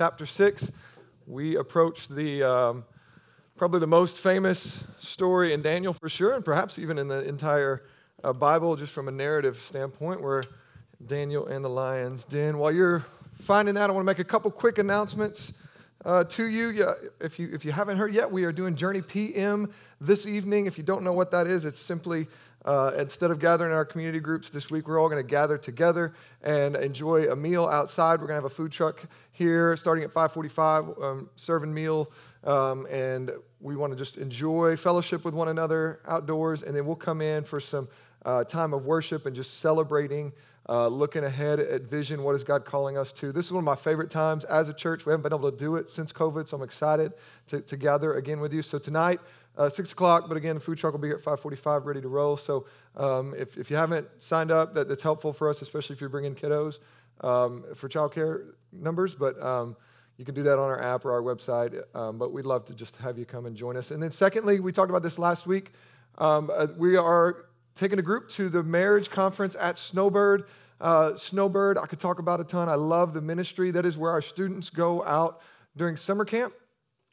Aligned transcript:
chapter 0.00 0.24
6. 0.24 0.72
We 1.26 1.56
approach 1.56 2.08
the 2.08 2.42
um, 2.42 2.84
probably 3.58 3.80
the 3.80 3.86
most 3.86 4.16
famous 4.16 4.82
story 4.98 5.52
in 5.52 5.60
Daniel 5.60 5.92
for 5.92 6.08
sure, 6.08 6.32
and 6.32 6.42
perhaps 6.42 6.78
even 6.78 6.96
in 6.96 7.06
the 7.06 7.22
entire 7.28 7.82
uh, 8.24 8.32
Bible, 8.32 8.76
just 8.76 8.94
from 8.94 9.08
a 9.08 9.10
narrative 9.10 9.58
standpoint, 9.58 10.22
where 10.22 10.42
Daniel 11.04 11.48
and 11.48 11.62
the 11.62 11.68
lion's 11.68 12.24
den. 12.24 12.56
While 12.56 12.72
you're 12.72 13.04
finding 13.42 13.74
that, 13.74 13.90
I 13.90 13.92
want 13.92 14.04
to 14.04 14.06
make 14.06 14.20
a 14.20 14.24
couple 14.24 14.50
quick 14.50 14.78
announcements. 14.78 15.52
Uh, 16.02 16.24
to 16.24 16.46
you. 16.46 16.70
Yeah, 16.70 16.92
if 17.20 17.38
you 17.38 17.50
if 17.52 17.62
you 17.66 17.72
haven't 17.72 17.98
heard 17.98 18.14
yet, 18.14 18.32
we 18.32 18.44
are 18.44 18.52
doing 18.52 18.76
Journey 18.76 19.02
PM 19.02 19.70
this 20.00 20.24
evening. 20.24 20.64
If 20.64 20.78
you 20.78 20.82
don't 20.82 21.04
know 21.04 21.12
what 21.12 21.30
that 21.32 21.46
is, 21.46 21.66
it's 21.66 21.78
simply 21.78 22.26
uh, 22.64 22.92
instead 22.98 23.30
of 23.30 23.38
gathering 23.38 23.70
in 23.70 23.76
our 23.76 23.84
community 23.84 24.20
groups 24.20 24.50
this 24.50 24.70
week, 24.70 24.86
we're 24.86 25.00
all 25.00 25.08
going 25.08 25.22
to 25.22 25.28
gather 25.28 25.56
together 25.56 26.12
and 26.42 26.76
enjoy 26.76 27.24
a 27.30 27.36
meal 27.36 27.66
outside. 27.66 28.20
We're 28.20 28.26
going 28.26 28.38
to 28.38 28.42
have 28.42 28.52
a 28.52 28.54
food 28.54 28.70
truck 28.70 29.02
here 29.32 29.76
starting 29.76 30.04
at 30.04 30.12
5:45, 30.12 31.02
um, 31.02 31.30
serving 31.36 31.72
meal, 31.72 32.10
um, 32.44 32.86
and 32.86 33.30
we 33.60 33.76
want 33.76 33.92
to 33.92 33.96
just 33.96 34.18
enjoy 34.18 34.76
fellowship 34.76 35.24
with 35.24 35.32
one 35.32 35.48
another 35.48 36.00
outdoors. 36.06 36.62
And 36.62 36.76
then 36.76 36.84
we'll 36.84 36.96
come 36.96 37.22
in 37.22 37.44
for 37.44 37.60
some 37.60 37.88
uh, 38.24 38.44
time 38.44 38.74
of 38.74 38.84
worship 38.84 39.26
and 39.26 39.34
just 39.34 39.60
celebrating. 39.60 40.32
Uh, 40.68 40.86
looking 40.86 41.24
ahead 41.24 41.58
at 41.58 41.82
vision, 41.82 42.22
what 42.22 42.34
is 42.36 42.44
God 42.44 42.64
calling 42.64 42.96
us 42.96 43.12
to? 43.14 43.32
This 43.32 43.46
is 43.46 43.52
one 43.52 43.62
of 43.62 43.64
my 43.64 43.74
favorite 43.74 44.08
times 44.08 44.44
as 44.44 44.68
a 44.68 44.74
church. 44.74 45.04
We 45.04 45.10
haven't 45.10 45.22
been 45.22 45.36
able 45.36 45.50
to 45.50 45.56
do 45.56 45.74
it 45.74 45.90
since 45.90 46.12
COVID, 46.12 46.46
so 46.46 46.58
I'm 46.58 46.62
excited 46.62 47.12
to, 47.48 47.60
to 47.62 47.76
gather 47.76 48.14
again 48.14 48.38
with 48.38 48.52
you. 48.52 48.62
So 48.62 48.78
tonight, 48.78 49.18
uh, 49.56 49.68
6 49.68 49.92
o'clock, 49.92 50.28
but 50.28 50.36
again, 50.36 50.54
the 50.54 50.60
food 50.60 50.78
truck 50.78 50.92
will 50.92 51.00
be 51.00 51.08
here 51.08 51.16
at 51.16 51.22
545, 51.22 51.86
ready 51.86 52.00
to 52.00 52.08
roll. 52.08 52.36
So 52.36 52.66
um, 52.96 53.34
if, 53.36 53.58
if 53.58 53.70
you 53.70 53.76
haven't 53.76 54.08
signed 54.18 54.50
up, 54.50 54.74
that, 54.74 54.88
that's 54.88 55.02
helpful 55.02 55.32
for 55.32 55.48
us, 55.50 55.60
especially 55.62 55.94
if 55.94 56.00
you're 56.00 56.10
bringing 56.10 56.34
kiddos 56.34 56.78
um, 57.22 57.64
for 57.74 57.88
childcare 57.88 58.52
numbers. 58.72 59.14
But 59.14 59.40
um, 59.42 59.76
you 60.16 60.24
can 60.24 60.34
do 60.34 60.42
that 60.44 60.58
on 60.58 60.64
our 60.64 60.82
app 60.82 61.04
or 61.04 61.12
our 61.12 61.22
website. 61.22 61.82
Um, 61.94 62.18
but 62.18 62.32
we'd 62.32 62.46
love 62.46 62.64
to 62.66 62.74
just 62.74 62.96
have 62.96 63.18
you 63.18 63.24
come 63.24 63.46
and 63.46 63.56
join 63.56 63.76
us. 63.76 63.90
And 63.90 64.02
then 64.02 64.10
secondly, 64.10 64.60
we 64.60 64.72
talked 64.72 64.90
about 64.90 65.02
this 65.02 65.18
last 65.18 65.46
week. 65.46 65.72
Um, 66.18 66.50
uh, 66.54 66.68
we 66.76 66.96
are 66.96 67.46
taking 67.74 67.98
a 67.98 68.02
group 68.02 68.28
to 68.30 68.48
the 68.48 68.62
marriage 68.62 69.10
conference 69.10 69.56
at 69.58 69.78
Snowbird. 69.78 70.44
Uh, 70.80 71.16
Snowbird, 71.16 71.76
I 71.76 71.86
could 71.86 71.98
talk 71.98 72.18
about 72.18 72.40
a 72.40 72.44
ton. 72.44 72.68
I 72.68 72.74
love 72.74 73.14
the 73.14 73.20
ministry. 73.20 73.70
That 73.70 73.84
is 73.84 73.98
where 73.98 74.10
our 74.10 74.22
students 74.22 74.70
go 74.70 75.04
out 75.04 75.40
during 75.76 75.96
summer 75.96 76.24
camp 76.24 76.52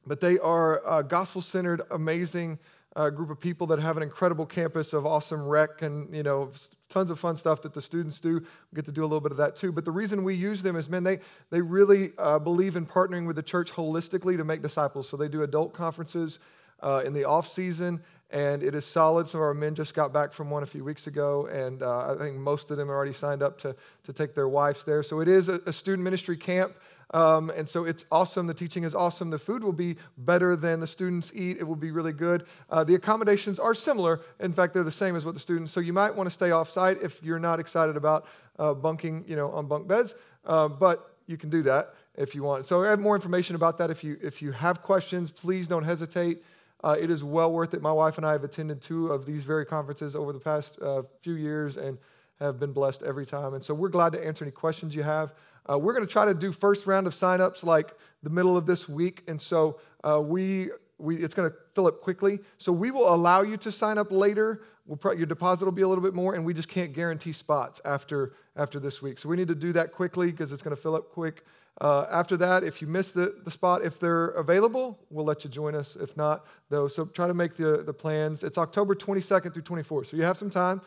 but 0.07 0.21
they 0.21 0.39
are 0.39 0.81
a 0.87 1.03
gospel 1.03 1.41
centered, 1.41 1.81
amazing 1.91 2.59
uh, 2.95 3.11
group 3.11 3.29
of 3.29 3.39
people 3.39 3.67
that 3.67 3.79
have 3.79 3.95
an 3.95 4.01
incredible 4.01 4.45
campus 4.45 4.91
of 4.91 5.05
awesome 5.05 5.45
rec 5.45 5.83
and 5.83 6.13
you 6.13 6.23
know 6.23 6.51
tons 6.89 7.11
of 7.11 7.19
fun 7.19 7.37
stuff 7.37 7.61
that 7.61 7.73
the 7.73 7.81
students 7.81 8.19
do. 8.19 8.39
We 8.39 8.75
get 8.75 8.85
to 8.85 8.91
do 8.91 9.01
a 9.01 9.05
little 9.05 9.21
bit 9.21 9.31
of 9.31 9.37
that 9.37 9.55
too. 9.55 9.71
But 9.71 9.85
the 9.85 9.91
reason 9.91 10.23
we 10.23 10.33
use 10.33 10.63
them 10.63 10.75
is, 10.75 10.89
man, 10.89 11.03
they 11.03 11.19
they 11.51 11.61
really 11.61 12.13
uh, 12.17 12.39
believe 12.39 12.75
in 12.75 12.87
partnering 12.87 13.27
with 13.27 13.35
the 13.35 13.43
church 13.43 13.71
holistically 13.71 14.35
to 14.37 14.43
make 14.43 14.63
disciples. 14.63 15.07
So 15.07 15.15
they 15.15 15.27
do 15.27 15.43
adult 15.43 15.73
conferences 15.73 16.39
uh, 16.81 17.01
in 17.05 17.13
the 17.13 17.25
off 17.25 17.47
season, 17.49 18.01
and 18.29 18.61
it 18.61 18.75
is 18.75 18.85
solid. 18.85 19.27
Some 19.27 19.39
of 19.39 19.45
our 19.45 19.53
men 19.53 19.75
just 19.75 19.93
got 19.93 20.11
back 20.11 20.33
from 20.33 20.49
one 20.49 20.63
a 20.63 20.65
few 20.65 20.83
weeks 20.83 21.07
ago, 21.07 21.47
and 21.47 21.81
uh, 21.81 22.13
I 22.13 22.17
think 22.17 22.35
most 22.37 22.71
of 22.71 22.77
them 22.77 22.89
already 22.89 23.13
signed 23.13 23.41
up 23.41 23.57
to 23.59 23.75
to 24.03 24.13
take 24.13 24.35
their 24.35 24.47
wives 24.47 24.83
there. 24.83 25.03
So 25.03 25.21
it 25.21 25.27
is 25.27 25.49
a, 25.49 25.61
a 25.65 25.73
student 25.73 26.03
ministry 26.03 26.37
camp. 26.37 26.75
Um, 27.11 27.51
and 27.51 27.67
so 27.67 27.85
it's 27.85 28.03
awesome. 28.11 28.47
The 28.47 28.53
teaching 28.53 28.83
is 28.83 28.93
awesome. 28.93 29.29
The 29.29 29.39
food 29.39 29.63
will 29.63 29.71
be 29.71 29.95
better 30.17 30.57
than 30.57 30.81
the 30.81 30.87
students 30.87 31.31
eat. 31.33 31.57
It 31.57 31.63
will 31.63 31.77
be 31.77 31.91
really 31.91 32.11
good. 32.11 32.45
Uh, 32.69 32.83
the 32.83 32.95
accommodations 32.95 33.59
are 33.59 33.73
similar. 33.73 34.19
In 34.41 34.51
fact, 34.51 34.73
they're 34.73 34.83
the 34.83 34.91
same 34.91 35.15
as 35.15 35.25
what 35.25 35.33
the 35.33 35.39
students. 35.39 35.71
So 35.71 35.79
you 35.79 35.93
might 35.93 36.13
want 36.13 36.27
to 36.27 36.33
stay 36.33 36.51
off 36.51 36.69
site 36.69 37.01
if 37.01 37.23
you're 37.23 37.39
not 37.39 37.61
excited 37.61 37.95
about 37.95 38.25
uh, 38.59 38.73
bunking, 38.73 39.23
you 39.25 39.37
know, 39.37 39.51
on 39.51 39.67
bunk 39.67 39.87
beds. 39.87 40.15
Uh, 40.45 40.67
but 40.67 41.13
you 41.27 41.37
can 41.37 41.49
do 41.49 41.63
that 41.63 41.93
if 42.15 42.35
you 42.35 42.43
want. 42.43 42.65
So 42.65 42.83
I 42.83 42.89
have 42.89 42.99
more 42.99 43.15
information 43.15 43.55
about 43.55 43.77
that. 43.77 43.89
If 43.89 44.03
you 44.03 44.17
if 44.21 44.41
you 44.41 44.51
have 44.51 44.81
questions, 44.81 45.31
please 45.31 45.67
don't 45.67 45.83
hesitate. 45.83 46.43
Uh, 46.83 46.95
it 46.99 47.09
is 47.09 47.23
well 47.23 47.51
worth 47.51 47.73
it. 47.73 47.81
My 47.81 47.91
wife 47.91 48.17
and 48.17 48.25
I 48.25 48.31
have 48.33 48.43
attended 48.43 48.81
two 48.81 49.07
of 49.07 49.25
these 49.25 49.43
very 49.43 49.65
conferences 49.65 50.15
over 50.15 50.31
the 50.31 50.39
past 50.39 50.79
uh, 50.81 51.03
few 51.21 51.33
years 51.33 51.77
and 51.77 51.97
have 52.39 52.59
been 52.59 52.71
blessed 52.71 53.03
every 53.03 53.25
time. 53.25 53.53
And 53.53 53.63
so 53.63 53.73
we're 53.73 53.89
glad 53.89 54.13
to 54.13 54.23
answer 54.23 54.45
any 54.45 54.51
questions 54.51 54.93
you 54.93 55.03
have. 55.03 55.33
Uh, 55.69 55.77
we're 55.77 55.93
going 55.93 56.05
to 56.05 56.11
try 56.11 56.25
to 56.25 56.33
do 56.33 56.51
first 56.51 56.85
round 56.85 57.07
of 57.07 57.13
signups 57.13 57.63
like 57.63 57.93
the 58.23 58.29
middle 58.29 58.55
of 58.55 58.65
this 58.65 58.87
week, 58.87 59.23
and 59.27 59.41
so 59.41 59.79
uh, 60.03 60.19
we, 60.21 60.69
we 60.97 61.17
it's 61.17 61.33
going 61.33 61.49
to 61.49 61.55
fill 61.73 61.87
up 61.87 62.01
quickly. 62.01 62.39
So 62.57 62.71
we 62.71 62.91
will 62.91 63.13
allow 63.13 63.41
you 63.41 63.57
to 63.57 63.71
sign 63.71 63.97
up 63.97 64.11
later. 64.11 64.61
We'll 64.85 64.97
pro- 64.97 65.13
your 65.13 65.25
deposit 65.25 65.65
will 65.65 65.73
be 65.73 65.81
a 65.81 65.87
little 65.87 66.03
bit 66.03 66.13
more, 66.13 66.35
and 66.35 66.45
we 66.45 66.53
just 66.53 66.69
can't 66.69 66.93
guarantee 66.93 67.33
spots 67.33 67.81
after 67.83 68.33
after 68.55 68.79
this 68.79 69.01
week. 69.01 69.19
So 69.19 69.27
we 69.27 69.35
need 69.35 69.49
to 69.49 69.55
do 69.55 69.73
that 69.73 69.91
quickly 69.91 70.31
because 70.31 70.53
it's 70.53 70.61
going 70.61 70.75
to 70.75 70.81
fill 70.81 70.95
up 70.95 71.11
quick. 71.11 71.43
Uh, 71.79 72.05
after 72.09 72.35
that, 72.37 72.63
if 72.63 72.81
you 72.81 72.87
miss 72.87 73.11
the, 73.11 73.35
the 73.43 73.51
spot, 73.51 73.83
if 73.83 73.99
they're 73.99 74.29
available, 74.29 74.97
we'll 75.11 75.25
let 75.25 75.43
you 75.43 75.49
join 75.49 75.75
us. 75.75 75.95
If 75.95 76.17
not, 76.17 76.47
though, 76.69 76.87
so 76.87 77.05
try 77.05 77.27
to 77.27 77.33
make 77.33 77.55
the, 77.55 77.83
the 77.85 77.93
plans. 77.93 78.43
It's 78.43 78.57
October 78.57 78.95
22nd 78.95 79.53
through 79.53 79.61
24th, 79.61 80.07
so 80.07 80.17
you 80.17 80.23
have 80.23 80.37
some 80.37 80.49
time, 80.49 80.81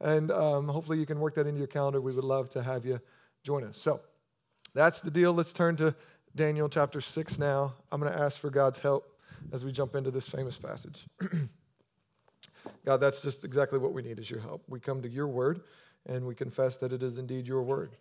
and 0.00 0.30
um, 0.30 0.68
hopefully 0.68 0.98
you 0.98 1.06
can 1.06 1.18
work 1.18 1.34
that 1.34 1.48
into 1.48 1.58
your 1.58 1.66
calendar. 1.66 2.00
We 2.00 2.12
would 2.12 2.24
love 2.24 2.48
to 2.50 2.62
have 2.62 2.84
you 2.84 3.00
join 3.42 3.64
us. 3.64 3.76
So 3.76 4.00
that's 4.72 5.00
the 5.00 5.10
deal. 5.10 5.32
Let's 5.32 5.52
turn 5.52 5.74
to 5.76 5.94
Daniel 6.36 6.68
chapter 6.68 7.00
6 7.00 7.38
now. 7.38 7.74
I'm 7.90 8.00
going 8.00 8.12
to 8.12 8.18
ask 8.18 8.38
for 8.38 8.50
God's 8.50 8.78
help 8.78 9.18
as 9.52 9.64
we 9.64 9.72
jump 9.72 9.96
into 9.96 10.10
this 10.10 10.28
famous 10.28 10.56
passage. 10.56 11.06
God, 12.84 12.98
that's 12.98 13.20
just 13.20 13.44
exactly 13.44 13.78
what 13.78 13.92
we 13.92 14.02
need 14.02 14.18
is 14.18 14.30
your 14.30 14.40
help. 14.40 14.62
We 14.68 14.78
come 14.78 15.02
to 15.02 15.08
your 15.08 15.26
word 15.26 15.62
and 16.06 16.24
we 16.24 16.34
confess 16.34 16.76
that 16.78 16.92
it 16.92 17.02
is 17.02 17.18
indeed 17.18 17.46
your 17.46 17.62
word. 17.62 17.96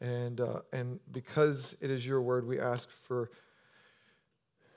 And, 0.00 0.40
uh, 0.40 0.60
and 0.72 1.00
because 1.12 1.74
it 1.80 1.90
is 1.90 2.06
your 2.06 2.20
word, 2.20 2.46
we 2.46 2.60
ask 2.60 2.88
for 3.02 3.30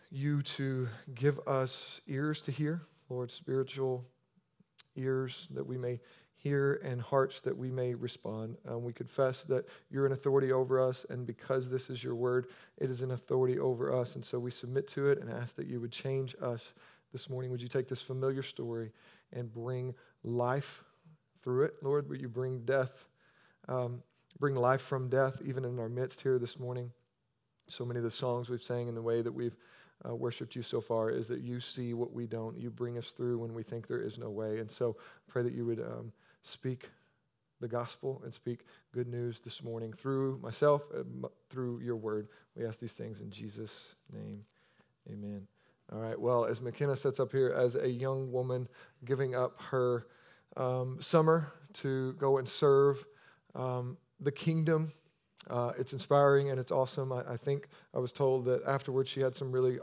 you 0.10 0.42
to 0.42 0.88
give 1.14 1.40
us 1.48 2.02
ears 2.08 2.42
to 2.44 2.52
hear, 2.52 2.82
Lord, 3.10 3.32
spiritual 3.32 4.06
ears 4.96 5.48
that 5.52 5.66
we 5.66 5.78
may 5.78 6.00
hear 6.36 6.80
and 6.84 7.02
hearts 7.02 7.42
that 7.42 7.58
we 7.58 7.72
may 7.72 7.94
respond. 7.94 8.58
Um, 8.68 8.84
we 8.84 8.94
confess 8.94 9.44
that 9.46 9.66
you're 9.90 10.06
an 10.06 10.12
authority 10.12 10.52
over 10.52 10.80
us, 10.80 11.06
and 11.10 11.26
because 11.26 11.70
this 11.70 11.90
is 11.90 12.04
your 12.04 12.16
word, 12.16 12.48
it 12.78 12.90
is 12.90 13.02
an 13.02 13.12
authority 13.12 13.60
over 13.60 13.94
us. 13.94 14.16
And 14.16 14.24
so 14.24 14.40
we 14.40 14.52
submit 14.52 14.88
to 14.90 15.10
it 15.10 15.20
and 15.20 15.30
ask 15.30 15.56
that 15.56 15.68
you 15.68 15.82
would 15.82 15.92
change 15.92 16.36
us 16.42 16.74
this 17.12 17.30
morning. 17.30 17.52
Would 17.52 17.62
you 17.62 17.68
take 17.68 17.88
this 17.88 18.02
familiar 18.02 18.44
story 18.44 18.92
and 19.34 19.52
bring 19.52 19.96
life 20.24 20.84
through 21.42 21.66
it? 21.66 21.76
Lord, 21.82 22.08
would 22.10 22.22
you 22.22 22.30
bring 22.30 22.60
death, 22.60 23.06
um, 23.68 24.04
bring 24.40 24.56
life 24.56 24.82
from 24.82 25.10
death, 25.10 25.42
even 25.44 25.66
in 25.66 25.80
our 25.80 25.90
midst 25.90 26.22
here 26.22 26.40
this 26.40 26.60
morning? 26.60 26.92
So 27.70 27.86
many 27.86 27.98
of 27.98 28.04
the 28.04 28.12
songs 28.12 28.50
we've 28.50 28.64
sang 28.64 28.88
and 28.88 28.96
the 28.96 29.02
way 29.02 29.22
that 29.22 29.32
we've 29.32 29.56
uh, 30.08 30.16
worshiped 30.16 30.56
you 30.56 30.62
so 30.62 30.80
far 30.80 31.10
is 31.10 31.28
that 31.28 31.42
you 31.42 31.60
see 31.60 31.94
what 31.94 32.14
we 32.14 32.28
don't. 32.28 32.58
You 32.58 32.70
bring 32.70 32.98
us 32.98 33.08
through 33.08 33.40
when 33.40 33.54
we 33.54 33.64
think 33.64 33.88
there 33.88 34.02
is 34.02 34.18
no 34.18 34.30
way. 34.30 34.60
And 34.60 34.70
so 34.70 34.96
pray 35.28 35.44
that 35.44 35.54
you 35.54 35.66
would 35.66 35.80
um, 35.80 36.12
speak 36.44 36.90
the 37.60 37.68
gospel 37.68 38.22
and 38.24 38.34
speak 38.34 38.62
good 38.94 39.08
news 39.08 39.40
this 39.40 39.64
morning 39.64 39.92
through 39.92 40.40
myself, 40.42 40.84
through 41.50 41.82
your 41.82 41.96
word. 41.96 42.28
We 42.56 42.66
ask 42.66 42.80
these 42.80 42.94
things 42.94 43.22
in 43.22 43.32
Jesus' 43.32 43.96
name. 44.14 44.46
Amen. 45.12 45.48
All 45.92 46.00
right, 46.00 46.20
well, 46.20 46.46
as 46.46 46.62
McKenna 46.62 46.96
sets 46.96 47.20
up 47.20 47.32
here, 47.32 47.50
as 47.50 47.76
a 47.76 47.90
young 47.90 48.32
woman 48.32 48.68
giving 49.06 49.36
up 49.36 49.60
her 49.70 50.08
um, 50.58 50.98
summer 51.02 51.54
to 51.74 52.14
go 52.14 52.38
and 52.38 52.48
serve 52.48 53.06
um, 53.56 53.98
the 54.20 54.32
kingdom, 54.32 54.92
uh, 55.50 55.72
it's 55.78 55.94
inspiring 55.94 56.50
and 56.50 56.60
it's 56.60 56.72
awesome. 56.72 57.12
I, 57.12 57.34
I 57.34 57.38
think 57.38 57.68
I 57.94 58.00
was 58.00 58.12
told 58.12 58.46
that 58.46 58.64
afterwards 58.66 59.10
she 59.10 59.22
had 59.22 59.36
some 59.36 59.52
really 59.52 59.80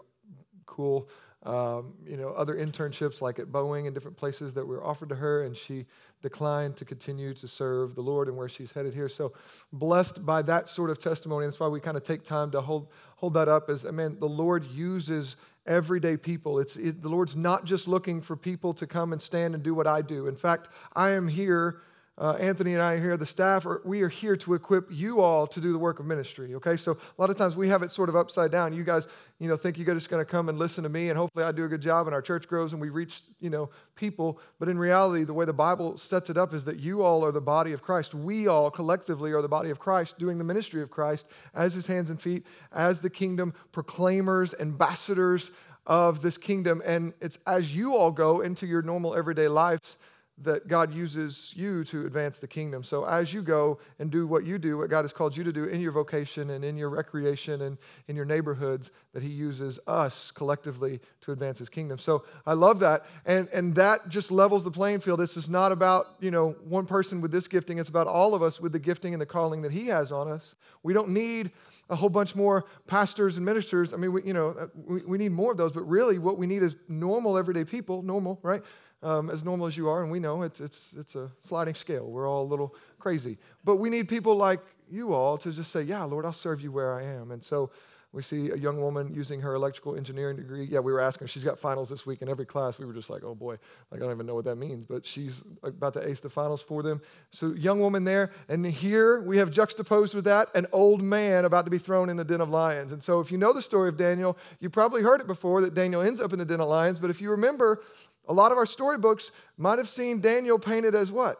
cool 0.66 1.08
um, 1.44 1.92
you 2.06 2.16
know, 2.16 2.30
other 2.30 2.54
internships 2.54 3.20
like 3.20 3.38
at 3.38 3.48
Boeing 3.48 3.84
and 3.84 3.94
different 3.94 4.16
places 4.16 4.54
that 4.54 4.66
were 4.66 4.82
offered 4.82 5.10
to 5.10 5.14
her, 5.14 5.42
and 5.42 5.54
she 5.54 5.84
declined 6.22 6.76
to 6.78 6.86
continue 6.86 7.34
to 7.34 7.46
serve 7.46 7.94
the 7.94 8.00
Lord 8.00 8.28
and 8.28 8.36
where 8.36 8.48
she's 8.48 8.72
headed 8.72 8.94
here. 8.94 9.10
So 9.10 9.34
blessed 9.70 10.24
by 10.24 10.40
that 10.42 10.68
sort 10.68 10.88
of 10.88 10.98
testimony. 10.98 11.46
That's 11.46 11.60
why 11.60 11.68
we 11.68 11.80
kind 11.80 11.98
of 11.98 12.02
take 12.02 12.22
time 12.22 12.50
to 12.52 12.62
hold, 12.62 12.88
hold 13.16 13.34
that 13.34 13.48
up 13.48 13.68
as, 13.68 13.84
I 13.84 13.90
mean, 13.90 14.18
the 14.18 14.28
Lord 14.28 14.64
uses 14.64 15.36
everyday 15.66 16.16
people. 16.16 16.58
It's, 16.60 16.76
it, 16.76 17.02
the 17.02 17.10
Lord's 17.10 17.36
not 17.36 17.66
just 17.66 17.86
looking 17.86 18.22
for 18.22 18.36
people 18.36 18.72
to 18.72 18.86
come 18.86 19.12
and 19.12 19.20
stand 19.20 19.54
and 19.54 19.62
do 19.62 19.74
what 19.74 19.86
I 19.86 20.00
do. 20.00 20.28
In 20.28 20.36
fact, 20.36 20.70
I 20.94 21.10
am 21.10 21.28
here 21.28 21.82
uh, 22.16 22.32
Anthony 22.38 22.74
and 22.74 22.82
I 22.82 22.92
are 22.92 23.00
here, 23.00 23.16
the 23.16 23.26
staff, 23.26 23.66
are, 23.66 23.82
we 23.84 24.02
are 24.02 24.08
here 24.08 24.36
to 24.36 24.54
equip 24.54 24.86
you 24.88 25.20
all 25.20 25.48
to 25.48 25.60
do 25.60 25.72
the 25.72 25.78
work 25.78 25.98
of 25.98 26.06
ministry. 26.06 26.54
Okay, 26.54 26.76
so 26.76 26.92
a 26.92 27.20
lot 27.20 27.28
of 27.28 27.36
times 27.36 27.56
we 27.56 27.68
have 27.68 27.82
it 27.82 27.90
sort 27.90 28.08
of 28.08 28.14
upside 28.14 28.52
down. 28.52 28.72
You 28.72 28.84
guys, 28.84 29.08
you 29.40 29.48
know, 29.48 29.56
think 29.56 29.78
you're 29.78 29.94
just 29.94 30.10
going 30.10 30.24
to 30.24 30.30
come 30.30 30.48
and 30.48 30.56
listen 30.56 30.84
to 30.84 30.88
me, 30.88 31.08
and 31.08 31.18
hopefully 31.18 31.44
I 31.44 31.50
do 31.50 31.64
a 31.64 31.68
good 31.68 31.80
job, 31.80 32.06
and 32.06 32.14
our 32.14 32.22
church 32.22 32.46
grows, 32.46 32.72
and 32.72 32.80
we 32.80 32.88
reach, 32.88 33.22
you 33.40 33.50
know, 33.50 33.68
people. 33.96 34.38
But 34.60 34.68
in 34.68 34.78
reality, 34.78 35.24
the 35.24 35.34
way 35.34 35.44
the 35.44 35.52
Bible 35.52 35.98
sets 35.98 36.30
it 36.30 36.36
up 36.36 36.54
is 36.54 36.64
that 36.66 36.78
you 36.78 37.02
all 37.02 37.24
are 37.24 37.32
the 37.32 37.40
body 37.40 37.72
of 37.72 37.82
Christ. 37.82 38.14
We 38.14 38.46
all 38.46 38.70
collectively 38.70 39.32
are 39.32 39.42
the 39.42 39.48
body 39.48 39.70
of 39.70 39.80
Christ, 39.80 40.16
doing 40.16 40.38
the 40.38 40.44
ministry 40.44 40.82
of 40.82 40.90
Christ 40.90 41.26
as 41.52 41.74
His 41.74 41.88
hands 41.88 42.10
and 42.10 42.22
feet, 42.22 42.46
as 42.70 43.00
the 43.00 43.10
kingdom 43.10 43.54
proclaimers, 43.72 44.54
ambassadors 44.60 45.50
of 45.84 46.22
this 46.22 46.38
kingdom. 46.38 46.80
And 46.86 47.12
it's 47.20 47.38
as 47.44 47.74
you 47.74 47.96
all 47.96 48.12
go 48.12 48.40
into 48.40 48.66
your 48.66 48.82
normal 48.82 49.16
everyday 49.16 49.48
lives 49.48 49.98
that 50.38 50.66
God 50.66 50.92
uses 50.92 51.52
you 51.54 51.84
to 51.84 52.06
advance 52.06 52.38
the 52.38 52.48
kingdom. 52.48 52.82
So 52.82 53.04
as 53.04 53.32
you 53.32 53.40
go 53.40 53.78
and 54.00 54.10
do 54.10 54.26
what 54.26 54.44
you 54.44 54.58
do, 54.58 54.78
what 54.78 54.90
God 54.90 55.02
has 55.02 55.12
called 55.12 55.36
you 55.36 55.44
to 55.44 55.52
do 55.52 55.66
in 55.66 55.80
your 55.80 55.92
vocation 55.92 56.50
and 56.50 56.64
in 56.64 56.76
your 56.76 56.88
recreation 56.88 57.62
and 57.62 57.78
in 58.08 58.16
your 58.16 58.24
neighborhoods, 58.24 58.90
that 59.12 59.22
He 59.22 59.28
uses 59.28 59.78
us 59.86 60.32
collectively 60.32 61.00
to 61.20 61.30
advance 61.30 61.58
His 61.58 61.68
kingdom. 61.68 61.98
So 61.98 62.24
I 62.46 62.54
love 62.54 62.80
that. 62.80 63.06
And, 63.24 63.48
and 63.52 63.76
that 63.76 64.08
just 64.08 64.32
levels 64.32 64.64
the 64.64 64.72
playing 64.72 65.00
field. 65.00 65.20
This 65.20 65.36
is 65.36 65.48
not 65.48 65.70
about, 65.70 66.16
you 66.18 66.32
know, 66.32 66.56
one 66.64 66.86
person 66.86 67.20
with 67.20 67.30
this 67.30 67.46
gifting. 67.46 67.78
It's 67.78 67.88
about 67.88 68.08
all 68.08 68.34
of 68.34 68.42
us 68.42 68.60
with 68.60 68.72
the 68.72 68.80
gifting 68.80 69.14
and 69.14 69.20
the 69.20 69.26
calling 69.26 69.62
that 69.62 69.70
He 69.70 69.86
has 69.86 70.10
on 70.10 70.26
us. 70.26 70.56
We 70.82 70.92
don't 70.92 71.10
need 71.10 71.52
a 71.90 71.96
whole 71.96 72.08
bunch 72.08 72.34
more 72.34 72.64
pastors 72.86 73.36
and 73.36 73.44
ministers. 73.44 73.92
I 73.92 73.98
mean, 73.98 74.12
we, 74.12 74.22
you 74.24 74.32
know, 74.32 74.56
uh, 74.58 74.66
we, 74.74 75.02
we 75.02 75.18
need 75.18 75.32
more 75.32 75.52
of 75.52 75.58
those, 75.58 75.72
but 75.72 75.82
really 75.82 76.18
what 76.18 76.38
we 76.38 76.46
need 76.46 76.62
is 76.62 76.74
normal, 76.88 77.36
everyday 77.36 77.64
people, 77.64 78.02
normal, 78.02 78.40
right? 78.42 78.62
Um, 79.04 79.28
as 79.28 79.44
normal 79.44 79.66
as 79.66 79.76
you 79.76 79.86
are, 79.88 80.02
and 80.02 80.10
we 80.10 80.18
know 80.18 80.42
it's, 80.42 80.60
it's, 80.60 80.94
it's 80.98 81.14
a 81.14 81.30
sliding 81.42 81.74
scale. 81.74 82.06
We're 82.06 82.26
all 82.26 82.42
a 82.42 82.48
little 82.48 82.74
crazy. 82.98 83.36
But 83.62 83.76
we 83.76 83.90
need 83.90 84.08
people 84.08 84.34
like 84.34 84.60
you 84.90 85.12
all 85.12 85.36
to 85.38 85.52
just 85.52 85.70
say, 85.70 85.82
Yeah, 85.82 86.04
Lord, 86.04 86.24
I'll 86.24 86.32
serve 86.32 86.62
you 86.62 86.72
where 86.72 86.94
I 86.94 87.02
am. 87.02 87.30
And 87.30 87.44
so 87.44 87.70
we 88.14 88.22
see 88.22 88.50
a 88.50 88.56
young 88.56 88.80
woman 88.80 89.12
using 89.12 89.40
her 89.40 89.54
electrical 89.54 89.96
engineering 89.96 90.36
degree. 90.36 90.64
Yeah, 90.66 90.78
we 90.78 90.92
were 90.92 91.00
asking 91.00 91.24
her, 91.24 91.28
she's 91.28 91.42
got 91.42 91.58
finals 91.58 91.88
this 91.88 92.06
week 92.06 92.22
in 92.22 92.28
every 92.28 92.46
class. 92.46 92.78
We 92.78 92.86
were 92.86 92.92
just 92.92 93.10
like, 93.10 93.24
oh 93.24 93.34
boy, 93.34 93.58
like, 93.90 94.00
I 94.00 94.04
don't 94.04 94.12
even 94.12 94.24
know 94.24 94.36
what 94.36 94.44
that 94.44 94.54
means, 94.54 94.84
but 94.84 95.04
she's 95.04 95.42
about 95.64 95.94
to 95.94 96.08
ace 96.08 96.20
the 96.20 96.30
finals 96.30 96.62
for 96.62 96.84
them. 96.84 97.02
So, 97.32 97.54
young 97.54 97.80
woman 97.80 98.04
there. 98.04 98.30
And 98.48 98.64
here 98.64 99.20
we 99.20 99.38
have 99.38 99.50
juxtaposed 99.50 100.14
with 100.14 100.24
that 100.26 100.48
an 100.54 100.68
old 100.70 101.02
man 101.02 101.44
about 101.44 101.64
to 101.64 101.72
be 101.72 101.78
thrown 101.78 102.08
in 102.08 102.16
the 102.16 102.24
den 102.24 102.40
of 102.40 102.50
lions. 102.50 102.92
And 102.92 103.02
so, 103.02 103.18
if 103.18 103.32
you 103.32 103.38
know 103.38 103.52
the 103.52 103.62
story 103.62 103.88
of 103.88 103.96
Daniel, 103.96 104.38
you 104.60 104.70
probably 104.70 105.02
heard 105.02 105.20
it 105.20 105.26
before 105.26 105.60
that 105.62 105.74
Daniel 105.74 106.00
ends 106.00 106.20
up 106.20 106.32
in 106.32 106.38
the 106.38 106.44
den 106.44 106.60
of 106.60 106.68
lions. 106.68 107.00
But 107.00 107.10
if 107.10 107.20
you 107.20 107.30
remember, 107.30 107.82
a 108.28 108.32
lot 108.32 108.52
of 108.52 108.58
our 108.58 108.66
storybooks 108.66 109.30
might 109.56 109.78
have 109.78 109.88
seen 109.88 110.20
Daniel 110.20 110.58
painted 110.58 110.94
as 110.94 111.12
what? 111.12 111.38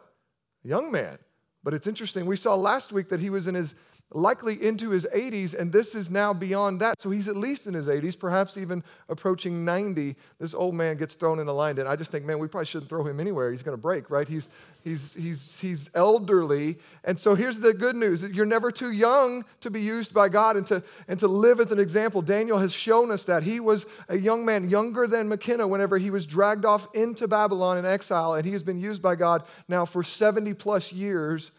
A 0.63 0.67
young 0.67 0.91
man. 0.91 1.17
But 1.63 1.73
it's 1.73 1.87
interesting. 1.87 2.25
We 2.25 2.37
saw 2.37 2.55
last 2.55 2.91
week 2.91 3.09
that 3.09 3.19
he 3.19 3.29
was 3.29 3.47
in 3.47 3.55
his 3.55 3.73
likely 4.15 4.63
into 4.65 4.91
his 4.91 5.05
80s, 5.13 5.53
and 5.53 5.71
this 5.71 5.93
is 5.93 6.09
now 6.09 6.33
beyond 6.33 6.79
that. 6.79 7.01
So 7.01 7.09
he's 7.09 7.27
at 7.27 7.35
least 7.35 7.67
in 7.67 7.73
his 7.73 7.87
80s, 7.87 8.17
perhaps 8.17 8.55
even 8.55 8.81
approaching 9.09 9.65
90. 9.65 10.15
This 10.39 10.53
old 10.53 10.73
man 10.73 10.95
gets 10.95 11.15
thrown 11.15 11.39
in 11.39 11.45
the 11.45 11.53
lion 11.53 11.75
den. 11.75 11.85
I 11.85 11.97
just 11.97 12.11
think, 12.11 12.23
man, 12.23 12.39
we 12.39 12.47
probably 12.47 12.65
shouldn't 12.65 12.89
throw 12.89 13.05
him 13.05 13.19
anywhere. 13.19 13.51
He's 13.51 13.61
going 13.61 13.77
to 13.77 13.81
break, 13.81 14.09
right? 14.09 14.25
He's, 14.25 14.47
he's, 14.83 15.13
he's, 15.13 15.59
he's 15.59 15.89
elderly. 15.93 16.77
And 17.03 17.19
so 17.19 17.35
here's 17.35 17.59
the 17.59 17.73
good 17.73 17.97
news 17.97 18.23
you're 18.23 18.45
never 18.45 18.71
too 18.71 18.91
young 18.91 19.43
to 19.59 19.69
be 19.69 19.81
used 19.81 20.13
by 20.13 20.29
God 20.29 20.55
and 20.55 20.65
to, 20.67 20.81
and 21.09 21.19
to 21.19 21.27
live 21.27 21.59
as 21.59 21.73
an 21.73 21.79
example. 21.79 22.21
Daniel 22.21 22.57
has 22.57 22.71
shown 22.71 23.11
us 23.11 23.25
that. 23.25 23.43
He 23.43 23.59
was 23.59 23.85
a 24.07 24.17
young 24.17 24.45
man, 24.45 24.69
younger 24.69 25.07
than 25.07 25.27
McKenna, 25.27 25.67
whenever 25.67 25.97
he 25.97 26.09
was 26.09 26.25
dragged 26.25 26.63
off 26.63 26.87
into 26.93 27.27
Babylon 27.27 27.77
in 27.77 27.85
exile, 27.85 28.35
and 28.35 28.45
he 28.45 28.53
has 28.53 28.63
been 28.63 28.79
used 28.79 29.01
by 29.01 29.15
God 29.15 29.43
now 29.67 29.83
for 29.83 30.03
70 30.03 30.53
plus 30.53 30.93
years 30.93 31.51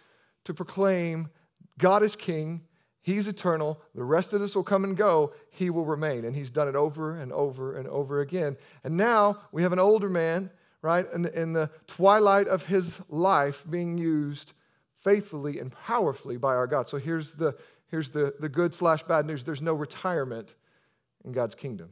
to 0.45 0.55
proclaim 0.55 1.29
God 1.79 2.03
is 2.03 2.17
king. 2.17 2.63
He's 3.03 3.29
eternal. 3.29 3.81
The 3.95 4.05
rest 4.05 4.33
of 4.33 4.41
this 4.41 4.57
will 4.57 4.65
come 4.65 4.85
and 4.85 4.97
go. 4.97 5.33
He 5.51 5.71
will 5.71 5.85
remain. 5.85 6.25
And 6.25 6.35
he's 6.35 6.51
done 6.51 6.69
it 6.69 6.75
over 6.75 7.17
and 7.17 7.33
over 7.33 7.77
and 7.77 7.89
over 7.89 8.21
again. 8.21 8.57
And 8.83 8.97
now 8.97 9.39
we 9.53 9.63
have 9.63 9.73
an 9.73 9.79
older 9.79 10.09
man, 10.09 10.51
right, 10.83 11.07
in 11.13 11.23
the, 11.23 11.41
in 11.41 11.53
the 11.53 11.71
twilight 11.87 12.49
of 12.49 12.67
his 12.67 12.99
life 13.09 13.65
being 13.69 13.99
used 13.99 14.53
faithfully 15.03 15.61
and 15.61 15.71
powerfully 15.71 16.37
by 16.37 16.55
our 16.55 16.67
God. 16.67 16.89
So 16.89 16.99
here's 16.99 17.35
the, 17.35 17.57
here's 17.91 18.11
the, 18.11 18.35
the 18.41 18.49
good 18.49 18.75
slash 18.75 19.05
bad 19.05 19.25
news 19.27 19.45
there's 19.45 19.63
no 19.63 19.75
retirement 19.75 20.55
in 21.25 21.33
God's 21.33 21.55
kingdom. 21.55 21.91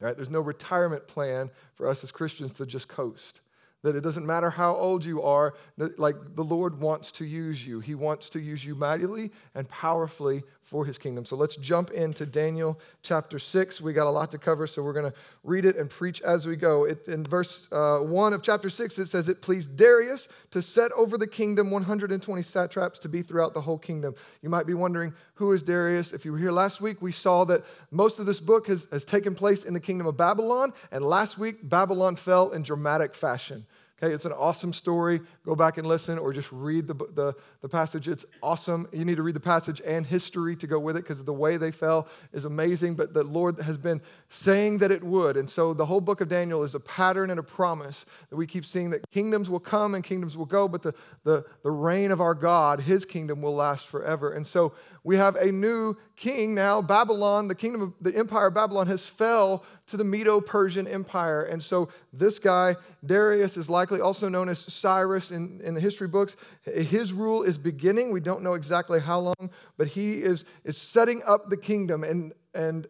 Right? 0.00 0.16
There's 0.16 0.30
no 0.30 0.40
retirement 0.40 1.06
plan 1.06 1.50
for 1.74 1.88
us 1.88 2.02
as 2.02 2.10
Christians 2.10 2.54
to 2.54 2.66
just 2.66 2.88
coast 2.88 3.40
that 3.82 3.96
it 3.96 4.00
doesn't 4.00 4.26
matter 4.26 4.50
how 4.50 4.74
old 4.74 5.04
you 5.04 5.22
are, 5.22 5.54
like 5.76 6.16
the 6.34 6.44
Lord 6.44 6.80
wants 6.80 7.12
to 7.12 7.24
use 7.24 7.66
you. 7.66 7.80
He 7.80 7.94
wants 7.94 8.28
to 8.30 8.40
use 8.40 8.64
you 8.64 8.74
mightily 8.74 9.32
and 9.54 9.68
powerfully 9.68 10.44
for 10.62 10.84
his 10.86 10.96
kingdom. 10.96 11.24
So 11.24 11.36
let's 11.36 11.56
jump 11.56 11.90
into 11.90 12.24
Daniel 12.24 12.78
chapter 13.02 13.38
6. 13.38 13.80
We 13.80 13.92
got 13.92 14.06
a 14.06 14.10
lot 14.10 14.30
to 14.30 14.38
cover, 14.38 14.66
so 14.66 14.82
we're 14.82 14.92
going 14.92 15.10
to 15.10 15.18
read 15.44 15.64
it 15.64 15.76
and 15.76 15.90
preach 15.90 16.22
as 16.22 16.46
we 16.46 16.56
go. 16.56 16.84
It, 16.84 17.06
in 17.08 17.24
verse 17.24 17.68
uh, 17.72 17.98
1 17.98 18.32
of 18.32 18.42
chapter 18.42 18.70
6, 18.70 18.98
it 18.98 19.06
says, 19.06 19.28
It 19.28 19.42
pleased 19.42 19.76
Darius 19.76 20.28
to 20.50 20.62
set 20.62 20.90
over 20.92 21.18
the 21.18 21.26
kingdom 21.26 21.70
120 21.70 22.42
satraps 22.42 22.98
to 23.00 23.08
be 23.08 23.22
throughout 23.22 23.54
the 23.54 23.60
whole 23.60 23.78
kingdom. 23.78 24.14
You 24.40 24.48
might 24.48 24.66
be 24.66 24.74
wondering, 24.74 25.12
who 25.34 25.52
is 25.52 25.62
Darius? 25.62 26.12
If 26.12 26.24
you 26.24 26.32
were 26.32 26.38
here 26.38 26.52
last 26.52 26.80
week, 26.80 27.02
we 27.02 27.12
saw 27.12 27.44
that 27.46 27.64
most 27.90 28.18
of 28.18 28.26
this 28.26 28.40
book 28.40 28.68
has, 28.68 28.86
has 28.92 29.04
taken 29.04 29.34
place 29.34 29.64
in 29.64 29.74
the 29.74 29.80
kingdom 29.80 30.06
of 30.06 30.16
Babylon, 30.16 30.72
and 30.90 31.04
last 31.04 31.36
week, 31.36 31.68
Babylon 31.68 32.16
fell 32.16 32.52
in 32.52 32.62
dramatic 32.62 33.14
fashion. 33.14 33.66
Okay, 34.02 34.12
it's 34.12 34.24
an 34.24 34.32
awesome 34.32 34.72
story. 34.72 35.20
Go 35.46 35.54
back 35.54 35.78
and 35.78 35.86
listen 35.86 36.18
or 36.18 36.32
just 36.32 36.50
read 36.50 36.88
the, 36.88 36.94
the, 36.94 37.34
the 37.60 37.68
passage. 37.68 38.08
It's 38.08 38.24
awesome. 38.42 38.88
You 38.92 39.04
need 39.04 39.14
to 39.14 39.22
read 39.22 39.36
the 39.36 39.40
passage 39.40 39.80
and 39.86 40.04
history 40.04 40.56
to 40.56 40.66
go 40.66 40.80
with 40.80 40.96
it 40.96 41.04
because 41.04 41.22
the 41.22 41.32
way 41.32 41.56
they 41.56 41.70
fell 41.70 42.08
is 42.32 42.44
amazing. 42.44 42.96
But 42.96 43.14
the 43.14 43.22
Lord 43.22 43.60
has 43.60 43.78
been 43.78 44.00
saying 44.28 44.78
that 44.78 44.90
it 44.90 45.04
would. 45.04 45.36
And 45.36 45.48
so 45.48 45.72
the 45.72 45.86
whole 45.86 46.00
book 46.00 46.20
of 46.20 46.28
Daniel 46.28 46.64
is 46.64 46.74
a 46.74 46.80
pattern 46.80 47.30
and 47.30 47.38
a 47.38 47.44
promise 47.44 48.04
that 48.30 48.34
we 48.34 48.44
keep 48.44 48.66
seeing 48.66 48.90
that 48.90 49.08
kingdoms 49.12 49.48
will 49.48 49.60
come 49.60 49.94
and 49.94 50.02
kingdoms 50.02 50.36
will 50.36 50.46
go, 50.46 50.66
but 50.66 50.82
the, 50.82 50.94
the, 51.22 51.44
the 51.62 51.70
reign 51.70 52.10
of 52.10 52.20
our 52.20 52.34
God, 52.34 52.80
his 52.80 53.04
kingdom, 53.04 53.40
will 53.40 53.54
last 53.54 53.86
forever. 53.86 54.32
And 54.32 54.44
so 54.44 54.72
we 55.04 55.16
have 55.16 55.36
a 55.36 55.50
new 55.50 55.96
king 56.16 56.54
now. 56.54 56.80
Babylon, 56.80 57.48
the 57.48 57.54
kingdom 57.54 57.82
of 57.82 57.92
the 58.00 58.16
empire 58.16 58.46
of 58.46 58.54
Babylon, 58.54 58.86
has 58.86 59.04
fell 59.04 59.64
to 59.86 59.96
the 59.96 60.04
Medo 60.04 60.40
Persian 60.40 60.86
Empire. 60.86 61.42
And 61.42 61.62
so 61.62 61.88
this 62.12 62.38
guy, 62.38 62.76
Darius, 63.04 63.56
is 63.56 63.68
likely 63.68 64.00
also 64.00 64.28
known 64.28 64.48
as 64.48 64.60
Cyrus 64.60 65.32
in, 65.32 65.60
in 65.62 65.74
the 65.74 65.80
history 65.80 66.08
books. 66.08 66.36
His 66.62 67.12
rule 67.12 67.42
is 67.42 67.58
beginning. 67.58 68.12
We 68.12 68.20
don't 68.20 68.42
know 68.42 68.54
exactly 68.54 69.00
how 69.00 69.20
long, 69.20 69.50
but 69.76 69.88
he 69.88 70.14
is, 70.14 70.44
is 70.64 70.78
setting 70.78 71.22
up 71.26 71.50
the 71.50 71.56
kingdom. 71.56 72.04
And, 72.04 72.32
and 72.54 72.86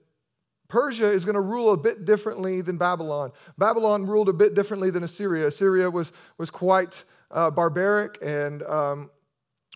Persia 0.69 1.11
is 1.11 1.25
going 1.25 1.35
to 1.35 1.41
rule 1.41 1.73
a 1.73 1.76
bit 1.79 2.05
differently 2.05 2.61
than 2.61 2.76
Babylon. 2.76 3.32
Babylon 3.56 4.06
ruled 4.06 4.29
a 4.29 4.32
bit 4.35 4.55
differently 4.55 4.91
than 4.91 5.03
Assyria. 5.03 5.47
Assyria 5.47 5.91
was, 5.91 6.12
was 6.37 6.50
quite 6.50 7.05
uh, 7.31 7.50
barbaric 7.50 8.19
and 8.23 8.62
um, 8.64 9.11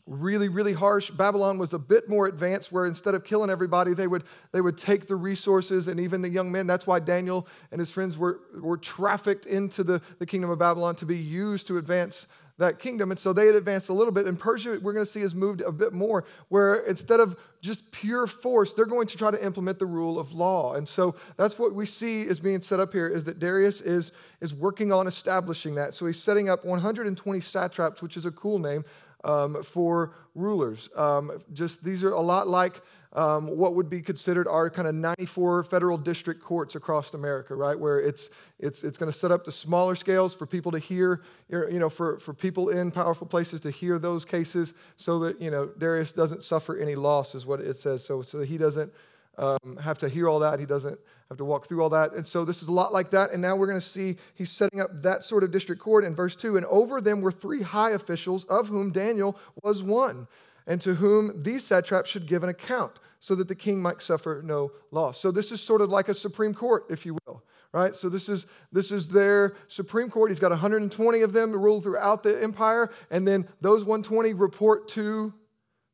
really, 0.06 0.49
really 0.49 0.73
harsh. 0.73 1.11
Babylon 1.11 1.58
was 1.58 1.73
a 1.73 1.79
bit 1.79 2.08
more 2.08 2.26
advanced, 2.26 2.70
where 2.70 2.87
instead 2.87 3.14
of 3.14 3.25
killing 3.25 3.50
everybody, 3.50 3.93
they 3.93 4.06
would, 4.06 4.25
they 4.53 4.61
would 4.61 4.79
take 4.79 5.08
the 5.08 5.17
resources 5.17 5.88
and 5.88 5.99
even 5.99 6.23
the 6.23 6.29
young 6.29 6.50
men. 6.50 6.67
That's 6.67 6.87
why 6.87 7.00
Daniel 7.00 7.47
and 7.73 7.81
his 7.81 7.91
friends 7.91 8.17
were, 8.17 8.41
were 8.55 8.76
trafficked 8.76 9.47
into 9.47 9.82
the, 9.82 10.00
the 10.19 10.26
kingdom 10.26 10.50
of 10.50 10.58
Babylon 10.58 10.94
to 10.97 11.06
be 11.06 11.19
used 11.19 11.67
to 11.67 11.79
advance 11.79 12.26
that 12.58 12.79
kingdom. 12.79 13.11
And 13.11 13.20
so 13.20 13.32
they 13.32 13.47
had 13.47 13.55
advanced 13.55 13.88
a 13.88 13.93
little 13.93 14.12
bit. 14.12 14.26
And 14.26 14.38
Persia, 14.38 14.79
we're 14.81 14.93
going 14.93 15.05
to 15.05 15.11
see, 15.11 15.20
has 15.20 15.35
moved 15.35 15.61
a 15.61 15.73
bit 15.73 15.93
more, 15.93 16.25
where 16.49 16.76
instead 16.76 17.20
of 17.20 17.37
just 17.61 17.91
pure 17.91 18.26
force, 18.26 18.73
they're 18.73 18.87
going 18.87 19.06
to 19.09 19.17
try 19.17 19.31
to 19.31 19.44
implement 19.44 19.79
the 19.79 19.87
rule 19.87 20.19
of 20.19 20.32
law. 20.32 20.75
And 20.75 20.88
so 20.88 21.17
that's 21.37 21.59
what 21.59 21.75
we 21.75 21.85
see 21.85 22.23
is 22.23 22.40
being 22.40 22.62
set 22.62 22.81
up 22.81 22.92
here 22.92 23.09
is 23.09 23.25
that 23.25 23.38
Darius 23.38 23.81
is, 23.81 24.12
is 24.40 24.54
working 24.54 24.92
on 24.92 25.07
establishing 25.07 25.75
that. 25.75 25.95
So 25.95 26.07
he's 26.07 26.23
setting 26.23 26.49
up 26.49 26.64
120 26.64 27.40
satraps, 27.40 28.00
which 28.00 28.16
is 28.16 28.25
a 28.25 28.31
cool 28.31 28.59
name, 28.59 28.85
um, 29.25 29.62
for 29.62 30.14
rulers. 30.35 30.88
Um, 30.94 31.42
just 31.52 31.82
these 31.82 32.04
are 32.04 32.12
a 32.12 32.20
lot 32.20 32.49
like 32.49 32.80
um, 33.12 33.46
what 33.56 33.75
would 33.75 33.88
be 33.88 34.02
considered 34.02 34.46
our 34.46 34.68
kind 34.68 34.87
of 34.87 34.94
94 34.94 35.64
federal 35.64 35.96
district 35.96 36.42
courts 36.42 36.75
across 36.75 37.14
America, 37.14 37.54
right? 37.54 37.78
Where 37.78 37.99
it's 37.99 38.28
it's 38.58 38.85
it's 38.85 38.99
going 38.99 39.11
to 39.11 39.18
set 39.18 39.32
up 39.32 39.44
the 39.44 39.52
smaller 39.52 39.94
scales 39.94 40.35
for 40.35 40.46
people 40.46 40.70
to 40.73 40.78
hear, 40.78 41.23
you 41.50 41.78
know, 41.78 41.88
for 41.88 42.18
for 42.18 42.35
people 42.35 42.68
in 42.68 42.90
powerful 42.90 43.26
places 43.26 43.61
to 43.62 43.70
hear 43.70 43.99
those 43.99 44.25
cases, 44.25 44.75
so 44.96 45.18
that 45.20 45.40
you 45.40 45.50
know 45.50 45.66
Darius 45.78 46.12
doesn't 46.12 46.44
suffer 46.44 46.76
any 46.76 46.94
loss, 46.94 47.35
is 47.35 47.46
what 47.46 47.61
it 47.61 47.76
says. 47.76 48.04
So 48.04 48.20
so 48.23 48.42
he 48.42 48.58
doesn't 48.58 48.92
um, 49.38 49.78
have 49.83 49.99
to 49.99 50.09
hear 50.09 50.28
all 50.28 50.38
that. 50.40 50.59
He 50.59 50.66
doesn't 50.66 50.99
have 51.28 51.38
to 51.38 51.45
walk 51.45 51.69
through 51.69 51.83
all 51.83 51.90
that. 51.90 52.12
And 52.12 52.26
so 52.26 52.45
this 52.45 52.62
is 52.62 52.69
a 52.69 52.73
lot 52.73 52.93
like 52.93 53.11
that. 53.11 53.33
And 53.33 53.43
now 53.43 53.57
we're 53.57 53.66
going 53.66 53.81
to 53.81 53.87
see 53.87 54.16
he's 54.35 54.50
setting 54.50 54.81
up 54.81 55.02
that 55.02 55.25
sort 55.25 55.45
of 55.45 55.50
district 55.50 55.81
court 55.81 56.05
in 56.05 56.14
verse 56.14 56.37
2. 56.37 56.57
And 56.57 56.66
over 56.66 57.00
them 57.00 57.21
were 57.21 57.33
three 57.33 57.62
high 57.62 57.90
officials, 57.90 58.45
of 58.45 58.69
whom 58.69 58.93
Daniel 58.93 59.37
was 59.62 59.83
one, 59.83 60.26
and 60.66 60.81
to 60.81 60.95
whom 60.95 61.43
these 61.43 61.64
satraps 61.64 62.11
should 62.11 62.26
give 62.26 62.43
an 62.43 62.49
account, 62.49 62.93
so 63.21 63.35
that 63.35 63.49
the 63.49 63.55
king 63.55 63.81
might 63.81 64.00
suffer 64.00 64.40
no 64.45 64.73
loss. 64.90 65.21
So 65.21 65.31
this 65.31 65.52
is 65.52 65.61
sort 65.61 65.81
of 65.81 65.90
like 65.90 66.09
a 66.09 66.14
Supreme 66.14 66.55
Court, 66.55 66.87
if 66.88 67.05
you 67.05 67.16
will. 67.26 67.43
Right? 67.73 67.95
So 67.95 68.09
this 68.09 68.31
is 68.31 68.47
this 68.73 68.90
is 68.90 69.07
their 69.07 69.55
Supreme 69.69 70.09
Court. 70.09 70.31
He's 70.31 70.40
got 70.40 70.50
120 70.50 71.21
of 71.21 71.35
them 71.35 71.52
to 71.52 71.59
rule 71.59 71.83
throughout 71.83 72.23
the 72.23 72.43
empire, 72.43 72.90
and 73.11 73.28
then 73.28 73.47
those 73.61 73.85
120 73.85 74.33
report 74.33 74.88
to 74.90 75.35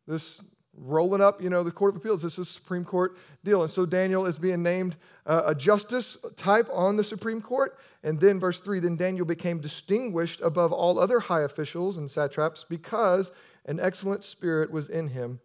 this 0.06 0.40
rolling 0.76 1.20
up, 1.20 1.42
you 1.42 1.50
know, 1.50 1.62
the 1.62 1.70
Court 1.70 1.94
of 1.94 1.96
Appeals. 1.96 2.22
This 2.22 2.38
is 2.38 2.48
Supreme 2.48 2.84
Court 2.84 3.16
deal. 3.44 3.62
And 3.62 3.70
so 3.70 3.84
Daniel 3.84 4.26
is 4.26 4.38
being 4.38 4.62
named 4.62 4.96
uh, 5.26 5.42
a 5.46 5.54
justice 5.54 6.16
type 6.36 6.68
on 6.72 6.96
the 6.96 7.04
Supreme 7.04 7.40
Court. 7.40 7.78
And 8.02 8.18
then, 8.18 8.40
verse 8.40 8.60
3 8.60 8.80
then 8.80 8.96
Daniel 8.96 9.26
became 9.26 9.60
distinguished 9.60 10.40
above 10.40 10.72
all 10.72 10.98
other 10.98 11.20
high 11.20 11.42
officials 11.42 11.98
and 11.98 12.10
satraps 12.10 12.64
because 12.68 13.32
an 13.66 13.78
excellent 13.78 14.24
spirit 14.24 14.70
was 14.70 14.88
in 14.88 15.08
him. 15.08 15.40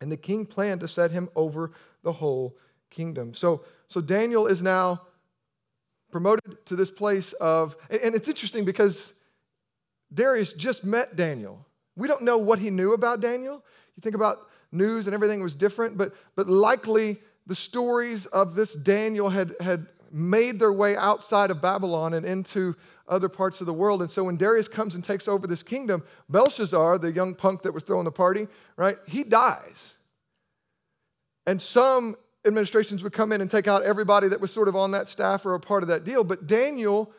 And 0.00 0.12
the 0.12 0.16
king 0.16 0.46
planned 0.46 0.80
to 0.80 0.88
set 0.88 1.10
him 1.10 1.28
over 1.34 1.72
the 2.02 2.12
whole 2.12 2.56
kingdom. 2.90 3.34
So, 3.34 3.64
so 3.88 4.00
Daniel 4.00 4.46
is 4.46 4.62
now 4.62 5.02
promoted 6.10 6.64
to 6.66 6.76
this 6.76 6.90
place 6.90 7.32
of, 7.34 7.76
and 7.90 8.14
it's 8.14 8.28
interesting 8.28 8.64
because 8.64 9.12
Darius 10.12 10.52
just 10.52 10.84
met 10.84 11.16
Daniel. 11.16 11.66
We 11.96 12.06
don't 12.06 12.22
know 12.22 12.38
what 12.38 12.60
he 12.60 12.70
knew 12.70 12.92
about 12.92 13.20
Daniel. 13.20 13.64
You 13.96 14.00
think 14.00 14.14
about 14.14 14.48
news 14.72 15.06
and 15.06 15.14
everything 15.14 15.42
was 15.42 15.54
different, 15.54 15.96
but, 15.96 16.14
but 16.34 16.48
likely 16.48 17.18
the 17.46 17.54
stories 17.54 18.26
of 18.26 18.54
this 18.54 18.74
Daniel 18.74 19.28
had, 19.28 19.54
had 19.60 19.86
made 20.10 20.58
their 20.58 20.72
way 20.72 20.96
outside 20.96 21.50
of 21.50 21.60
Babylon 21.60 22.14
and 22.14 22.24
into 22.24 22.74
other 23.08 23.28
parts 23.28 23.60
of 23.60 23.66
the 23.66 23.72
world. 23.72 24.02
And 24.02 24.10
so 24.10 24.24
when 24.24 24.36
Darius 24.36 24.68
comes 24.68 24.94
and 24.94 25.02
takes 25.02 25.28
over 25.28 25.46
this 25.46 25.62
kingdom, 25.62 26.02
Belshazzar, 26.28 26.98
the 26.98 27.12
young 27.12 27.34
punk 27.34 27.62
that 27.62 27.72
was 27.72 27.82
throwing 27.82 28.04
the 28.04 28.12
party, 28.12 28.48
right, 28.76 28.98
he 29.06 29.24
dies. 29.24 29.94
And 31.46 31.60
some 31.60 32.16
administrations 32.44 33.02
would 33.02 33.12
come 33.12 33.32
in 33.32 33.40
and 33.40 33.50
take 33.50 33.66
out 33.66 33.82
everybody 33.82 34.28
that 34.28 34.40
was 34.40 34.52
sort 34.52 34.68
of 34.68 34.76
on 34.76 34.90
that 34.92 35.08
staff 35.08 35.46
or 35.46 35.54
a 35.54 35.60
part 35.60 35.82
of 35.82 35.88
that 35.88 36.04
deal. 36.04 36.24
But 36.24 36.46
Daniel 36.46 37.10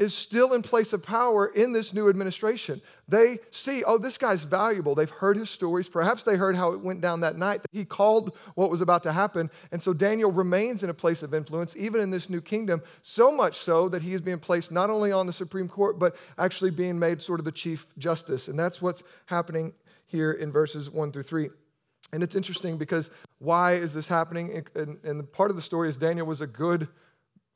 is 0.00 0.14
still 0.14 0.54
in 0.54 0.62
place 0.62 0.94
of 0.94 1.02
power 1.02 1.48
in 1.48 1.72
this 1.72 1.92
new 1.92 2.08
administration. 2.08 2.80
They 3.06 3.38
see, 3.50 3.84
oh, 3.84 3.98
this 3.98 4.16
guy's 4.16 4.44
valuable. 4.44 4.94
They've 4.94 5.10
heard 5.10 5.36
his 5.36 5.50
stories. 5.50 5.90
Perhaps 5.90 6.24
they 6.24 6.36
heard 6.36 6.56
how 6.56 6.72
it 6.72 6.80
went 6.80 7.02
down 7.02 7.20
that 7.20 7.36
night. 7.36 7.60
He 7.70 7.84
called 7.84 8.34
what 8.54 8.70
was 8.70 8.80
about 8.80 9.02
to 9.02 9.12
happen. 9.12 9.50
And 9.72 9.82
so 9.82 9.92
Daniel 9.92 10.32
remains 10.32 10.82
in 10.82 10.88
a 10.88 10.94
place 10.94 11.22
of 11.22 11.34
influence, 11.34 11.76
even 11.76 12.00
in 12.00 12.08
this 12.08 12.30
new 12.30 12.40
kingdom, 12.40 12.82
so 13.02 13.30
much 13.30 13.58
so 13.58 13.90
that 13.90 14.00
he 14.00 14.14
is 14.14 14.22
being 14.22 14.38
placed 14.38 14.72
not 14.72 14.88
only 14.88 15.12
on 15.12 15.26
the 15.26 15.34
Supreme 15.34 15.68
Court, 15.68 15.98
but 15.98 16.16
actually 16.38 16.70
being 16.70 16.98
made 16.98 17.20
sort 17.20 17.38
of 17.38 17.44
the 17.44 17.52
Chief 17.52 17.86
Justice. 17.98 18.48
And 18.48 18.58
that's 18.58 18.80
what's 18.80 19.02
happening 19.26 19.74
here 20.06 20.32
in 20.32 20.50
verses 20.50 20.88
1 20.88 21.12
through 21.12 21.24
3. 21.24 21.50
And 22.14 22.22
it's 22.22 22.36
interesting 22.36 22.78
because 22.78 23.10
why 23.38 23.74
is 23.74 23.92
this 23.92 24.08
happening? 24.08 24.64
And, 24.74 24.96
and 25.04 25.30
part 25.30 25.50
of 25.50 25.56
the 25.56 25.62
story 25.62 25.90
is 25.90 25.98
Daniel 25.98 26.26
was 26.26 26.40
a 26.40 26.46
good 26.46 26.88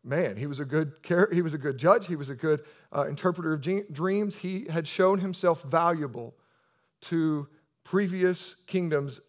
man. 0.05 0.37
He 0.37 0.47
was 0.47 0.61
a 0.61 0.65
good 0.65 0.93
he 1.33 1.43
was 1.43 1.55
a 1.55 1.59
good 1.59 1.79
judge. 1.79 2.07
He 2.07 2.17
was 2.17 2.29
a 2.29 2.35
good 2.35 2.63
uh, 2.95 3.07
interpreter 3.09 3.53
of 3.53 3.93
dreams. 3.93 4.37
He 4.37 4.67
had 4.69 4.87
shown 4.87 5.21
himself 5.21 5.63
valuable 5.63 6.35
to 7.03 7.49
previous 7.83 8.57
kingdoms. 8.67 9.21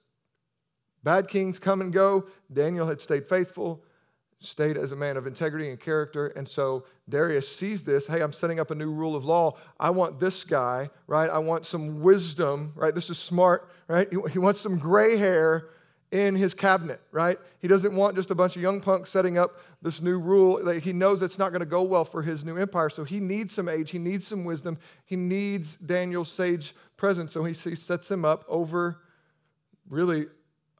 Bad 1.04 1.28
kings 1.28 1.60
come 1.60 1.82
and 1.82 1.94
go. 1.94 2.26
Daniel 2.52 2.88
had 2.88 3.00
stayed 3.00 3.30
faithful, 3.30 3.84
stayed 4.40 4.76
as 4.76 4.92
a 4.92 4.96
man 4.96 5.18
of 5.18 5.28
integrity 5.28 5.70
and 5.70 5.80
character. 5.80 6.28
And 6.28 6.48
so 6.48 6.86
Darius 7.08 7.48
sees 7.48 7.84
this. 7.84 8.08
Hey, 8.08 8.22
I'm 8.22 8.34
setting 8.34 8.60
up 8.60 8.72
a 8.72 8.76
new 8.76 8.92
rule 8.92 9.16
of 9.16 9.24
law. 9.24 9.58
I 9.80 9.92
want 9.92 10.20
this 10.20 10.44
guy, 10.44 10.90
right? 11.06 11.30
I 11.30 11.38
want 11.38 11.66
some 11.66 12.02
wisdom, 12.02 12.74
right? 12.76 12.96
This 12.96 13.10
is 13.10 13.20
smart, 13.20 13.70
right? 13.88 14.08
He 14.32 14.40
wants 14.40 14.60
some 14.60 14.80
gray 14.80 15.18
hair 15.18 15.70
in 16.12 16.36
his 16.36 16.54
cabinet, 16.54 17.02
right? 17.12 17.38
He 17.60 17.68
doesn't 17.68 17.94
want 17.94 18.16
just 18.16 18.32
a 18.32 18.36
bunch 18.36 18.56
of 18.56 18.62
young 18.62 18.80
punks 18.80 19.10
setting 19.10 19.38
up 19.38 19.60
this 19.82 20.02
new 20.02 20.20
rule. 20.20 20.70
He 20.80 20.94
knows 20.94 21.22
it's 21.22 21.40
not 21.40 21.50
going 21.50 21.62
to 21.62 21.66
go 21.66 21.82
well 21.84 22.06
for 22.06 22.22
his 22.22 22.46
new 22.46 22.58
empire. 22.58 22.90
So 22.90 23.04
he 23.04 23.20
needs 23.20 23.54
some 23.54 23.68
age, 23.68 23.92
he 23.92 24.00
needs 24.00 24.26
some 24.28 24.46
wisdom, 24.46 24.78
he 25.06 25.16
needs 25.16 25.76
Daniel's 25.78 26.32
sage 26.32 26.76
presence. 26.96 27.34
So 27.34 27.44
he 27.44 27.54
sets 27.54 28.10
him 28.10 28.24
up 28.24 28.46
over 28.48 29.02
really 29.90 30.28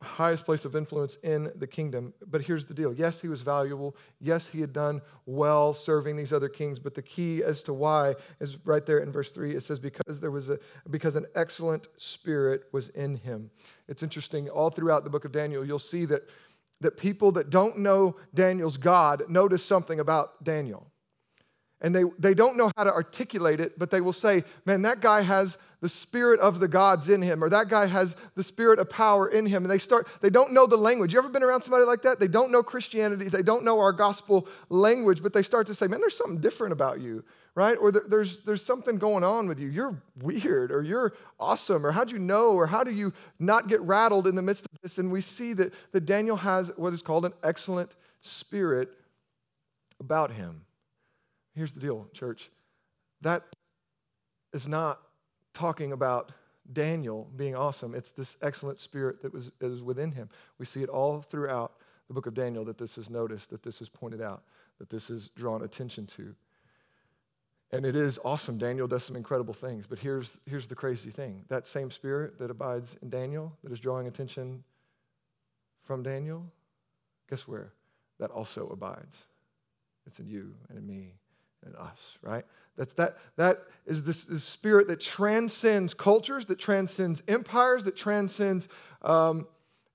highest 0.02 0.46
place 0.46 0.66
of 0.66 0.76
influence 0.76 1.18
in 1.24 1.52
the 1.56 1.68
kingdom. 1.68 2.14
But 2.28 2.42
here's 2.42 2.66
the 2.66 2.74
deal 2.74 2.94
yes, 2.94 3.22
he 3.22 3.28
was 3.28 3.42
valuable. 3.42 3.96
Yes, 4.20 4.48
he 4.48 4.62
had 4.62 4.74
done 4.74 5.02
well 5.26 5.74
serving 5.74 6.16
these 6.16 6.34
other 6.34 6.50
kings. 6.50 6.80
But 6.80 6.94
the 6.94 7.02
key 7.02 7.44
as 7.44 7.64
to 7.64 7.74
why 7.74 8.16
is 8.40 8.58
right 8.66 8.86
there 8.86 9.00
in 9.00 9.12
verse 9.12 9.32
3. 9.32 9.56
It 9.56 9.62
says, 9.62 9.80
because 9.80 10.20
there 10.20 10.32
was 10.32 10.50
a 10.50 10.60
because 10.90 11.16
an 11.16 11.26
excellent 11.36 11.88
spirit 11.98 12.66
was 12.72 12.90
in 12.90 13.16
him. 13.16 13.50
It's 13.88 14.04
interesting, 14.04 14.50
all 14.50 14.70
throughout 14.70 15.04
the 15.04 15.10
book 15.10 15.26
of 15.26 15.32
Daniel, 15.32 15.66
you'll 15.66 15.80
see 15.80 16.06
that, 16.06 16.30
that 16.82 16.98
people 16.98 17.32
that 17.34 17.50
don't 17.50 17.80
know 17.80 18.18
Daniel's 18.34 18.78
God 18.78 19.24
notice 19.30 19.64
something 19.64 20.00
about 20.00 20.44
Daniel 20.44 20.88
and 21.82 21.94
they, 21.94 22.04
they 22.18 22.34
don't 22.34 22.56
know 22.58 22.72
how 22.76 22.84
to 22.84 22.92
articulate 22.92 23.60
it, 23.60 23.78
but 23.78 23.92
they 23.92 24.02
will 24.02 24.14
say, 24.14 24.44
Man, 24.66 24.82
that 24.84 25.02
guy 25.02 25.22
has 25.22 25.58
the 25.86 25.90
spirit 25.90 26.40
of 26.40 26.58
the 26.58 26.68
gods 26.68 27.10
in 27.10 27.22
him, 27.22 27.44
or 27.44 27.48
that 27.48 27.70
guy 27.70 27.86
has 27.86 28.16
the 28.34 28.42
spirit 28.42 28.80
of 28.80 28.90
power 28.90 29.28
in 29.28 29.46
him. 29.46 29.64
And 29.64 29.70
they 29.70 29.78
start, 29.78 30.08
they 30.20 30.32
don't 30.32 30.52
know 30.52 30.66
the 30.66 30.76
language. 30.76 31.14
You 31.14 31.20
ever 31.20 31.30
been 31.30 31.44
around 31.44 31.62
somebody 31.62 31.86
like 31.86 32.02
that? 32.02 32.20
They 32.20 32.28
don't 32.28 32.52
know 32.52 32.64
Christianity, 32.64 33.30
they 33.30 33.44
don't 33.44 33.64
know 33.64 33.80
our 33.80 33.94
gospel 33.94 34.48
language, 34.70 35.22
but 35.22 35.32
they 35.32 35.44
start 35.44 35.68
to 35.68 35.76
say, 35.76 35.86
Man, 35.86 36.00
there's 36.02 36.18
something 36.18 36.40
different 36.40 36.74
about 36.74 37.02
you, 37.02 37.24
right? 37.54 37.78
Or 37.80 37.92
there's, 37.92 38.40
there's 38.40 38.66
something 38.66 38.98
going 38.98 39.24
on 39.24 39.48
with 39.48 39.60
you. 39.60 39.68
You're 39.68 40.02
weird, 40.24 40.72
or 40.72 40.82
you're 40.82 41.14
awesome, 41.40 41.86
or 41.86 41.92
how 41.92 42.04
do 42.04 42.14
you 42.14 42.20
know, 42.20 42.54
or 42.54 42.66
how 42.66 42.84
do 42.84 42.90
you 42.90 43.14
not 43.38 43.68
get 43.68 43.80
rattled 43.82 44.26
in 44.26 44.34
the 44.34 44.42
midst 44.42 44.66
of 44.66 44.82
this? 44.82 44.98
And 44.98 45.12
we 45.12 45.22
see 45.22 45.54
that, 45.54 45.72
that 45.92 46.08
Daniel 46.08 46.38
has 46.38 46.72
what 46.78 46.94
is 46.94 47.04
called 47.04 47.26
an 47.26 47.34
excellent 47.44 47.96
spirit 48.24 48.90
about 50.00 50.32
him. 50.32 50.62
Here's 51.54 51.74
the 51.74 51.80
deal, 51.80 52.08
church. 52.12 52.50
That 53.22 53.44
is 54.52 54.68
not 54.68 55.00
talking 55.56 55.92
about 55.92 56.32
Daniel 56.72 57.28
being 57.36 57.56
awesome. 57.56 57.96
It's 57.96 58.12
this 58.12 58.38
excellent 58.42 58.78
spirit 58.78 59.22
that 59.22 59.34
was 59.34 59.52
is 59.62 59.84
within 59.84 60.12
him. 60.12 60.30
We 60.60 60.66
see 60.66 60.84
it 60.84 60.90
all 60.90 61.22
throughout 61.22 61.74
the 62.08 62.14
book 62.14 62.28
of 62.28 62.36
Daniel 62.36 62.66
that 62.66 62.78
this 62.78 62.98
is 62.98 63.10
noticed, 63.10 63.50
that 63.50 63.64
this 63.64 63.82
is 63.82 63.90
pointed 63.90 64.22
out, 64.22 64.44
that 64.78 64.90
this 64.90 65.10
is 65.10 65.30
drawn 65.30 65.64
attention 65.64 66.06
to. 66.08 66.36
And 67.72 67.86
it 67.86 67.96
is 67.96 68.20
awesome. 68.24 68.58
Daniel 68.58 68.88
does 68.88 69.04
some 69.04 69.16
incredible 69.16 69.54
things. 69.54 69.88
But 69.88 70.00
here's, 70.00 70.38
here's 70.46 70.68
the 70.68 70.76
crazy 70.76 71.10
thing 71.10 71.44
that 71.48 71.66
same 71.66 71.90
spirit 71.90 72.38
that 72.40 72.52
abides 72.52 72.96
in 73.02 73.10
Daniel, 73.10 73.54
that 73.64 73.72
is 73.72 73.80
drawing 73.80 74.08
attention 74.08 74.64
from 75.84 76.04
Daniel, 76.04 76.46
guess 77.30 77.48
where? 77.48 77.72
That 78.20 78.32
also 78.32 78.68
abides. 78.70 79.26
It's 80.06 80.20
in 80.20 80.28
you 80.28 80.54
and 80.70 80.78
in 80.78 80.86
me 80.86 81.14
in 81.66 81.76
us, 81.76 82.18
right? 82.22 82.46
That's 82.78 82.94
that, 82.94 83.18
that 83.38 83.64
is 83.86 84.04
this, 84.04 84.26
this 84.26 84.44
spirit 84.44 84.88
that 84.90 85.00
transcends 85.00 85.94
cultures, 85.94 86.46
that 86.48 86.60
transcends 86.60 87.24
empires, 87.28 87.84
that 87.86 87.96
transcends 87.96 88.68
um, 89.02 89.48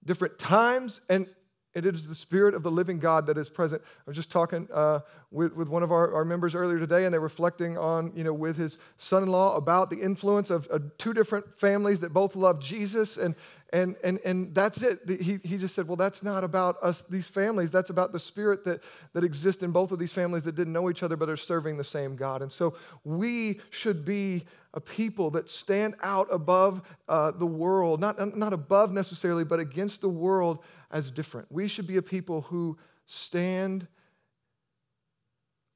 different 0.05 0.39
times, 0.39 1.01
and 1.09 1.27
it 1.73 1.87
is 1.87 2.09
the 2.09 2.15
spirit 2.15 2.55
of 2.55 2.65
the 2.65 2.71
living 2.71 2.99
God 2.99 3.27
that 3.27 3.39
is 3.39 3.49
present. 3.49 3.81
I 3.85 4.03
was 4.11 4.17
just 4.17 4.31
talking 4.31 4.67
uh, 4.73 5.01
with, 5.31 5.55
with 5.55 5.69
one 5.69 5.85
of 5.85 5.93
our, 5.93 6.13
our 6.15 6.25
members 6.25 6.55
earlier 6.57 6.81
today, 6.81 7.05
and 7.05 7.13
they're 7.15 7.21
reflecting 7.21 7.79
on, 7.79 8.13
you 8.17 8.25
know, 8.25 8.33
with 8.33 8.57
his 8.57 8.79
son 8.97 9.23
in 9.23 9.29
law 9.29 9.55
about 9.57 9.89
the 9.89 10.01
influence 10.01 10.51
of 10.51 10.67
uh, 10.73 10.81
two 10.99 11.13
different 11.13 11.57
families 11.59 12.01
that 12.01 12.13
both 12.13 12.35
love 12.35 12.61
Jesus. 12.61 13.19
And, 13.19 13.37
and, 13.73 13.97
and, 14.03 14.19
and 14.25 14.55
that's 14.55 14.83
it. 14.83 14.99
He, 15.09 15.39
he 15.45 15.57
just 15.57 15.75
said, 15.75 15.87
Well, 15.87 15.97
that's 15.97 16.23
not 16.23 16.43
about 16.43 16.77
us, 16.83 17.03
these 17.09 17.29
families. 17.29 17.71
That's 17.71 17.91
about 17.91 18.13
the 18.13 18.19
spirit 18.19 18.65
that, 18.65 18.83
that 19.13 19.23
exists 19.23 19.63
in 19.63 19.71
both 19.71 19.93
of 19.93 19.99
these 19.99 20.13
families 20.13 20.43
that 20.45 20.57
didn't 20.57 20.73
know 20.73 20.91
each 20.91 21.03
other 21.03 21.17
but 21.17 21.29
are 21.29 21.37
serving 21.37 21.77
the 21.77 21.85
same 21.85 22.17
God. 22.17 22.43
And 22.43 22.51
so 22.51 22.77
we 23.05 23.61
should 23.71 24.05
be 24.05 24.45
a 24.75 24.81
people 24.81 25.31
that 25.31 25.49
stand 25.49 25.95
out 26.03 26.29
above 26.31 26.83
uh, 27.09 27.31
the 27.31 27.47
world, 27.47 28.01
not, 28.01 28.37
not 28.37 28.53
above 28.53 28.93
necessarily, 28.93 29.45
but 29.45 29.61
against 29.61 30.01
the 30.01 30.09
world 30.09 30.59
as 30.91 31.11
different. 31.11 31.51
We 31.51 31.69
should 31.69 31.87
be 31.87 31.97
a 31.97 32.03
people 32.03 32.43
who 32.43 32.77
stand 33.07 33.87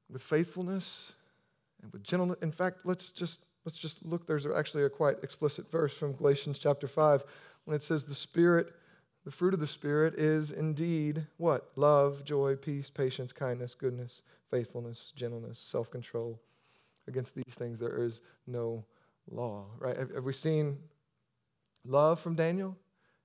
with 0.09 0.21
faithfulness 0.21 1.13
and 1.81 1.91
with 1.93 2.03
gentleness. 2.03 2.37
In 2.41 2.51
fact, 2.51 2.79
let's 2.83 3.09
just 3.09 3.39
let's 3.65 3.77
just 3.77 4.05
look. 4.05 4.27
There's 4.27 4.45
actually 4.45 4.83
a 4.83 4.89
quite 4.89 5.17
explicit 5.23 5.69
verse 5.69 5.93
from 5.93 6.13
Galatians 6.13 6.59
chapter 6.59 6.87
5 6.87 7.23
when 7.65 7.75
it 7.75 7.83
says 7.83 8.05
the 8.05 8.15
Spirit, 8.15 8.73
the 9.25 9.31
fruit 9.31 9.53
of 9.53 9.59
the 9.59 9.67
Spirit 9.67 10.15
is 10.15 10.51
indeed 10.51 11.27
what? 11.37 11.71
Love, 11.75 12.23
joy, 12.23 12.55
peace, 12.55 12.89
patience, 12.89 13.33
kindness, 13.33 13.75
goodness, 13.75 14.21
faithfulness, 14.49 15.11
gentleness, 15.15 15.59
self 15.59 15.91
control. 15.91 16.39
Against 17.07 17.35
these 17.35 17.53
things 17.53 17.77
there 17.77 18.01
is 18.01 18.21
no 18.47 18.83
law, 19.29 19.65
right? 19.79 19.97
Have, 19.97 20.13
have 20.15 20.23
we 20.23 20.33
seen 20.33 20.77
love 21.85 22.19
from 22.19 22.35
Daniel? 22.35 22.75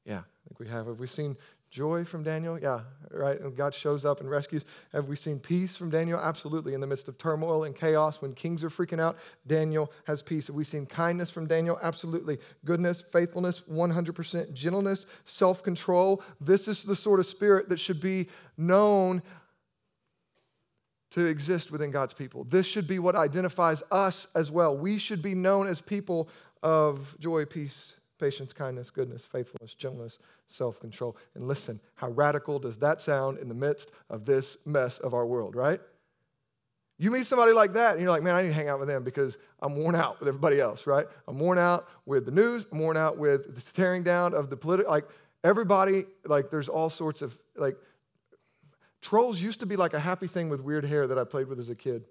Yeah, 0.05 0.19
I 0.19 0.49
think 0.49 0.59
we 0.59 0.69
have. 0.69 0.87
Have 0.87 1.01
we 1.01 1.07
seen 1.07 1.37
Joy 1.71 2.05
from 2.05 2.25
Daniel? 2.25 2.59
Yeah, 2.59 2.81
right. 3.13 3.41
And 3.41 3.57
God 3.57 3.73
shows 3.73 4.05
up 4.05 4.21
and 4.21 4.29
rescues. 4.29 4.65
Have 4.93 5.07
we 5.07 5.15
seen 5.15 5.39
peace 5.39 5.77
from 5.77 5.89
Daniel? 5.89 6.19
Absolutely. 6.19 6.75
In 6.75 6.81
the 6.81 6.87
midst 6.87 7.07
of 7.07 7.17
turmoil 7.17 7.63
and 7.63 7.77
chaos, 7.77 8.21
when 8.21 8.33
kings 8.35 8.65
are 8.65 8.71
freaking 8.71 9.01
out, 9.01 9.17
Daniel 9.47 9.93
has 10.05 10.21
peace. 10.21 10.49
Have 10.49 10.57
we 10.57 10.65
seen 10.65 10.85
kindness 10.85 11.31
from 11.31 11.47
Daniel? 11.47 11.79
Absolutely. 11.81 12.39
Goodness, 12.65 13.03
faithfulness, 13.13 13.61
100%. 13.71 14.53
Gentleness, 14.53 15.07
self 15.25 15.63
control. 15.63 16.23
This 16.41 16.67
is 16.67 16.83
the 16.83 16.97
sort 16.97 17.21
of 17.21 17.27
spirit 17.27 17.69
that 17.69 17.79
should 17.79 18.01
be 18.01 18.29
known 18.57 19.23
to 21.13 21.27
exist 21.27 21.71
within 21.71 21.93
God's 21.93 22.15
people. 22.15 22.45
This 22.45 22.67
should 22.67 22.89
be 22.89 22.99
what 22.99 23.15
identifies 23.15 23.83
us 23.93 24.27
as 24.35 24.51
well. 24.51 24.77
We 24.77 24.99
should 24.99 25.23
be 25.23 25.35
known 25.35 25.69
as 25.69 25.81
people 25.81 26.29
of 26.63 27.17
joy, 27.19 27.45
peace, 27.45 27.95
patience, 28.21 28.53
kindness, 28.53 28.91
goodness, 28.91 29.25
faithfulness, 29.25 29.75
gentleness, 29.75 30.19
self 30.49 30.79
control. 30.81 31.17
And 31.35 31.49
listen, 31.49 31.81
how 31.95 32.11
radical 32.11 32.59
does 32.59 32.77
that 32.79 33.01
sound 33.01 33.39
in 33.39 33.49
the 33.49 33.55
midst 33.55 33.93
of 34.11 34.25
this 34.25 34.57
mess 34.67 34.99
of 34.99 35.15
our 35.15 35.27
world, 35.27 35.57
right? 35.57 35.81
You 36.99 37.11
meet 37.11 37.25
somebody 37.25 37.53
like 37.53 37.73
that, 37.73 37.93
and 37.93 38.03
you're 38.03 38.11
like, 38.11 38.23
man, 38.23 38.37
I 38.37 38.43
need 38.43 38.49
to 38.49 38.55
hang 38.55 38.69
out 38.69 38.79
with 38.79 38.89
them 38.89 39.03
because 39.03 39.39
I'm 39.61 39.75
worn 39.75 39.95
out 39.95 40.21
with 40.21 40.29
everybody 40.29 40.61
else, 40.61 40.87
right? 40.87 41.07
I'm 41.27 41.39
worn 41.39 41.57
out 41.57 41.89
with 42.05 42.27
the 42.27 42.31
news, 42.31 42.67
I'm 42.71 42.79
worn 42.79 42.99
out 42.99 43.17
with 43.17 43.55
the 43.55 43.73
tearing 43.73 44.03
down 44.03 44.35
of 44.35 44.51
the 44.51 44.57
political, 44.57 44.93
like 44.93 45.07
everybody, 45.43 46.05
like 46.27 46.51
there's 46.51 46.69
all 46.69 46.91
sorts 46.91 47.23
of, 47.23 47.39
like, 47.57 47.77
trolls 49.01 49.41
used 49.41 49.61
to 49.61 49.67
be 49.67 49.77
like 49.77 49.95
a 49.95 50.01
happy 50.01 50.27
thing 50.27 50.51
with 50.51 50.61
weird 50.61 50.85
hair 50.85 51.07
that 51.07 51.19
I 51.19 51.25
played 51.25 51.49
with 51.49 51.59
as 51.59 51.71
a 51.71 51.75
kid. 51.75 52.05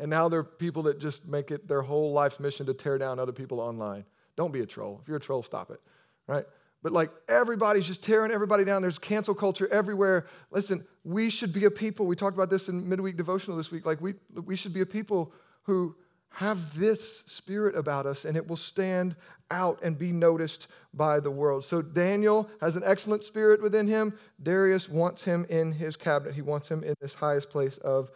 And 0.00 0.10
now 0.10 0.28
they're 0.28 0.42
people 0.42 0.82
that 0.84 0.98
just 0.98 1.26
make 1.26 1.50
it 1.50 1.68
their 1.68 1.82
whole 1.82 2.12
life's 2.12 2.40
mission 2.40 2.66
to 2.66 2.74
tear 2.74 2.98
down 2.98 3.18
other 3.18 3.32
people 3.32 3.60
online. 3.60 4.04
Don't 4.36 4.52
be 4.52 4.60
a 4.60 4.66
troll. 4.66 4.98
If 5.02 5.08
you're 5.08 5.18
a 5.18 5.20
troll, 5.20 5.42
stop 5.42 5.70
it, 5.70 5.80
right? 6.26 6.44
But 6.82 6.92
like 6.92 7.10
everybody's 7.28 7.86
just 7.86 8.02
tearing 8.02 8.30
everybody 8.30 8.64
down. 8.64 8.82
There's 8.82 8.98
cancel 8.98 9.34
culture 9.34 9.68
everywhere. 9.68 10.26
Listen, 10.50 10.86
we 11.04 11.28
should 11.28 11.52
be 11.52 11.66
a 11.66 11.70
people. 11.70 12.06
We 12.06 12.16
talked 12.16 12.36
about 12.36 12.50
this 12.50 12.68
in 12.68 12.88
midweek 12.88 13.16
devotional 13.16 13.56
this 13.56 13.70
week. 13.70 13.84
Like 13.84 14.00
we, 14.00 14.14
we 14.44 14.56
should 14.56 14.72
be 14.72 14.80
a 14.80 14.86
people 14.86 15.32
who 15.62 15.94
have 16.30 16.78
this 16.78 17.24
spirit 17.26 17.76
about 17.76 18.06
us 18.06 18.24
and 18.24 18.36
it 18.36 18.46
will 18.46 18.56
stand 18.56 19.16
out 19.50 19.80
and 19.82 19.98
be 19.98 20.12
noticed 20.12 20.68
by 20.94 21.20
the 21.20 21.30
world. 21.30 21.64
So 21.64 21.82
Daniel 21.82 22.48
has 22.60 22.76
an 22.76 22.82
excellent 22.84 23.24
spirit 23.24 23.60
within 23.60 23.86
him. 23.86 24.16
Darius 24.42 24.88
wants 24.88 25.24
him 25.24 25.44
in 25.50 25.72
his 25.72 25.96
cabinet, 25.96 26.34
he 26.34 26.42
wants 26.42 26.68
him 26.68 26.84
in 26.84 26.94
this 27.00 27.14
highest 27.14 27.50
place 27.50 27.78
of 27.78 28.10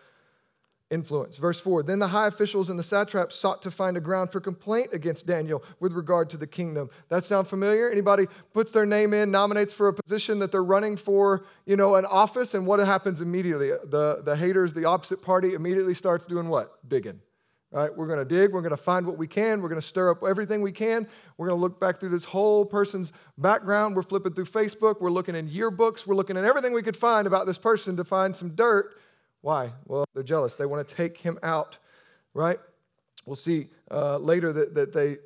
influence. 0.95 1.37
Verse 1.37 1.61
4 1.61 1.83
Then 1.83 1.99
the 1.99 2.09
high 2.09 2.29
officials 2.29 2.71
and 2.71 2.79
the 2.79 2.83
satraps 2.83 3.35
sought 3.35 3.61
to 3.63 3.71
find 3.71 3.97
a 3.97 4.01
ground 4.01 4.31
for 4.31 4.41
complaint 4.41 4.91
against 4.93 5.27
Daniel 5.27 5.63
with 5.81 5.93
regard 5.93 6.31
to 6.31 6.37
the 6.37 6.47
kingdom. 6.47 6.89
That 7.09 7.25
sound 7.25 7.49
familiar? 7.49 7.91
Anybody 7.91 8.27
puts 8.55 8.73
their 8.73 8.87
name 8.87 9.13
in, 9.13 9.31
nominates 9.31 9.73
for 9.73 9.89
a 9.89 9.93
position 9.93 10.39
that 10.39 10.53
they're 10.53 10.65
running 10.65 10.97
for, 10.97 11.45
you 11.67 11.77
know, 11.77 11.97
an 11.97 12.07
office, 12.07 12.55
and 12.55 12.67
what 12.67 12.79
happens 12.79 13.21
immediately? 13.21 13.69
The, 13.69 14.23
the 14.25 14.37
haters, 14.37 14.73
the 14.73 14.87
opposite 14.87 15.21
party, 15.21 15.55
immediately 15.55 15.95
starts 15.95 16.25
doing 16.25 16.49
what? 16.49 16.79
Digging 16.89 17.21
right? 17.75 17.95
We're 17.95 18.07
going 18.07 18.21
to 18.21 18.25
dig, 18.25 18.53
we're 18.53 18.61
going 18.61 18.71
to 18.71 18.77
find 18.77 19.05
what 19.05 19.19
we 19.19 19.27
can, 19.27 19.61
we're 19.61 19.69
going 19.69 19.81
to 19.81 19.87
stir 19.87 20.09
up 20.09 20.23
everything 20.23 20.63
we 20.63 20.71
can. 20.71 21.09
We're 21.37 21.49
going 21.49 21.59
to 21.59 21.61
look 21.61 21.81
back 21.81 21.99
through 21.99 22.11
this 22.11 22.23
whole 22.23 22.65
person's 22.65 23.13
background. 23.37 23.97
We're 23.97 24.03
flipping 24.03 24.33
through 24.33 24.47
Facebook, 24.47 25.01
we're 25.01 25.11
looking 25.11 25.35
in 25.35 25.51
yearbooks, 25.51 26.07
we're 26.07 26.15
looking 26.15 26.37
at 26.37 26.45
everything 26.45 26.73
we 26.73 26.85
could 26.85 26.97
find 26.97 27.27
about 27.27 27.47
this 27.47 27.59
person 27.59 27.97
to 27.97 28.05
find 28.05 28.35
some 28.35 28.51
dirt. 28.51 28.95
Why? 29.45 29.73
Well, 29.85 30.07
they're 30.15 30.23
jealous. 30.23 30.55
They 30.55 30.65
want 30.65 30.89
to 30.89 30.95
take 30.95 31.19
him 31.19 31.39
out, 31.43 31.77
right? 32.33 32.59
We'll 33.27 33.37
see 33.37 33.69
uh, 33.91 34.17
later 34.17 34.55
that, 34.55 34.73
that 34.73 34.95
they 34.95 35.19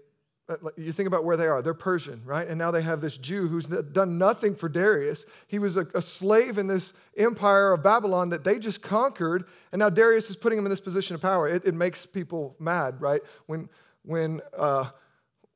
uh, 0.49 0.57
you 0.77 0.91
think 0.91 1.07
about 1.07 1.25
where 1.25 1.37
they 1.37 1.47
are. 1.47 1.63
They're 1.63 1.73
Persian, 1.73 2.23
right? 2.25 2.49
And 2.49 2.59
now 2.59 2.73
they 2.73 2.83
have 2.83 3.01
this 3.01 3.17
Jew 3.17 3.47
who's 3.47 3.69
done 3.69 4.19
nothing 4.19 4.57
for 4.57 4.69
Darius. 4.69 5.25
He 5.47 5.61
was 5.61 5.77
a, 5.77 5.87
a, 5.95 6.03
slave 6.03 6.59
in 6.59 6.67
this 6.67 6.95
empire 7.17 7.73
of 7.73 7.85
Babylon 7.85 8.31
that 8.31 8.43
they 8.43 8.59
just 8.59 8.83
conquered. 8.83 9.45
And 9.71 9.79
now 9.79 9.89
Darius 9.89 10.31
is 10.31 10.37
putting 10.37 10.59
him 10.59 10.67
in 10.67 10.71
this 10.71 10.81
position 10.81 11.15
of 11.15 11.23
power. 11.23 11.47
It, 11.47 11.65
it 11.65 11.75
makes 11.75 12.05
people 12.05 12.57
mad, 12.59 13.01
right? 13.01 13.21
When, 13.47 13.69
when 14.05 14.41
uh, 14.57 14.87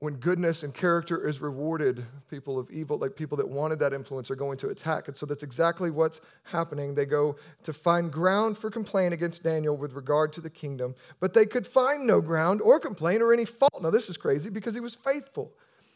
when 0.03 0.15
goodness 0.15 0.65
and 0.65 0.75
character 0.75 1.29
is 1.29 1.41
rewarded, 1.41 2.05
people 2.29 2.59
of 2.59 2.69
evil, 2.73 2.99
like 2.99 3.15
people 3.15 3.37
that 3.37 3.49
wanted 3.49 3.79
that 3.79 3.93
influence, 3.93 4.33
are 4.33 4.35
going 4.35 4.59
to 4.59 4.71
attack. 4.71 5.07
And 5.07 5.17
so 5.17 5.27
that's 5.27 5.45
exactly 5.45 5.93
what's 5.93 6.21
happening. 6.43 6.93
They 6.93 7.07
go 7.07 7.37
to 7.63 7.73
find 7.73 8.13
ground 8.13 8.59
for 8.59 8.69
complaint 8.69 9.15
against 9.15 9.45
Daniel 9.45 9.77
with 9.77 9.93
regard 9.93 10.33
to 10.33 10.41
the 10.41 10.51
kingdom, 10.51 10.97
but 11.21 11.35
they 11.35 11.47
could 11.47 11.69
find 11.69 12.05
no 12.05 12.21
ground 12.21 12.61
or 12.63 12.81
complaint 12.81 13.23
or 13.23 13.33
any 13.33 13.45
fault. 13.45 13.81
Now, 13.81 13.91
this 13.91 14.09
is 14.09 14.17
crazy 14.17 14.51
because 14.51 14.75
he 14.75 14.81
was 14.81 14.97
faithful, 14.97 15.53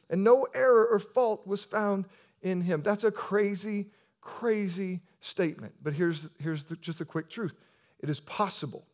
and 0.08 0.22
no 0.22 0.46
error 0.54 0.86
or 0.86 1.00
fault 1.00 1.44
was 1.44 1.64
found 1.64 2.04
in 2.42 2.60
him. 2.60 2.82
That's 2.82 3.02
a 3.02 3.10
crazy, 3.10 3.86
crazy 4.20 5.00
statement. 5.20 5.74
But 5.82 5.94
here's, 5.94 6.28
here's 6.38 6.62
the, 6.62 6.76
just 6.76 7.00
a 7.00 7.04
quick 7.04 7.28
truth 7.28 7.56
it 7.98 8.08
is 8.08 8.20
possible 8.20 8.86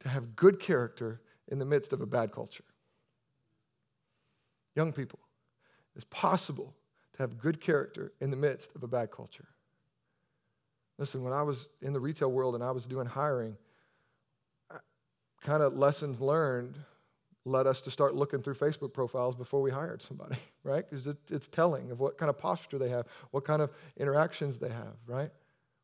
to 0.00 0.10
have 0.10 0.36
good 0.36 0.60
character 0.60 1.22
in 1.48 1.58
the 1.58 1.64
midst 1.64 1.94
of 1.94 2.02
a 2.02 2.06
bad 2.06 2.32
culture. 2.32 2.64
Young 4.74 4.92
people, 4.92 5.20
it's 5.94 6.06
possible 6.10 6.74
to 7.14 7.22
have 7.22 7.38
good 7.38 7.60
character 7.60 8.12
in 8.20 8.30
the 8.30 8.36
midst 8.36 8.74
of 8.74 8.82
a 8.82 8.88
bad 8.88 9.10
culture. 9.10 9.46
Listen, 10.98 11.22
when 11.22 11.32
I 11.32 11.42
was 11.42 11.68
in 11.82 11.92
the 11.92 12.00
retail 12.00 12.30
world 12.30 12.54
and 12.54 12.62
I 12.62 12.70
was 12.70 12.86
doing 12.86 13.06
hiring, 13.06 13.56
kind 15.44 15.62
of 15.62 15.76
lessons 15.76 16.20
learned 16.20 16.78
led 17.44 17.66
us 17.66 17.82
to 17.82 17.90
start 17.90 18.14
looking 18.14 18.42
through 18.42 18.54
Facebook 18.54 18.92
profiles 18.92 19.34
before 19.34 19.60
we 19.60 19.70
hired 19.70 20.00
somebody, 20.00 20.36
right? 20.64 20.88
Because 20.88 21.06
it, 21.06 21.18
it's 21.30 21.48
telling 21.48 21.90
of 21.90 22.00
what 22.00 22.16
kind 22.16 22.30
of 22.30 22.38
posture 22.38 22.78
they 22.78 22.88
have, 22.88 23.06
what 23.32 23.44
kind 23.44 23.60
of 23.60 23.70
interactions 23.98 24.58
they 24.58 24.70
have, 24.70 24.94
right? 25.06 25.30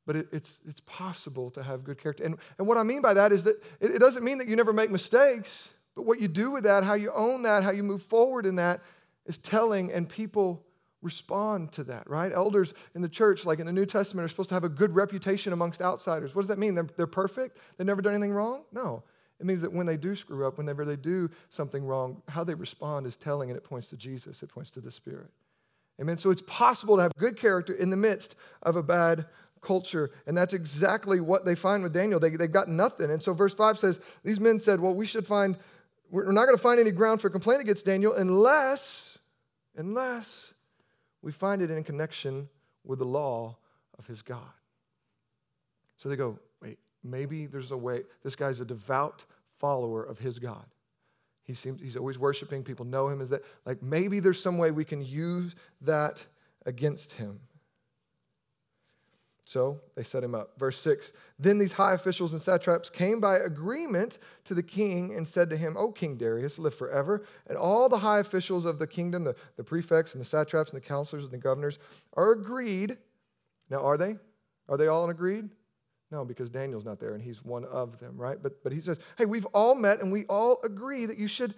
But 0.06 0.16
it, 0.16 0.28
it's, 0.32 0.60
it's 0.66 0.80
possible 0.86 1.50
to 1.50 1.62
have 1.62 1.84
good 1.84 1.98
character. 1.98 2.24
And, 2.24 2.36
and 2.58 2.66
what 2.66 2.78
I 2.78 2.82
mean 2.82 3.02
by 3.02 3.14
that 3.14 3.32
is 3.32 3.44
that 3.44 3.62
it, 3.78 3.90
it 3.90 3.98
doesn't 3.98 4.24
mean 4.24 4.38
that 4.38 4.48
you 4.48 4.56
never 4.56 4.72
make 4.72 4.90
mistakes. 4.90 5.70
But 6.00 6.06
what 6.06 6.20
you 6.22 6.28
do 6.28 6.50
with 6.50 6.64
that, 6.64 6.82
how 6.82 6.94
you 6.94 7.12
own 7.12 7.42
that, 7.42 7.62
how 7.62 7.72
you 7.72 7.82
move 7.82 8.02
forward 8.02 8.46
in 8.46 8.56
that, 8.56 8.80
is 9.26 9.36
telling, 9.36 9.92
and 9.92 10.08
people 10.08 10.64
respond 11.02 11.72
to 11.72 11.84
that, 11.84 12.08
right? 12.08 12.32
Elders 12.32 12.72
in 12.94 13.02
the 13.02 13.08
church, 13.08 13.44
like 13.44 13.58
in 13.58 13.66
the 13.66 13.72
New 13.72 13.84
Testament, 13.84 14.24
are 14.24 14.28
supposed 14.30 14.48
to 14.48 14.54
have 14.54 14.64
a 14.64 14.70
good 14.70 14.94
reputation 14.94 15.52
amongst 15.52 15.82
outsiders. 15.82 16.34
What 16.34 16.40
does 16.40 16.48
that 16.48 16.58
mean? 16.58 16.74
They're, 16.74 16.88
they're 16.96 17.06
perfect? 17.06 17.58
They've 17.76 17.86
never 17.86 18.00
done 18.00 18.14
anything 18.14 18.32
wrong? 18.32 18.62
No. 18.72 19.02
It 19.40 19.44
means 19.44 19.60
that 19.60 19.74
when 19.74 19.84
they 19.84 19.98
do 19.98 20.16
screw 20.16 20.46
up, 20.46 20.56
whenever 20.56 20.86
they 20.86 20.96
do 20.96 21.28
something 21.50 21.84
wrong, 21.84 22.22
how 22.28 22.44
they 22.44 22.54
respond 22.54 23.06
is 23.06 23.18
telling, 23.18 23.50
and 23.50 23.58
it 23.58 23.62
points 23.62 23.88
to 23.88 23.96
Jesus, 23.98 24.42
it 24.42 24.48
points 24.48 24.70
to 24.70 24.80
the 24.80 24.90
Spirit. 24.90 25.28
Amen. 26.00 26.16
So 26.16 26.30
it's 26.30 26.44
possible 26.46 26.96
to 26.96 27.02
have 27.02 27.12
good 27.18 27.36
character 27.36 27.74
in 27.74 27.90
the 27.90 27.96
midst 27.96 28.36
of 28.62 28.74
a 28.74 28.82
bad 28.82 29.26
culture. 29.60 30.10
And 30.26 30.36
that's 30.36 30.54
exactly 30.54 31.20
what 31.20 31.44
they 31.44 31.54
find 31.54 31.82
with 31.82 31.92
Daniel. 31.92 32.20
They, 32.20 32.30
they've 32.30 32.50
got 32.50 32.68
nothing. 32.68 33.10
And 33.10 33.22
so 33.22 33.34
verse 33.34 33.54
5 33.54 33.78
says, 33.78 34.00
These 34.24 34.40
men 34.40 34.60
said, 34.60 34.80
Well, 34.80 34.94
we 34.94 35.06
should 35.06 35.26
find 35.26 35.58
we're 36.10 36.32
not 36.32 36.46
going 36.46 36.56
to 36.56 36.62
find 36.62 36.80
any 36.80 36.90
ground 36.90 37.20
for 37.20 37.30
complaint 37.30 37.60
against 37.60 37.86
Daniel 37.86 38.12
unless, 38.14 39.18
unless 39.76 40.52
we 41.22 41.32
find 41.32 41.62
it 41.62 41.70
in 41.70 41.84
connection 41.84 42.48
with 42.84 42.98
the 42.98 43.04
law 43.04 43.56
of 43.98 44.06
his 44.06 44.22
God. 44.22 44.40
So 45.96 46.08
they 46.08 46.16
go, 46.16 46.38
wait, 46.62 46.78
maybe 47.04 47.46
there's 47.46 47.70
a 47.70 47.76
way. 47.76 48.02
This 48.22 48.34
guy's 48.36 48.60
a 48.60 48.64
devout 48.64 49.24
follower 49.58 50.02
of 50.02 50.18
his 50.18 50.38
God. 50.38 50.64
He 51.44 51.54
seems 51.54 51.80
he's 51.80 51.96
always 51.96 52.18
worshiping. 52.18 52.62
People 52.62 52.86
know 52.86 53.08
him 53.08 53.20
as 53.20 53.28
that. 53.30 53.42
Like 53.66 53.82
maybe 53.82 54.20
there's 54.20 54.40
some 54.40 54.56
way 54.56 54.70
we 54.70 54.84
can 54.84 55.02
use 55.02 55.54
that 55.82 56.24
against 56.64 57.12
him. 57.12 57.40
So 59.50 59.80
they 59.96 60.04
set 60.04 60.22
him 60.22 60.32
up. 60.32 60.52
Verse 60.58 60.78
6 60.78 61.10
Then 61.36 61.58
these 61.58 61.72
high 61.72 61.94
officials 61.94 62.32
and 62.32 62.40
satraps 62.40 62.88
came 62.88 63.18
by 63.18 63.38
agreement 63.38 64.18
to 64.44 64.54
the 64.54 64.62
king 64.62 65.12
and 65.16 65.26
said 65.26 65.50
to 65.50 65.56
him, 65.56 65.76
O 65.76 65.90
King 65.90 66.16
Darius, 66.16 66.56
live 66.56 66.72
forever. 66.72 67.24
And 67.48 67.58
all 67.58 67.88
the 67.88 67.98
high 67.98 68.20
officials 68.20 68.64
of 68.64 68.78
the 68.78 68.86
kingdom, 68.86 69.24
the, 69.24 69.34
the 69.56 69.64
prefects 69.64 70.14
and 70.14 70.20
the 70.20 70.24
satraps 70.24 70.72
and 70.72 70.80
the 70.80 70.86
counselors 70.86 71.24
and 71.24 71.32
the 71.32 71.38
governors, 71.38 71.80
are 72.14 72.30
agreed. 72.30 72.96
Now, 73.68 73.78
are 73.78 73.96
they? 73.96 74.18
Are 74.68 74.76
they 74.76 74.86
all 74.86 75.02
in 75.02 75.10
agreed? 75.10 75.48
No, 76.12 76.24
because 76.24 76.48
Daniel's 76.48 76.84
not 76.84 77.00
there 77.00 77.14
and 77.14 77.22
he's 77.22 77.44
one 77.44 77.64
of 77.64 77.98
them, 77.98 78.16
right? 78.16 78.40
But, 78.40 78.62
but 78.62 78.72
he 78.72 78.80
says, 78.80 79.00
Hey, 79.18 79.24
we've 79.24 79.46
all 79.46 79.74
met 79.74 80.00
and 80.00 80.12
we 80.12 80.26
all 80.26 80.60
agree 80.62 81.06
that 81.06 81.18
you 81.18 81.26
should. 81.26 81.56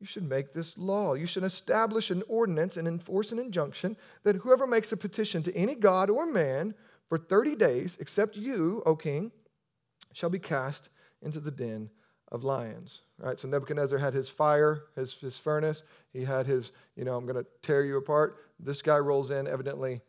You 0.00 0.06
should 0.06 0.28
make 0.28 0.52
this 0.52 0.76
law. 0.76 1.14
You 1.14 1.28
should 1.28 1.44
establish 1.44 2.10
an 2.10 2.24
ordinance 2.26 2.76
and 2.76 2.88
enforce 2.88 3.30
an 3.30 3.38
injunction 3.38 3.96
that 4.24 4.34
whoever 4.34 4.66
makes 4.66 4.90
a 4.90 4.96
petition 4.96 5.44
to 5.44 5.56
any 5.56 5.76
god 5.76 6.10
or 6.10 6.26
man 6.26 6.74
for 7.12 7.18
30 7.18 7.56
days, 7.56 7.98
except 8.00 8.38
you, 8.38 8.82
O 8.86 8.96
king, 8.96 9.32
shall 10.14 10.30
be 10.30 10.38
cast 10.38 10.88
into 11.20 11.40
the 11.40 11.50
den 11.50 11.90
of 12.28 12.42
lions. 12.42 13.00
Right? 13.18 13.38
So 13.38 13.48
Nebuchadnezzar 13.48 13.98
had 13.98 14.14
his 14.14 14.30
fire, 14.30 14.84
his, 14.96 15.12
his 15.12 15.36
furnace. 15.36 15.82
He 16.14 16.24
had 16.24 16.46
his, 16.46 16.72
you 16.96 17.04
know, 17.04 17.14
I'm 17.14 17.26
going 17.26 17.36
to 17.36 17.44
tear 17.60 17.84
you 17.84 17.98
apart. 17.98 18.38
This 18.58 18.80
guy 18.80 18.96
rolls 18.96 19.28
in, 19.28 19.46
evidently, 19.46 20.00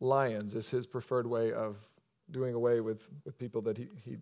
lions 0.00 0.54
is 0.54 0.66
his 0.66 0.86
preferred 0.86 1.26
way 1.26 1.52
of 1.52 1.76
doing 2.30 2.54
away 2.54 2.80
with, 2.80 3.02
with 3.26 3.38
people 3.38 3.60
that 3.60 3.76
he, 3.76 3.88
he 4.02 4.16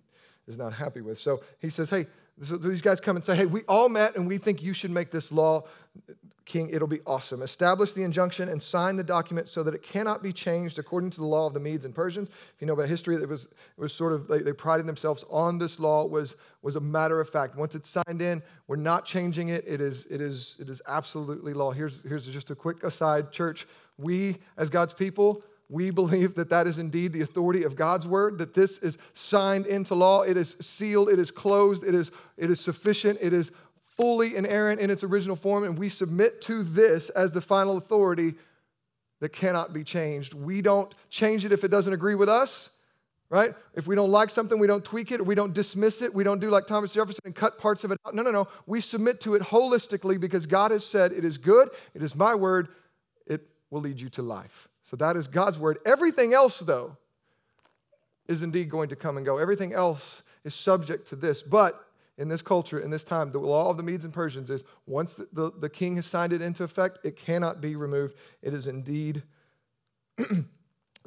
is 0.48 0.58
not 0.58 0.72
happy 0.72 1.02
with. 1.02 1.20
So 1.20 1.40
he 1.60 1.68
says, 1.68 1.88
hey, 1.88 2.04
so 2.42 2.56
these 2.56 2.82
guys 2.82 3.00
come 3.00 3.16
and 3.16 3.24
say, 3.24 3.36
hey, 3.36 3.46
we 3.46 3.62
all 3.62 3.88
met 3.88 4.16
and 4.16 4.26
we 4.26 4.38
think 4.38 4.62
you 4.62 4.72
should 4.72 4.90
make 4.90 5.10
this 5.10 5.30
law. 5.30 5.64
King, 6.44 6.68
it'll 6.70 6.88
be 6.88 7.00
awesome. 7.06 7.40
Establish 7.40 7.92
the 7.92 8.02
injunction 8.02 8.50
and 8.50 8.60
sign 8.60 8.96
the 8.96 9.04
document 9.04 9.48
so 9.48 9.62
that 9.62 9.72
it 9.72 9.82
cannot 9.82 10.22
be 10.22 10.30
changed 10.30 10.78
according 10.78 11.08
to 11.10 11.20
the 11.20 11.26
law 11.26 11.46
of 11.46 11.54
the 11.54 11.60
Medes 11.60 11.86
and 11.86 11.94
Persians. 11.94 12.28
If 12.28 12.60
you 12.60 12.66
know 12.66 12.74
about 12.74 12.88
history, 12.88 13.14
it 13.14 13.26
was, 13.26 13.44
it 13.44 13.80
was 13.80 13.94
sort 13.94 14.12
of, 14.12 14.28
they, 14.28 14.40
they 14.40 14.52
prided 14.52 14.86
themselves 14.86 15.24
on 15.30 15.56
this 15.56 15.78
law. 15.78 16.04
Was, 16.04 16.36
was 16.60 16.76
a 16.76 16.80
matter 16.80 17.18
of 17.20 17.30
fact. 17.30 17.56
Once 17.56 17.74
it's 17.74 17.88
signed 17.88 18.20
in, 18.20 18.42
we're 18.66 18.76
not 18.76 19.06
changing 19.06 19.48
it. 19.48 19.64
It 19.66 19.80
is, 19.80 20.04
it 20.10 20.20
is, 20.20 20.56
it 20.58 20.68
is 20.68 20.82
absolutely 20.86 21.54
law. 21.54 21.70
Here's, 21.70 22.02
here's 22.02 22.26
just 22.26 22.50
a 22.50 22.54
quick 22.54 22.82
aside, 22.82 23.32
church. 23.32 23.66
We, 23.96 24.36
as 24.58 24.68
God's 24.68 24.92
people, 24.92 25.42
we 25.68 25.90
believe 25.90 26.34
that 26.34 26.50
that 26.50 26.66
is 26.66 26.78
indeed 26.78 27.12
the 27.12 27.22
authority 27.22 27.64
of 27.64 27.76
God's 27.76 28.06
word, 28.06 28.38
that 28.38 28.54
this 28.54 28.78
is 28.78 28.98
signed 29.14 29.66
into 29.66 29.94
law. 29.94 30.22
It 30.22 30.36
is 30.36 30.56
sealed, 30.60 31.08
it 31.08 31.18
is 31.18 31.30
closed, 31.30 31.84
it 31.84 31.94
is, 31.94 32.10
it 32.36 32.50
is 32.50 32.60
sufficient, 32.60 33.18
it 33.20 33.32
is 33.32 33.50
fully 33.96 34.36
inerrant 34.36 34.80
in 34.80 34.90
its 34.90 35.04
original 35.04 35.36
form, 35.36 35.64
and 35.64 35.78
we 35.78 35.88
submit 35.88 36.40
to 36.42 36.62
this 36.62 37.08
as 37.10 37.32
the 37.32 37.40
final 37.40 37.76
authority 37.76 38.34
that 39.20 39.30
cannot 39.30 39.72
be 39.72 39.84
changed. 39.84 40.34
We 40.34 40.60
don't 40.60 40.92
change 41.08 41.44
it 41.44 41.52
if 41.52 41.64
it 41.64 41.68
doesn't 41.68 41.92
agree 41.92 42.14
with 42.14 42.28
us, 42.28 42.70
right? 43.30 43.54
If 43.74 43.86
we 43.86 43.94
don't 43.94 44.10
like 44.10 44.30
something, 44.30 44.58
we 44.58 44.66
don't 44.66 44.84
tweak 44.84 45.12
it, 45.12 45.24
we 45.24 45.34
don't 45.34 45.54
dismiss 45.54 46.02
it, 46.02 46.12
we 46.12 46.24
don't 46.24 46.40
do 46.40 46.50
like 46.50 46.66
Thomas 46.66 46.92
Jefferson 46.92 47.22
and 47.24 47.34
cut 47.34 47.56
parts 47.56 47.84
of 47.84 47.92
it 47.92 47.98
out. 48.06 48.14
No, 48.14 48.22
no, 48.22 48.30
no. 48.30 48.48
We 48.66 48.80
submit 48.80 49.20
to 49.22 49.34
it 49.34 49.42
holistically 49.42 50.18
because 50.18 50.46
God 50.46 50.72
has 50.72 50.84
said, 50.84 51.12
It 51.12 51.24
is 51.24 51.38
good, 51.38 51.70
it 51.94 52.02
is 52.02 52.14
my 52.14 52.34
word, 52.34 52.68
it 53.26 53.46
will 53.70 53.80
lead 53.80 54.00
you 54.00 54.10
to 54.10 54.22
life. 54.22 54.68
So 54.84 54.96
that 54.96 55.16
is 55.16 55.26
God's 55.26 55.58
word. 55.58 55.78
Everything 55.84 56.34
else, 56.34 56.60
though, 56.60 56.96
is 58.28 58.42
indeed 58.42 58.70
going 58.70 58.90
to 58.90 58.96
come 58.96 59.16
and 59.16 59.26
go. 59.26 59.38
Everything 59.38 59.72
else 59.72 60.22
is 60.44 60.54
subject 60.54 61.08
to 61.08 61.16
this. 61.16 61.42
But 61.42 61.86
in 62.16 62.28
this 62.28 62.42
culture, 62.42 62.78
in 62.78 62.90
this 62.90 63.02
time, 63.02 63.32
the 63.32 63.38
law 63.38 63.70
of 63.70 63.76
the 63.76 63.82
Medes 63.82 64.04
and 64.04 64.12
Persians 64.12 64.50
is 64.50 64.62
once 64.86 65.14
the, 65.14 65.28
the, 65.32 65.50
the 65.58 65.68
king 65.68 65.96
has 65.96 66.06
signed 66.06 66.32
it 66.32 66.40
into 66.40 66.62
effect, 66.62 66.98
it 67.02 67.16
cannot 67.16 67.60
be 67.60 67.76
removed. 67.76 68.14
It 68.42 68.54
is 68.54 68.66
indeed 68.66 69.22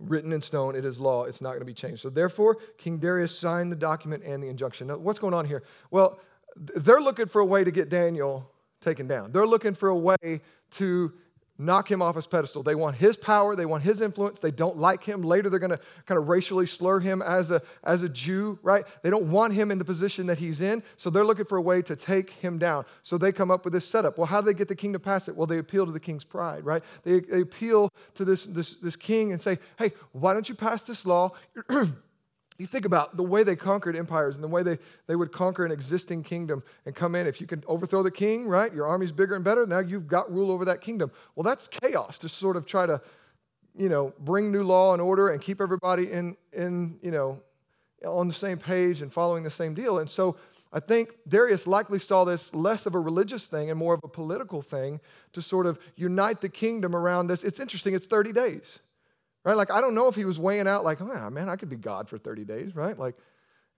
written 0.02 0.34
in 0.34 0.42
stone. 0.42 0.76
It 0.76 0.84
is 0.84 1.00
law. 1.00 1.24
It's 1.24 1.40
not 1.40 1.50
going 1.50 1.62
to 1.62 1.66
be 1.66 1.74
changed. 1.74 2.02
So, 2.02 2.10
therefore, 2.10 2.58
King 2.78 2.98
Darius 2.98 3.38
signed 3.38 3.72
the 3.72 3.78
document 3.78 4.24
and 4.24 4.44
the 4.44 4.48
injunction. 4.48 4.88
Now, 4.88 4.98
what's 4.98 5.20
going 5.20 5.34
on 5.34 5.46
here? 5.46 5.63
Well, 5.92 6.20
they're 6.56 7.02
looking 7.02 7.28
for 7.28 7.40
a 7.40 7.46
way 7.46 7.63
to 7.63 7.72
get 7.72 7.90
Daniel 7.90 8.52
taken 8.82 9.08
down. 9.08 9.32
They're 9.32 9.48
looking 9.48 9.76
for 9.76 9.90
a 9.90 9.98
way 9.98 10.42
to 10.72 11.13
knock 11.58 11.89
him 11.89 12.02
off 12.02 12.15
his 12.15 12.28
pedestal. 12.28 12.63
They 12.63 12.76
want 12.76 12.96
his 12.96 13.15
power, 13.15 13.56
they 13.56 13.65
want 13.65 13.84
his 13.84 14.02
influence. 14.02 14.39
They 14.39 14.52
don't 14.52 14.78
like 14.78 15.04
him. 15.04 15.22
Later, 15.22 15.50
they're 15.50 15.60
going 15.60 15.72
to 15.72 15.80
kind 16.06 16.17
of 16.17 16.28
racially 16.28 16.65
slur 16.65 17.00
him 17.00 17.22
as 17.22 17.52
a, 17.52 17.62
as 17.84 18.04
a 18.04 18.10
Jew, 18.10 18.60
right? 18.62 18.86
They 19.02 19.10
don't 19.10 19.30
want 19.30 19.54
him 19.54 19.72
in 19.72 19.78
the 19.78 19.86
position 19.86 20.28
that 20.28 20.38
he's 20.38 20.62
in, 20.62 20.84
so 20.98 21.10
they're 21.10 21.26
looking 21.26 21.46
for 21.46 21.58
a 21.58 21.62
way 21.62 21.82
to 21.84 21.96
take 21.96 22.30
him 22.32 22.58
down. 22.58 22.86
So 23.04 23.17
they 23.17 23.32
come 23.32 23.52
up 23.52 23.63
with 23.63 23.74
this 23.74 23.88
setup. 23.88 24.17
Well, 24.17 24.28
how 24.28 24.41
do 24.41 24.46
they 24.46 24.54
get 24.54 24.67
the 24.67 24.76
king 24.76 24.93
to 24.93 25.00
pass 25.00 25.28
it? 25.28 25.36
Well, 25.36 25.48
they 25.48 25.58
appeal 25.58 25.86
to 25.86 25.91
the 25.91 26.00
king's 26.00 26.24
pride, 26.24 26.65
right? 26.65 26.84
They, 27.04 27.20
they 27.22 27.41
appeal 27.41 27.91
to 28.15 28.26
this, 28.26 28.46
this, 28.46 28.76
this 28.76 28.96
king 28.96 29.32
and 29.32 29.41
say, 29.41 29.60
hey, 29.78 29.93
why 30.12 30.34
don't 30.34 30.48
you 30.48 30.56
pass 30.56 30.84
this 30.84 31.06
law? 31.06 31.32
You 32.58 32.65
think 32.65 32.86
about 32.86 33.15
the 33.15 33.24
way 33.24 33.43
they 33.43 33.56
conquered 33.56 33.96
empires 33.96 34.36
and 34.36 34.43
the 34.43 34.48
way 34.48 34.63
they, 34.63 34.80
they 35.06 35.15
would 35.15 35.32
conquer 35.32 35.65
an 35.65 35.72
existing 35.72 36.24
kingdom 36.24 36.63
and 36.86 36.96
come 36.96 37.13
in. 37.13 37.28
If 37.28 37.39
you 37.39 37.46
can 37.46 37.63
overthrow 37.67 38.02
the 38.02 38.12
king, 38.12 38.48
right, 38.48 38.74
your 38.74 38.88
army's 38.88 39.12
bigger 39.12 39.36
and 39.36 39.43
better, 39.43 39.65
now 39.67 39.80
you've 39.80 40.08
got 40.08 40.32
rule 40.32 40.50
over 40.50 40.65
that 40.65 40.82
kingdom. 40.82 41.12
Well, 41.36 41.43
that's 41.43 41.67
chaos 41.67 42.17
to 42.20 42.30
sort 42.30 42.58
of 42.58 42.65
try 42.65 42.88
to, 42.88 43.00
you 43.78 43.89
know, 43.89 44.13
bring 44.20 44.52
new 44.52 44.63
law 44.63 44.93
and 44.93 45.02
order 45.02 45.30
and 45.30 45.39
keep 45.39 45.62
everybody 45.62 46.12
in, 46.12 46.36
in 46.52 46.98
you 47.04 47.12
know, 47.12 47.39
on 48.06 48.28
the 48.28 48.34
same 48.34 48.58
page 48.58 49.02
and 49.02 49.13
following 49.13 49.43
the 49.43 49.52
same 49.52 49.76
deal. 49.76 50.00
And 50.00 50.10
so 50.10 50.36
I 50.74 50.80
think 50.80 51.12
Darius 51.28 51.67
likely 51.67 52.00
saw 52.00 52.26
this 52.26 52.54
less 52.54 52.86
of 52.86 52.96
a 52.96 53.00
religious 53.00 53.48
thing 53.48 53.70
and 53.70 53.80
more 53.80 53.93
of 53.93 54.02
a 54.04 54.08
political 54.08 54.62
thing 54.62 55.00
to 55.34 55.41
sort 55.41 55.65
of 55.65 55.80
unite 55.96 56.41
the 56.41 56.50
kingdom 56.50 56.96
around 56.96 57.28
this. 57.28 57.43
It's 57.43 57.60
interesting, 57.60 57.93
it's 57.93 58.08
30 58.08 58.34
days. 58.34 58.80
Right? 59.43 59.56
Like, 59.56 59.71
I 59.71 59.82
don't 59.82 59.95
know 59.95 60.08
if 60.08 60.15
he 60.15 60.26
was 60.26 60.38
weighing 60.38 60.67
out, 60.67 60.84
like, 60.84 61.00
oh, 61.02 61.30
man, 61.30 61.50
I 61.50 61.56
could 61.56 61.69
be 61.69 61.78
God 61.78 62.10
for 62.10 62.17
30 62.17 62.43
days, 62.43 62.76
right? 62.76 62.97
Like, 62.97 63.15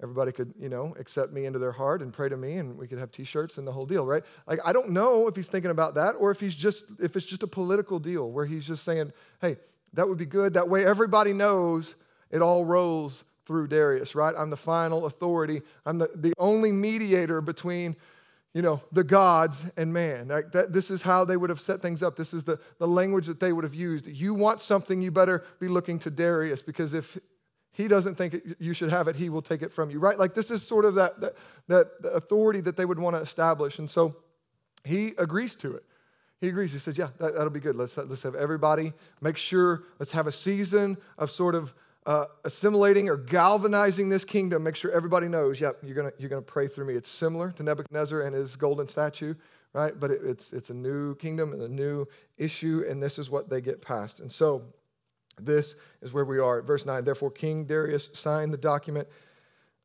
everybody 0.01 0.31
could, 0.31 0.53
you 0.59 0.69
know, 0.69 0.95
accept 0.99 1.31
me 1.31 1.45
into 1.45 1.59
their 1.59 1.71
heart 1.71 2.01
and 2.01 2.13
pray 2.13 2.29
to 2.29 2.37
me, 2.37 2.53
and 2.53 2.77
we 2.77 2.87
could 2.87 2.97
have 2.97 3.11
t 3.11 3.23
shirts 3.23 3.57
and 3.57 3.67
the 3.67 3.71
whole 3.71 3.85
deal, 3.85 4.05
right? 4.05 4.23
Like, 4.47 4.59
I 4.63 4.73
don't 4.73 4.89
know 4.91 5.27
if 5.27 5.35
he's 5.35 5.47
thinking 5.47 5.71
about 5.71 5.95
that 5.95 6.13
or 6.13 6.31
if 6.31 6.39
he's 6.39 6.55
just, 6.55 6.85
if 6.99 7.15
it's 7.15 7.25
just 7.25 7.43
a 7.43 7.47
political 7.47 7.99
deal 7.99 8.31
where 8.31 8.45
he's 8.45 8.65
just 8.65 8.83
saying, 8.83 9.11
hey, 9.41 9.57
that 9.93 10.07
would 10.07 10.17
be 10.17 10.25
good. 10.25 10.53
That 10.53 10.69
way 10.69 10.85
everybody 10.85 11.33
knows 11.33 11.95
it 12.31 12.41
all 12.41 12.63
rolls 12.65 13.25
through 13.45 13.67
Darius, 13.67 14.15
right? 14.15 14.35
I'm 14.37 14.51
the 14.51 14.57
final 14.57 15.07
authority. 15.07 15.63
I'm 15.85 15.97
the, 15.97 16.09
the 16.15 16.33
only 16.37 16.71
mediator 16.71 17.41
between 17.41 17.95
you 18.53 18.61
know, 18.61 18.81
the 18.91 19.03
gods 19.03 19.65
and 19.77 19.93
man. 19.93 20.29
Like 20.29 20.51
that, 20.53 20.73
this 20.73 20.89
is 20.89 21.01
how 21.01 21.23
they 21.23 21.37
would 21.37 21.49
have 21.49 21.61
set 21.61 21.81
things 21.81 22.01
up. 22.01 22.15
This 22.15 22.33
is 22.33 22.43
the, 22.43 22.59
the 22.79 22.87
language 22.87 23.27
that 23.27 23.39
they 23.39 23.53
would 23.53 23.63
have 23.63 23.75
used. 23.75 24.07
You 24.07 24.33
want 24.33 24.59
something, 24.59 25.01
you 25.01 25.11
better 25.11 25.43
be 25.59 25.67
looking 25.67 25.99
to 25.99 26.09
Darius 26.09 26.61
because 26.61 26.93
if 26.93 27.17
he 27.71 27.87
doesn't 27.87 28.15
think 28.15 28.33
it, 28.33 28.43
you 28.59 28.73
should 28.73 28.89
have 28.89 29.07
it, 29.07 29.15
he 29.15 29.29
will 29.29 29.43
take 29.43 29.61
it 29.61 29.71
from 29.71 29.91
you, 29.91 29.99
right? 29.99 30.17
Like 30.17 30.33
this 30.33 30.49
is 30.49 30.65
sort 30.65 30.85
of 30.85 30.95
that, 30.95 31.21
that, 31.21 31.35
that 31.67 31.87
authority 32.11 32.61
that 32.61 32.75
they 32.75 32.85
would 32.85 32.99
want 32.99 33.15
to 33.15 33.21
establish. 33.21 33.77
And 33.77 33.89
so 33.89 34.15
he 34.83 35.13
agrees 35.17 35.55
to 35.57 35.75
it. 35.75 35.83
He 36.41 36.47
agrees. 36.47 36.71
He 36.71 36.79
says, 36.79 36.97
Yeah, 36.97 37.09
that, 37.19 37.35
that'll 37.35 37.49
be 37.51 37.59
good. 37.59 37.75
Let's, 37.75 37.97
let's 37.97 38.23
have 38.23 38.35
everybody 38.35 38.93
make 39.21 39.37
sure, 39.37 39.83
let's 39.99 40.11
have 40.11 40.25
a 40.25 40.31
season 40.31 40.97
of 41.17 41.29
sort 41.29 41.53
of 41.53 41.73
uh, 42.09 42.25
assimilating 42.43 43.07
or 43.07 43.15
galvanizing 43.15 44.09
this 44.09 44.25
kingdom, 44.25 44.63
make 44.63 44.75
sure 44.75 44.89
everybody 44.91 45.27
knows, 45.27 45.61
yep, 45.61 45.77
you're 45.83 45.93
going 45.93 46.11
you're 46.17 46.29
gonna 46.29 46.41
pray 46.41 46.67
through 46.67 46.85
me. 46.85 46.95
It's 46.95 47.07
similar 47.07 47.51
to 47.51 47.61
Nebuchadnezzar 47.61 48.21
and 48.21 48.33
his 48.35 48.55
golden 48.55 48.87
statue, 48.87 49.35
right? 49.73 49.97
But 49.97 50.09
it, 50.09 50.21
it's, 50.25 50.51
it's 50.51 50.71
a 50.71 50.73
new 50.73 51.13
kingdom 51.17 51.53
and 51.53 51.61
a 51.61 51.67
new 51.67 52.07
issue, 52.39 52.83
and 52.89 53.01
this 53.01 53.19
is 53.19 53.29
what 53.29 53.47
they 53.47 53.61
get 53.61 53.79
past. 53.83 54.21
And 54.21 54.31
so 54.31 54.63
this 55.39 55.75
is 56.01 56.11
where 56.11 56.25
we 56.25 56.39
are. 56.39 56.63
Verse 56.63 56.83
9 56.83 57.03
Therefore, 57.03 57.29
King 57.29 57.65
Darius 57.65 58.09
signed 58.13 58.51
the 58.51 58.57
document 58.57 59.07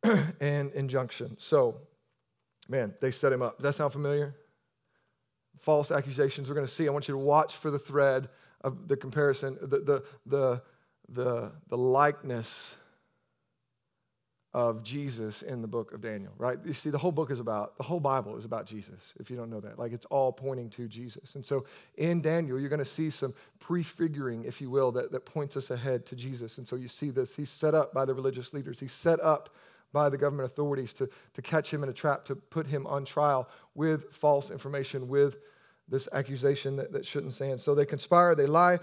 and 0.41 0.73
injunction. 0.73 1.37
So, 1.39 1.77
man, 2.71 2.95
they 3.03 3.11
set 3.11 3.35
him 3.35 3.43
up. 3.43 3.59
Does 3.59 3.65
that 3.65 3.75
sound 3.75 3.93
familiar? 3.93 4.35
False 5.59 5.91
accusations 5.91 6.49
we're 6.49 6.55
going 6.55 6.67
to 6.67 6.73
see. 6.73 6.89
I 6.89 6.91
want 6.91 7.07
you 7.07 7.13
to 7.13 7.19
watch 7.19 7.57
for 7.57 7.71
the 7.71 7.79
thread 7.79 8.31
of 8.63 8.89
the 8.89 8.97
comparison, 8.97 9.59
the, 9.61 9.81
the, 9.81 10.05
the 10.25 10.63
the, 11.09 11.53
the 11.69 11.77
likeness 11.77 12.77
of 14.55 14.85
Jesus 14.85 15.43
in 15.43 15.61
the 15.61 15.67
book 15.67 15.93
of 15.93 16.01
Daniel, 16.01 16.33
right? 16.39 16.59
You 16.65 16.73
see, 16.73 16.89
the 16.89 16.99
whole 16.99 17.11
book 17.11 17.33
is 17.33 17.41
about, 17.41 17.77
the 17.77 17.83
whole 17.83 17.99
Bible 17.99 18.37
is 18.37 18.45
about 18.45 18.67
Jesus, 18.67 19.13
if 19.19 19.29
you 19.29 19.37
don't 19.37 19.51
know 19.51 19.61
that. 19.61 19.81
Like 19.81 19.93
it's 19.93 20.07
all 20.07 20.33
pointing 20.33 20.71
to 20.71 20.87
Jesus. 20.87 21.35
And 21.35 21.45
so 21.45 21.65
in 21.97 22.23
Daniel, 22.23 22.61
you're 22.61 22.69
going 22.69 22.79
to 22.79 22.85
see 22.85 23.11
some 23.11 23.35
prefiguring, 23.59 24.45
if 24.45 24.61
you 24.61 24.71
will, 24.71 24.93
that, 24.93 25.11
that 25.11 25.27
points 25.27 25.57
us 25.57 25.71
ahead 25.71 26.07
to 26.07 26.15
Jesus. 26.15 26.59
And 26.59 26.69
so 26.69 26.77
you 26.77 26.87
see 26.87 27.11
this. 27.11 27.35
He's 27.35 27.51
set 27.51 27.75
up 27.75 27.93
by 27.93 28.05
the 28.05 28.15
religious 28.15 28.53
leaders, 28.53 28.79
he's 28.79 28.93
set 28.93 29.21
up 29.21 29.51
by 29.93 30.09
the 30.09 30.19
government 30.19 30.47
authorities 30.47 30.93
to, 30.93 31.09
to 31.35 31.43
catch 31.43 31.73
him 31.73 31.83
in 31.83 31.89
a 31.89 31.93
trap, 31.93 32.25
to 32.27 32.37
put 32.37 32.67
him 32.67 32.87
on 32.87 33.05
trial 33.05 33.49
with 33.75 34.13
false 34.13 34.51
information, 34.51 35.09
with 35.09 35.37
this 35.89 36.09
accusation 36.13 36.77
that, 36.77 36.93
that 36.93 37.07
shouldn't 37.07 37.33
stand. 37.33 37.61
So 37.61 37.75
they 37.75 37.87
conspire, 37.87 38.35
they 38.35 38.47
lie, 38.47 38.79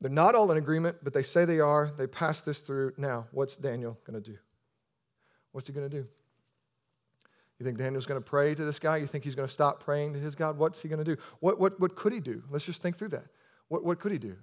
they're 0.00 0.10
not 0.10 0.34
all 0.34 0.50
in 0.52 0.58
agreement, 0.58 0.98
but 1.02 1.14
they 1.14 1.22
say 1.22 1.44
they 1.44 1.60
are. 1.60 1.90
They 1.96 2.06
pass 2.06 2.42
this 2.42 2.58
through. 2.58 2.92
Now, 2.98 3.26
what's 3.30 3.56
Daniel 3.56 3.98
going 4.06 4.22
to 4.22 4.30
do? 4.30 4.36
What's 5.52 5.66
he 5.66 5.72
going 5.72 5.88
to 5.88 6.02
do? 6.02 6.06
You 7.58 7.64
think 7.64 7.78
Daniel's 7.78 8.04
going 8.04 8.20
to 8.20 8.26
pray 8.26 8.54
to 8.54 8.64
this 8.64 8.78
guy? 8.78 8.98
You 8.98 9.06
think 9.06 9.24
he's 9.24 9.34
going 9.34 9.48
to 9.48 9.54
stop 9.54 9.82
praying 9.82 10.12
to 10.12 10.18
his 10.18 10.34
God? 10.34 10.58
What's 10.58 10.82
he 10.82 10.88
going 10.88 11.02
to 11.02 11.04
do? 11.04 11.20
What, 11.40 11.58
what, 11.58 11.80
what 11.80 11.96
could 11.96 12.12
he 12.12 12.20
do? 12.20 12.42
Let's 12.50 12.66
just 12.66 12.82
think 12.82 12.98
through 12.98 13.08
that. 13.10 13.24
What, 13.68 13.82
what 13.82 13.98
could 13.98 14.12
he 14.12 14.18
do? 14.18 14.36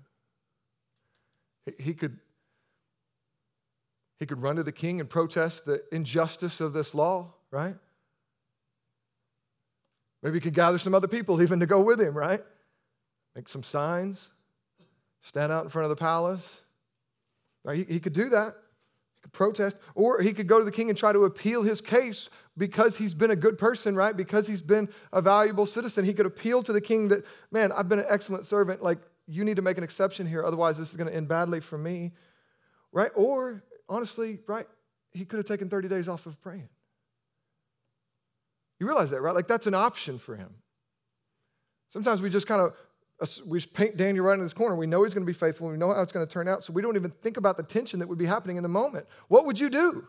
He, 1.65 1.83
he 1.83 1.93
could, 1.93 2.17
he 4.19 4.25
could 4.25 4.41
run 4.41 4.55
to 4.55 4.63
the 4.63 4.71
king 4.71 4.99
and 4.99 5.07
protest 5.07 5.65
the 5.65 5.83
injustice 5.91 6.59
of 6.59 6.73
this 6.73 6.95
law, 6.95 7.31
right? 7.51 7.75
Maybe 10.23 10.37
he 10.37 10.41
could 10.41 10.55
gather 10.55 10.79
some 10.79 10.95
other 10.95 11.07
people 11.07 11.43
even 11.43 11.59
to 11.59 11.67
go 11.67 11.81
with 11.81 12.01
him, 12.01 12.17
right? 12.17 12.41
Make 13.35 13.47
some 13.47 13.61
signs 13.61 14.29
stand 15.23 15.51
out 15.51 15.63
in 15.63 15.69
front 15.69 15.85
of 15.85 15.89
the 15.89 15.95
palace. 15.95 16.61
He, 17.73 17.83
he 17.83 17.99
could 17.99 18.13
do 18.13 18.29
that. 18.29 18.55
He 19.15 19.21
could 19.21 19.33
protest. 19.33 19.77
Or 19.95 20.21
he 20.21 20.33
could 20.33 20.47
go 20.47 20.59
to 20.59 20.65
the 20.65 20.71
king 20.71 20.89
and 20.89 20.97
try 20.97 21.11
to 21.11 21.23
appeal 21.23 21.63
his 21.63 21.81
case 21.81 22.29
because 22.57 22.97
he's 22.97 23.13
been 23.13 23.31
a 23.31 23.35
good 23.35 23.57
person, 23.57 23.95
right? 23.95 24.15
Because 24.15 24.47
he's 24.47 24.61
been 24.61 24.89
a 25.11 25.21
valuable 25.21 25.65
citizen. 25.65 26.05
He 26.05 26.13
could 26.13 26.25
appeal 26.25 26.61
to 26.63 26.73
the 26.73 26.81
king 26.81 27.07
that, 27.07 27.23
man, 27.51 27.71
I've 27.71 27.89
been 27.89 27.99
an 27.99 28.05
excellent 28.09 28.45
servant. 28.45 28.83
Like, 28.83 28.99
you 29.27 29.43
need 29.45 29.55
to 29.55 29.61
make 29.61 29.77
an 29.77 29.83
exception 29.83 30.27
here. 30.27 30.43
Otherwise, 30.43 30.77
this 30.77 30.89
is 30.89 30.95
going 30.97 31.09
to 31.09 31.15
end 31.15 31.27
badly 31.27 31.61
for 31.61 31.77
me, 31.77 32.11
right? 32.91 33.11
Or, 33.15 33.63
honestly, 33.87 34.39
right, 34.47 34.67
he 35.11 35.25
could 35.25 35.37
have 35.37 35.45
taken 35.45 35.69
30 35.69 35.87
days 35.87 36.07
off 36.09 36.25
of 36.25 36.39
praying. 36.41 36.67
You 38.79 38.87
realize 38.87 39.11
that, 39.11 39.21
right? 39.21 39.33
Like, 39.33 39.47
that's 39.47 39.67
an 39.67 39.73
option 39.73 40.19
for 40.19 40.35
him. 40.35 40.49
Sometimes 41.93 42.21
we 42.21 42.29
just 42.29 42.47
kind 42.47 42.59
of 42.59 42.73
we 43.45 43.61
paint 43.61 43.97
Daniel 43.97 44.25
right 44.25 44.37
in 44.37 44.43
this 44.43 44.53
corner. 44.53 44.75
We 44.75 44.87
know 44.87 45.03
he's 45.03 45.13
going 45.13 45.25
to 45.25 45.31
be 45.31 45.37
faithful. 45.37 45.69
We 45.69 45.77
know 45.77 45.93
how 45.93 46.01
it's 46.01 46.11
going 46.11 46.25
to 46.25 46.31
turn 46.31 46.47
out. 46.47 46.63
So 46.63 46.73
we 46.73 46.81
don't 46.81 46.95
even 46.95 47.11
think 47.11 47.37
about 47.37 47.57
the 47.57 47.63
tension 47.63 47.99
that 47.99 48.07
would 48.07 48.17
be 48.17 48.25
happening 48.25 48.57
in 48.57 48.63
the 48.63 48.69
moment. 48.69 49.05
What 49.27 49.45
would 49.45 49.59
you 49.59 49.69
do? 49.69 50.07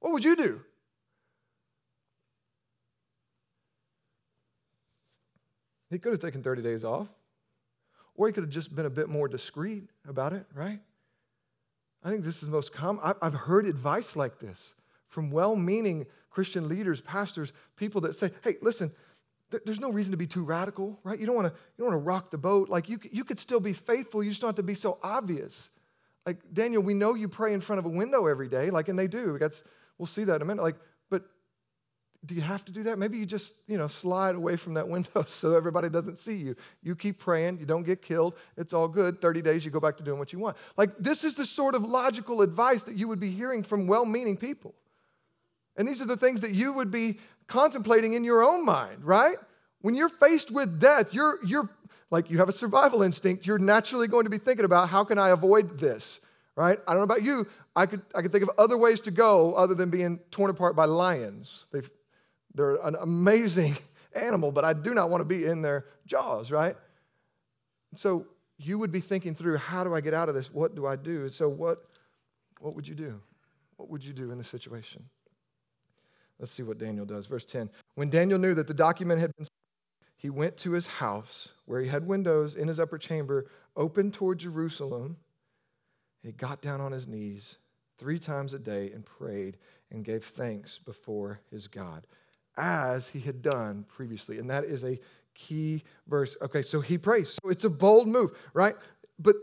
What 0.00 0.12
would 0.12 0.24
you 0.24 0.36
do? 0.36 0.60
He 5.90 5.98
could 5.98 6.12
have 6.12 6.20
taken 6.20 6.42
30 6.42 6.62
days 6.62 6.84
off, 6.84 7.08
or 8.16 8.26
he 8.26 8.32
could 8.32 8.42
have 8.42 8.50
just 8.50 8.74
been 8.74 8.86
a 8.86 8.90
bit 8.90 9.08
more 9.08 9.28
discreet 9.28 9.84
about 10.06 10.32
it, 10.32 10.44
right? 10.54 10.80
I 12.04 12.10
think 12.10 12.24
this 12.24 12.36
is 12.36 12.42
the 12.42 12.48
most 12.48 12.72
common. 12.72 13.02
I've 13.22 13.34
heard 13.34 13.66
advice 13.66 14.16
like 14.16 14.38
this 14.38 14.74
from 15.08 15.30
well 15.30 15.56
meaning 15.56 16.06
Christian 16.30 16.68
leaders, 16.68 17.00
pastors, 17.00 17.52
people 17.76 18.00
that 18.02 18.14
say, 18.14 18.30
hey, 18.42 18.56
listen, 18.60 18.90
there's 19.64 19.80
no 19.80 19.90
reason 19.90 20.10
to 20.10 20.16
be 20.16 20.26
too 20.26 20.44
radical, 20.44 20.98
right? 21.04 21.18
You 21.18 21.26
don't 21.26 21.36
want 21.36 21.48
to 21.48 21.54
you 21.54 21.84
don't 21.84 21.92
want 21.92 22.02
to 22.02 22.06
rock 22.06 22.30
the 22.30 22.38
boat. 22.38 22.68
Like 22.68 22.88
you 22.88 22.98
you 23.10 23.24
could 23.24 23.38
still 23.38 23.60
be 23.60 23.72
faithful. 23.72 24.22
You 24.22 24.30
just 24.30 24.40
don't 24.40 24.48
have 24.48 24.56
to 24.56 24.62
be 24.62 24.74
so 24.74 24.98
obvious. 25.02 25.70
Like 26.26 26.38
Daniel, 26.52 26.82
we 26.82 26.92
know 26.92 27.14
you 27.14 27.28
pray 27.28 27.54
in 27.54 27.60
front 27.60 27.78
of 27.78 27.86
a 27.86 27.88
window 27.88 28.26
every 28.26 28.48
day, 28.48 28.70
like 28.70 28.88
and 28.88 28.98
they 28.98 29.06
do. 29.06 29.38
That's, 29.38 29.62
we'll 29.96 30.06
see 30.06 30.24
that 30.24 30.36
in 30.36 30.42
a 30.42 30.44
minute. 30.44 30.62
Like, 30.62 30.74
but 31.08 31.22
do 32.24 32.34
you 32.34 32.40
have 32.40 32.64
to 32.64 32.72
do 32.72 32.82
that? 32.82 32.98
Maybe 32.98 33.16
you 33.16 33.26
just, 33.26 33.54
you 33.68 33.78
know, 33.78 33.86
slide 33.86 34.34
away 34.34 34.56
from 34.56 34.74
that 34.74 34.88
window 34.88 35.24
so 35.28 35.52
everybody 35.54 35.88
doesn't 35.88 36.18
see 36.18 36.34
you. 36.34 36.56
You 36.82 36.96
keep 36.96 37.20
praying, 37.20 37.60
you 37.60 37.66
don't 37.66 37.84
get 37.84 38.02
killed, 38.02 38.34
it's 38.56 38.72
all 38.72 38.88
good. 38.88 39.20
30 39.20 39.40
days, 39.40 39.64
you 39.64 39.70
go 39.70 39.78
back 39.78 39.96
to 39.98 40.02
doing 40.02 40.18
what 40.18 40.32
you 40.32 40.40
want. 40.40 40.56
Like, 40.76 40.90
this 40.98 41.22
is 41.22 41.36
the 41.36 41.46
sort 41.46 41.76
of 41.76 41.84
logical 41.84 42.42
advice 42.42 42.82
that 42.82 42.96
you 42.96 43.06
would 43.06 43.20
be 43.20 43.30
hearing 43.30 43.62
from 43.62 43.86
well 43.86 44.04
meaning 44.04 44.36
people. 44.36 44.74
And 45.76 45.86
these 45.86 46.00
are 46.00 46.06
the 46.06 46.16
things 46.16 46.40
that 46.40 46.52
you 46.52 46.72
would 46.72 46.90
be 46.90 47.20
contemplating 47.46 48.14
in 48.14 48.24
your 48.24 48.44
own 48.44 48.64
mind, 48.64 49.04
right? 49.04 49.36
When 49.80 49.94
you're 49.94 50.08
faced 50.08 50.50
with 50.50 50.80
death, 50.80 51.12
you're, 51.12 51.38
you're 51.44 51.68
like 52.10 52.30
you 52.30 52.38
have 52.38 52.48
a 52.48 52.52
survival 52.52 53.02
instinct. 53.02 53.46
You're 53.46 53.58
naturally 53.58 54.08
going 54.08 54.24
to 54.24 54.30
be 54.30 54.38
thinking 54.38 54.64
about 54.64 54.88
how 54.88 55.04
can 55.04 55.18
I 55.18 55.30
avoid 55.30 55.78
this, 55.78 56.20
right? 56.54 56.78
I 56.86 56.92
don't 56.92 57.00
know 57.00 57.04
about 57.04 57.22
you. 57.22 57.46
I 57.74 57.86
could, 57.86 58.02
I 58.14 58.22
could 58.22 58.32
think 58.32 58.42
of 58.42 58.50
other 58.58 58.76
ways 58.76 59.00
to 59.02 59.10
go 59.10 59.54
other 59.54 59.74
than 59.74 59.90
being 59.90 60.18
torn 60.30 60.50
apart 60.50 60.76
by 60.76 60.86
lions. 60.86 61.66
They've, 61.72 61.88
They're 62.54 62.76
an 62.76 62.96
amazing 63.00 63.76
animal, 64.14 64.50
but 64.50 64.64
I 64.64 64.72
do 64.72 64.94
not 64.94 65.10
want 65.10 65.20
to 65.20 65.24
be 65.24 65.44
in 65.44 65.62
their 65.62 65.86
jaws, 66.06 66.50
right? 66.50 66.76
So 67.94 68.26
you 68.58 68.78
would 68.78 68.92
be 68.92 69.00
thinking 69.00 69.34
through 69.34 69.58
how 69.58 69.84
do 69.84 69.94
I 69.94 70.00
get 70.00 70.14
out 70.14 70.28
of 70.28 70.34
this? 70.34 70.52
What 70.52 70.74
do 70.74 70.86
I 70.86 70.96
do? 70.96 71.22
And 71.22 71.32
so 71.32 71.48
what, 71.48 71.84
what 72.60 72.74
would 72.74 72.88
you 72.88 72.94
do? 72.94 73.20
What 73.76 73.90
would 73.90 74.04
you 74.04 74.12
do 74.12 74.30
in 74.30 74.38
this 74.38 74.48
situation? 74.48 75.04
Let's 76.38 76.52
see 76.52 76.62
what 76.62 76.78
Daniel 76.78 77.06
does. 77.06 77.26
Verse 77.26 77.44
10. 77.44 77.70
When 77.94 78.10
Daniel 78.10 78.38
knew 78.38 78.54
that 78.54 78.66
the 78.66 78.74
document 78.74 79.20
had 79.20 79.34
been 79.36 79.46
he 80.16 80.30
went 80.30 80.56
to 80.58 80.72
his 80.72 80.86
house 80.86 81.50
where 81.66 81.80
he 81.80 81.88
had 81.88 82.06
windows 82.06 82.54
in 82.54 82.68
his 82.68 82.80
upper 82.80 82.98
chamber 82.98 83.46
open 83.76 84.10
toward 84.10 84.38
Jerusalem. 84.38 85.18
He 86.22 86.32
got 86.32 86.62
down 86.62 86.80
on 86.80 86.92
his 86.92 87.06
knees 87.06 87.58
three 87.98 88.18
times 88.18 88.54
a 88.54 88.58
day 88.58 88.90
and 88.92 89.04
prayed 89.04 89.58
and 89.90 90.04
gave 90.04 90.24
thanks 90.24 90.78
before 90.78 91.40
his 91.50 91.68
God, 91.68 92.06
as 92.56 93.08
he 93.08 93.20
had 93.20 93.42
done 93.42 93.84
previously. 93.88 94.38
And 94.38 94.50
that 94.50 94.64
is 94.64 94.84
a 94.84 94.98
key 95.34 95.84
verse. 96.08 96.36
Okay, 96.42 96.62
so 96.62 96.80
he 96.80 96.98
prays. 96.98 97.38
So 97.42 97.50
it's 97.50 97.64
a 97.64 97.70
bold 97.70 98.08
move, 98.08 98.36
right? 98.54 98.74
But 99.18 99.36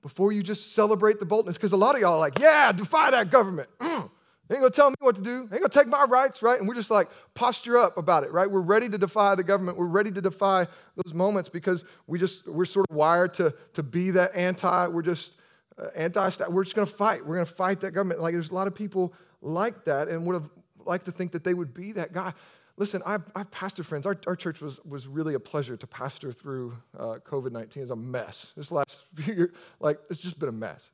before 0.00 0.32
you 0.32 0.42
just 0.42 0.74
celebrate 0.74 1.18
the 1.18 1.26
boldness, 1.26 1.56
because 1.58 1.72
a 1.72 1.76
lot 1.76 1.96
of 1.96 2.00
y'all 2.00 2.14
are 2.14 2.18
like, 2.18 2.38
yeah, 2.38 2.72
defy 2.72 3.10
that 3.10 3.30
government. 3.30 3.68
Mm. 3.80 4.10
They 4.48 4.54
ain't 4.54 4.62
gonna 4.62 4.70
tell 4.70 4.90
me 4.90 4.96
what 5.00 5.16
to 5.16 5.22
do. 5.22 5.46
They 5.46 5.56
ain't 5.56 5.70
gonna 5.70 5.84
take 5.84 5.88
my 5.88 6.04
rights, 6.04 6.42
right? 6.42 6.58
And 6.58 6.66
we're 6.66 6.74
just 6.74 6.90
like 6.90 7.08
posture 7.34 7.76
up 7.76 7.98
about 7.98 8.24
it, 8.24 8.32
right? 8.32 8.50
We're 8.50 8.60
ready 8.60 8.88
to 8.88 8.98
defy 8.98 9.34
the 9.34 9.42
government. 9.42 9.76
We're 9.76 9.86
ready 9.86 10.10
to 10.10 10.22
defy 10.22 10.66
those 10.96 11.12
moments 11.12 11.48
because 11.48 11.84
we 12.06 12.18
just 12.18 12.48
we're 12.48 12.64
sort 12.64 12.86
of 12.90 12.96
wired 12.96 13.34
to 13.34 13.54
to 13.74 13.82
be 13.82 14.10
that 14.12 14.34
anti. 14.34 14.88
We're 14.88 15.02
just 15.02 15.32
uh, 15.78 15.88
anti. 15.94 16.30
We're 16.48 16.64
just 16.64 16.76
gonna 16.76 16.86
fight. 16.86 17.24
We're 17.26 17.36
gonna 17.36 17.46
fight 17.46 17.80
that 17.80 17.90
government. 17.90 18.20
Like 18.20 18.32
there's 18.32 18.50
a 18.50 18.54
lot 18.54 18.66
of 18.66 18.74
people 18.74 19.12
like 19.42 19.84
that 19.84 20.08
and 20.08 20.26
would 20.26 20.34
have 20.34 20.48
liked 20.84 21.04
to 21.04 21.12
think 21.12 21.32
that 21.32 21.44
they 21.44 21.54
would 21.54 21.74
be 21.74 21.92
that 21.92 22.12
guy. 22.12 22.32
Listen, 22.78 23.02
I've, 23.04 23.24
I've 23.34 23.50
pastor 23.50 23.82
friends. 23.82 24.06
Our, 24.06 24.16
our 24.28 24.36
church 24.36 24.60
was, 24.60 24.80
was 24.84 25.08
really 25.08 25.34
a 25.34 25.40
pleasure 25.40 25.76
to 25.76 25.86
pastor 25.86 26.32
through 26.32 26.74
uh, 26.96 27.18
COVID 27.24 27.50
19. 27.50 27.82
It's 27.82 27.90
a 27.90 27.96
mess. 27.96 28.52
This 28.56 28.70
last 28.70 29.02
few 29.16 29.34
years, 29.34 29.50
like, 29.80 29.98
it's 30.08 30.20
just 30.20 30.38
been 30.38 30.48
a 30.48 30.52
mess. 30.52 30.90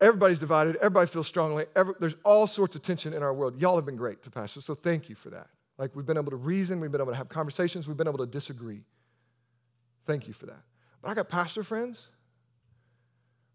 Everybody's 0.00 0.38
divided. 0.38 0.76
Everybody 0.76 1.08
feels 1.08 1.26
strongly. 1.26 1.66
Every, 1.74 1.94
there's 1.98 2.14
all 2.24 2.46
sorts 2.46 2.76
of 2.76 2.82
tension 2.82 3.12
in 3.12 3.22
our 3.22 3.34
world. 3.34 3.60
Y'all 3.60 3.74
have 3.76 3.86
been 3.86 3.96
great 3.96 4.22
to 4.22 4.30
pastor, 4.30 4.60
so 4.60 4.74
thank 4.74 5.08
you 5.08 5.14
for 5.14 5.30
that. 5.30 5.48
Like, 5.76 5.94
we've 5.94 6.06
been 6.06 6.16
able 6.16 6.30
to 6.30 6.36
reason, 6.36 6.80
we've 6.80 6.92
been 6.92 7.00
able 7.00 7.12
to 7.12 7.16
have 7.16 7.28
conversations, 7.28 7.88
we've 7.88 7.96
been 7.96 8.08
able 8.08 8.18
to 8.18 8.26
disagree. 8.26 8.82
Thank 10.06 10.26
you 10.26 10.34
for 10.34 10.46
that. 10.46 10.60
But 11.02 11.10
I 11.10 11.14
got 11.14 11.28
pastor 11.28 11.62
friends, 11.62 12.06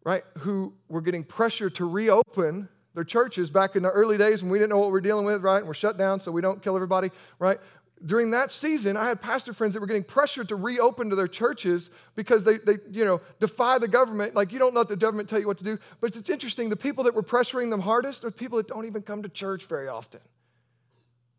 right, 0.03 0.23
who 0.39 0.73
were 0.89 1.01
getting 1.01 1.23
pressure 1.23 1.69
to 1.71 1.85
reopen 1.85 2.69
their 2.93 3.03
churches 3.03 3.49
back 3.49 3.75
in 3.75 3.83
the 3.83 3.89
early 3.89 4.17
days 4.17 4.43
when 4.43 4.51
we 4.51 4.59
didn't 4.59 4.69
know 4.69 4.77
what 4.77 4.91
we 4.91 4.97
are 4.99 5.01
dealing 5.01 5.25
with, 5.25 5.41
right? 5.41 5.57
And 5.57 5.67
we're 5.67 5.73
shut 5.73 5.97
down 5.97 6.19
so 6.19 6.31
we 6.31 6.41
don't 6.41 6.61
kill 6.61 6.75
everybody, 6.75 7.11
right? 7.39 7.59
During 8.05 8.31
that 8.31 8.51
season, 8.51 8.97
I 8.97 9.07
had 9.07 9.21
pastor 9.21 9.53
friends 9.53 9.73
that 9.73 9.79
were 9.79 9.87
getting 9.87 10.03
pressured 10.03 10.49
to 10.49 10.57
reopen 10.57 11.09
to 11.09 11.15
their 11.15 11.27
churches 11.27 11.89
because 12.15 12.43
they, 12.43 12.57
they 12.57 12.77
you 12.91 13.05
know, 13.05 13.21
defy 13.39 13.77
the 13.77 13.87
government. 13.87 14.35
Like, 14.35 14.51
you 14.51 14.59
don't 14.59 14.75
let 14.75 14.89
the 14.89 14.97
government 14.97 15.29
tell 15.29 15.39
you 15.39 15.47
what 15.47 15.57
to 15.59 15.63
do. 15.63 15.79
But 16.01 16.15
it's 16.15 16.29
interesting, 16.29 16.69
the 16.69 16.75
people 16.75 17.05
that 17.05 17.13
were 17.13 17.23
pressuring 17.23 17.69
them 17.69 17.79
hardest 17.79 18.25
are 18.25 18.31
people 18.31 18.57
that 18.57 18.67
don't 18.67 18.85
even 18.85 19.03
come 19.03 19.23
to 19.23 19.29
church 19.29 19.67
very 19.67 19.87
often. 19.87 20.19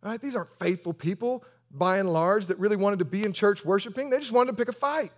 Right? 0.02 0.20
These 0.20 0.34
aren't 0.34 0.58
faithful 0.58 0.94
people, 0.94 1.44
by 1.70 1.98
and 1.98 2.10
large, 2.10 2.46
that 2.46 2.58
really 2.58 2.76
wanted 2.76 2.98
to 3.00 3.04
be 3.04 3.24
in 3.24 3.34
church 3.34 3.62
worshiping. 3.62 4.08
They 4.08 4.18
just 4.18 4.32
wanted 4.32 4.52
to 4.52 4.56
pick 4.56 4.68
a 4.68 4.72
fight. 4.72 5.12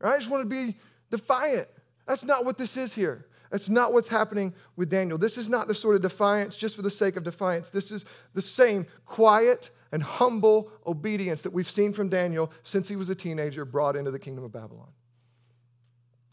Right? 0.00 0.18
Just 0.18 0.30
wanted 0.30 0.44
to 0.44 0.48
be 0.48 0.78
defiant. 1.10 1.68
That's 2.06 2.24
not 2.24 2.46
what 2.46 2.56
this 2.56 2.78
is 2.78 2.94
here. 2.94 3.26
That's 3.50 3.68
not 3.68 3.92
what's 3.92 4.08
happening 4.08 4.54
with 4.74 4.90
Daniel. 4.90 5.18
This 5.18 5.36
is 5.36 5.48
not 5.48 5.68
the 5.68 5.74
sort 5.74 5.96
of 5.96 6.02
defiance 6.02 6.56
just 6.56 6.76
for 6.76 6.82
the 6.82 6.90
sake 6.90 7.16
of 7.16 7.24
defiance. 7.24 7.70
This 7.70 7.90
is 7.92 8.04
the 8.32 8.42
same 8.42 8.86
quiet 9.06 9.70
and 9.94 10.02
humble 10.02 10.72
obedience 10.88 11.42
that 11.42 11.52
we've 11.52 11.70
seen 11.70 11.92
from 11.92 12.08
Daniel 12.08 12.50
since 12.64 12.88
he 12.88 12.96
was 12.96 13.08
a 13.10 13.14
teenager 13.14 13.64
brought 13.64 13.94
into 13.94 14.10
the 14.10 14.18
kingdom 14.18 14.42
of 14.42 14.50
Babylon. 14.50 14.88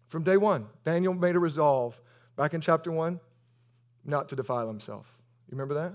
From 0.07 0.23
day 0.23 0.35
one, 0.35 0.65
Daniel 0.83 1.13
made 1.13 1.35
a 1.35 1.39
resolve 1.39 2.01
back 2.35 2.55
in 2.55 2.61
chapter 2.61 2.91
one 2.91 3.19
not 4.03 4.27
to 4.29 4.35
defile 4.35 4.67
himself. 4.67 5.05
You 5.47 5.51
remember 5.51 5.75
that? 5.75 5.93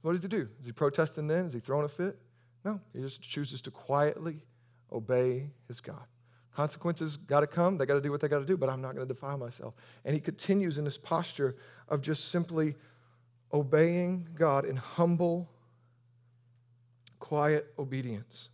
What 0.00 0.12
does 0.12 0.22
he 0.22 0.28
do? 0.28 0.48
Is 0.60 0.64
he 0.64 0.72
protesting 0.72 1.26
then? 1.26 1.44
Is 1.44 1.52
he 1.52 1.60
throwing 1.60 1.84
a 1.84 1.90
fit? 1.90 2.18
No, 2.64 2.80
he 2.94 3.02
just 3.02 3.20
chooses 3.20 3.60
to 3.60 3.70
quietly 3.70 4.46
obey 4.90 5.50
his 5.68 5.78
God. 5.78 6.06
Consequences 6.56 7.18
got 7.18 7.40
to 7.40 7.46
come. 7.46 7.76
They 7.76 7.84
got 7.84 7.94
to 7.94 8.00
do 8.00 8.10
what 8.10 8.22
they 8.22 8.28
got 8.28 8.38
to 8.38 8.46
do, 8.46 8.56
but 8.56 8.70
I'm 8.70 8.80
not 8.80 8.94
going 8.94 9.06
to 9.06 9.12
defile 9.12 9.36
myself. 9.36 9.74
And 10.06 10.14
he 10.14 10.20
continues 10.20 10.78
in 10.78 10.86
this 10.86 10.96
posture 10.96 11.56
of 11.90 12.00
just 12.00 12.30
simply 12.30 12.76
obeying 13.52 14.26
God 14.34 14.64
in 14.64 14.76
humble, 14.76 15.50
quiet 17.22 17.72
obedience. 17.78 18.48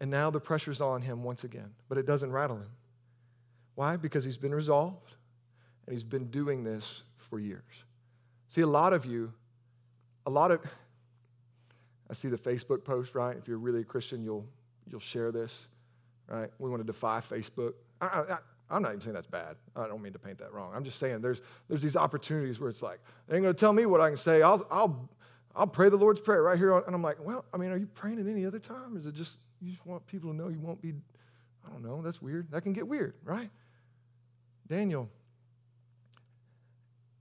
And 0.00 0.10
now 0.10 0.30
the 0.30 0.40
pressure's 0.40 0.80
on 0.80 1.02
him 1.02 1.22
once 1.22 1.44
again, 1.44 1.70
but 1.88 1.98
it 1.98 2.06
doesn't 2.06 2.32
rattle 2.32 2.56
him. 2.56 2.70
Why? 3.74 3.96
Because 3.96 4.24
he's 4.24 4.36
been 4.36 4.54
resolved 4.54 5.14
and 5.86 5.92
he's 5.92 6.04
been 6.04 6.30
doing 6.30 6.64
this 6.64 7.02
for 7.30 7.38
years. 7.38 7.62
See, 8.48 8.60
a 8.60 8.66
lot 8.66 8.92
of 8.92 9.06
you, 9.06 9.32
a 10.26 10.30
lot 10.30 10.50
of, 10.50 10.60
I 12.10 12.14
see 12.14 12.28
the 12.28 12.38
Facebook 12.38 12.84
post, 12.84 13.14
right? 13.14 13.36
If 13.36 13.48
you're 13.48 13.58
really 13.58 13.80
a 13.80 13.84
Christian, 13.84 14.22
you'll, 14.22 14.46
you'll 14.88 15.00
share 15.00 15.32
this 15.32 15.66
right? 16.28 16.50
We 16.58 16.70
want 16.70 16.80
to 16.80 16.86
defy 16.86 17.20
Facebook. 17.20 17.74
I, 18.00 18.38
am 18.70 18.82
not 18.82 18.90
even 18.90 19.00
saying 19.00 19.14
that's 19.14 19.26
bad. 19.26 19.56
I 19.76 19.86
don't 19.86 20.02
mean 20.02 20.12
to 20.14 20.18
paint 20.18 20.38
that 20.38 20.52
wrong. 20.52 20.72
I'm 20.74 20.84
just 20.84 20.98
saying 20.98 21.20
there's, 21.20 21.42
there's 21.68 21.82
these 21.82 21.96
opportunities 21.96 22.58
where 22.58 22.70
it's 22.70 22.82
like, 22.82 23.00
they 23.28 23.36
ain't 23.36 23.42
going 23.42 23.54
to 23.54 23.58
tell 23.58 23.72
me 23.72 23.86
what 23.86 24.00
I 24.00 24.08
can 24.08 24.16
say. 24.16 24.42
I'll, 24.42 24.66
I'll, 24.70 25.08
I'll 25.54 25.66
pray 25.66 25.88
the 25.88 25.96
Lord's 25.96 26.20
Prayer 26.20 26.42
right 26.42 26.58
here. 26.58 26.76
and 26.76 26.94
I'm 26.94 27.02
like, 27.02 27.24
well, 27.24 27.44
I 27.52 27.56
mean, 27.56 27.70
are 27.70 27.76
you 27.76 27.86
praying 27.86 28.18
at 28.18 28.26
any 28.26 28.46
other 28.46 28.58
time? 28.58 28.96
Is 28.96 29.06
it 29.06 29.14
just, 29.14 29.38
you 29.60 29.72
just 29.72 29.84
want 29.86 30.06
people 30.06 30.30
to 30.30 30.36
know 30.36 30.48
you 30.48 30.60
won't 30.60 30.80
be, 30.80 30.92
I 31.66 31.70
don't 31.70 31.82
know, 31.82 32.02
that's 32.02 32.22
weird. 32.22 32.50
That 32.50 32.62
can 32.62 32.72
get 32.72 32.86
weird, 32.86 33.14
right? 33.24 33.50
Daniel, 34.68 35.08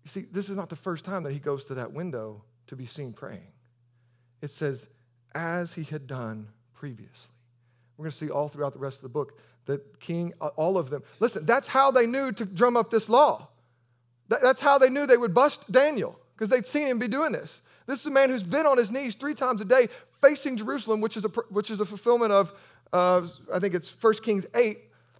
you 0.04 0.10
see, 0.10 0.22
this 0.32 0.50
is 0.50 0.56
not 0.56 0.70
the 0.70 0.76
first 0.76 1.06
time 1.06 1.24
that 1.24 1.34
he 1.34 1.40
goes 1.40 1.66
to 1.66 1.76
that 1.76 1.92
window 1.92 2.44
to 2.68 2.76
be 2.76 2.86
seen 2.86 3.14
praying. 3.14 3.52
It 4.42 4.50
says, 4.50 4.88
as 5.36 5.74
he 5.74 5.84
had 5.84 6.08
done 6.08 6.48
previously. 6.74 7.34
We're 7.98 8.06
going 8.06 8.12
to 8.12 8.18
see 8.18 8.30
all 8.30 8.48
throughout 8.48 8.74
the 8.74 8.80
rest 8.80 8.98
of 8.98 9.04
the 9.04 9.10
book 9.10 9.38
that 9.66 10.00
king, 10.00 10.34
all 10.40 10.78
of 10.78 10.90
them. 10.90 11.04
Listen, 11.20 11.46
that's 11.46 11.68
how 11.68 11.92
they 11.92 12.08
knew 12.08 12.32
to 12.32 12.46
drum 12.46 12.76
up 12.76 12.90
this 12.90 13.10
law. 13.10 13.48
That's 14.28 14.62
how 14.62 14.78
they 14.78 14.90
knew 14.90 15.06
they 15.06 15.18
would 15.18 15.34
bust 15.34 15.72
Daniel, 15.72 16.18
because 16.34 16.50
they'd 16.50 16.66
seen 16.66 16.88
him 16.88 16.98
be 16.98 17.08
doing 17.08 17.32
this. 17.32 17.62
This 17.88 18.00
is 18.00 18.06
a 18.06 18.12
man 18.12 18.30
who's 18.30 18.44
been 18.44 18.66
on 18.66 18.78
his 18.78 18.92
knees 18.92 19.16
three 19.16 19.34
times 19.34 19.62
a 19.62 19.66
day 19.66 19.90
facing 20.22 20.58
Jerusalem, 20.58 21.02
which 21.02 21.18
is 21.18 21.26
a, 21.26 21.30
which 21.50 21.72
is 21.72 21.80
a 21.80 21.86
fulfillment 21.86 22.32
of, 22.32 22.54
uh, 22.94 23.28
I 23.54 23.60
think 23.60 23.74
it's 23.74 23.90
1 24.02 24.14
Kings 24.16 24.46
8, 24.56 24.78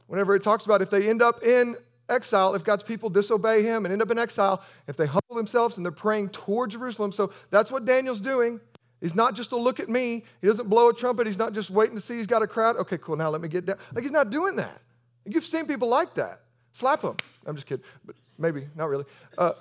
whenever 0.08 0.36
it 0.36 0.44
talks 0.44 0.66
about 0.66 0.82
if 0.82 0.90
they 0.90 1.10
end 1.10 1.22
up 1.22 1.44
in 1.44 1.76
exile, 2.10 2.54
if 2.54 2.64
God's 2.64 2.84
people 2.84 3.10
disobey 3.10 3.64
him 3.64 3.86
and 3.86 3.92
end 3.92 4.02
up 4.02 4.12
in 4.12 4.20
exile, 4.20 4.62
if 4.88 4.98
they 4.98 5.06
humble 5.06 5.36
themselves 5.36 5.78
and 5.78 5.86
they're 5.86 5.92
praying 5.92 6.30
toward 6.30 6.72
Jerusalem. 6.72 7.12
So 7.12 7.32
that's 7.50 7.72
what 7.72 7.86
Daniel's 7.86 8.22
doing. 8.22 8.60
He's 9.00 9.16
not 9.16 9.36
just 9.36 9.52
a 9.52 9.58
look 9.58 9.80
at 9.80 9.90
me. 9.90 10.24
He 10.42 10.48
doesn't 10.48 10.70
blow 10.70 10.90
a 10.90 10.94
trumpet. 10.94 11.26
He's 11.26 11.40
not 11.40 11.54
just 11.54 11.72
waiting 11.72 11.96
to 11.96 12.02
see 12.02 12.18
he's 12.18 12.28
got 12.28 12.44
a 12.44 12.48
crowd. 12.48 12.78
Okay, 12.78 13.00
cool. 13.00 13.16
Now 13.16 13.30
let 13.30 13.42
me 13.42 13.48
get 13.48 13.66
down. 13.66 13.78
Like 13.94 14.04
he's 14.04 14.12
not 14.12 14.30
doing 14.30 14.56
that. 14.58 14.82
You've 15.26 15.46
seen 15.46 15.66
people 15.66 15.88
like 15.88 16.14
that. 16.16 16.42
Slap 16.74 17.02
them. 17.02 17.18
I'm 17.46 17.56
just 17.56 17.68
kidding, 17.68 17.84
but 18.06 18.16
maybe 18.38 18.68
not 18.76 18.90
really. 18.90 19.06
Uh, 19.38 19.54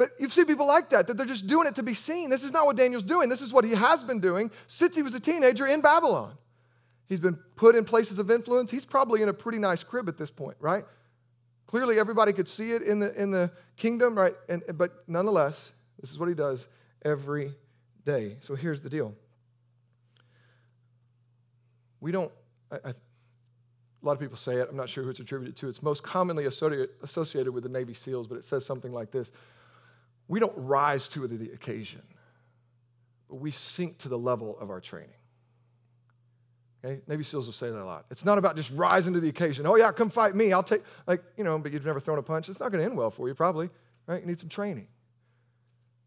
but 0.00 0.12
you've 0.18 0.32
seen 0.32 0.46
people 0.46 0.66
like 0.66 0.88
that, 0.88 1.06
that 1.08 1.18
they're 1.18 1.26
just 1.26 1.46
doing 1.46 1.66
it 1.66 1.74
to 1.74 1.82
be 1.82 1.92
seen. 1.92 2.30
This 2.30 2.42
is 2.42 2.52
not 2.52 2.64
what 2.64 2.74
Daniel's 2.74 3.02
doing. 3.02 3.28
This 3.28 3.42
is 3.42 3.52
what 3.52 3.66
he 3.66 3.72
has 3.72 4.02
been 4.02 4.18
doing 4.18 4.50
since 4.66 4.96
he 4.96 5.02
was 5.02 5.12
a 5.12 5.20
teenager 5.20 5.66
in 5.66 5.82
Babylon. 5.82 6.38
He's 7.06 7.20
been 7.20 7.34
put 7.54 7.76
in 7.76 7.84
places 7.84 8.18
of 8.18 8.30
influence. 8.30 8.70
He's 8.70 8.86
probably 8.86 9.20
in 9.20 9.28
a 9.28 9.34
pretty 9.34 9.58
nice 9.58 9.84
crib 9.84 10.08
at 10.08 10.16
this 10.16 10.30
point, 10.30 10.56
right? 10.58 10.86
Clearly, 11.66 11.98
everybody 11.98 12.32
could 12.32 12.48
see 12.48 12.72
it 12.72 12.80
in 12.80 12.98
the, 12.98 13.12
in 13.14 13.30
the 13.30 13.50
kingdom, 13.76 14.16
right? 14.16 14.32
And, 14.48 14.62
but 14.72 15.06
nonetheless, 15.06 15.70
this 16.00 16.10
is 16.10 16.18
what 16.18 16.30
he 16.30 16.34
does 16.34 16.66
every 17.04 17.52
day. 18.06 18.38
So 18.40 18.54
here's 18.54 18.80
the 18.80 18.88
deal. 18.88 19.14
We 22.00 22.10
don't, 22.10 22.32
I, 22.72 22.76
I, 22.76 22.88
a 22.88 22.94
lot 24.00 24.12
of 24.12 24.18
people 24.20 24.38
say 24.38 24.54
it, 24.54 24.68
I'm 24.70 24.78
not 24.78 24.88
sure 24.88 25.04
who 25.04 25.10
it's 25.10 25.20
attributed 25.20 25.56
to. 25.56 25.68
It's 25.68 25.82
most 25.82 26.02
commonly 26.02 26.46
associated 26.46 27.50
with 27.50 27.64
the 27.64 27.68
Navy 27.68 27.92
SEALs, 27.92 28.26
but 28.26 28.38
it 28.38 28.44
says 28.44 28.64
something 28.64 28.94
like 28.94 29.10
this 29.10 29.30
We 30.30 30.38
don't 30.38 30.54
rise 30.56 31.08
to 31.08 31.26
the 31.26 31.50
occasion, 31.50 32.02
but 33.28 33.40
we 33.40 33.50
sink 33.50 33.98
to 33.98 34.08
the 34.08 34.16
level 34.16 34.56
of 34.60 34.70
our 34.70 34.80
training. 34.80 35.10
Okay? 36.84 37.00
Navy 37.08 37.24
SEALs 37.24 37.46
will 37.46 37.52
say 37.52 37.68
that 37.68 37.82
a 37.82 37.84
lot. 37.84 38.04
It's 38.12 38.24
not 38.24 38.38
about 38.38 38.54
just 38.54 38.70
rising 38.70 39.12
to 39.14 39.20
the 39.20 39.28
occasion. 39.28 39.66
Oh, 39.66 39.74
yeah, 39.74 39.90
come 39.90 40.08
fight 40.08 40.36
me. 40.36 40.52
I'll 40.52 40.62
take, 40.62 40.82
like, 41.08 41.20
you 41.36 41.42
know, 41.42 41.58
but 41.58 41.72
you've 41.72 41.84
never 41.84 41.98
thrown 41.98 42.16
a 42.18 42.22
punch. 42.22 42.48
It's 42.48 42.60
not 42.60 42.70
going 42.70 42.78
to 42.78 42.88
end 42.88 42.96
well 42.96 43.10
for 43.10 43.26
you, 43.26 43.34
probably, 43.34 43.70
right? 44.06 44.20
You 44.20 44.26
need 44.28 44.38
some 44.38 44.48
training. 44.48 44.86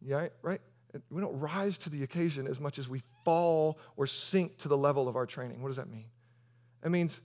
Yeah, 0.01 0.29
right? 0.41 0.61
we 1.09 1.19
don't 1.19 1.37
rise 1.37 1.77
to 1.79 1.89
the 1.89 2.03
occasion 2.03 2.47
as 2.47 2.61
much 2.61 2.79
as 2.79 2.87
we 2.87 3.01
fall 3.25 3.77
or 3.97 4.07
sink 4.07 4.57
to 4.59 4.69
the 4.69 4.77
level 4.77 5.09
of 5.09 5.17
our 5.17 5.25
training. 5.25 5.61
What 5.61 5.67
does 5.67 5.77
that 5.77 5.89
mean? 5.89 6.05
It 6.81 6.91
means 6.91 7.19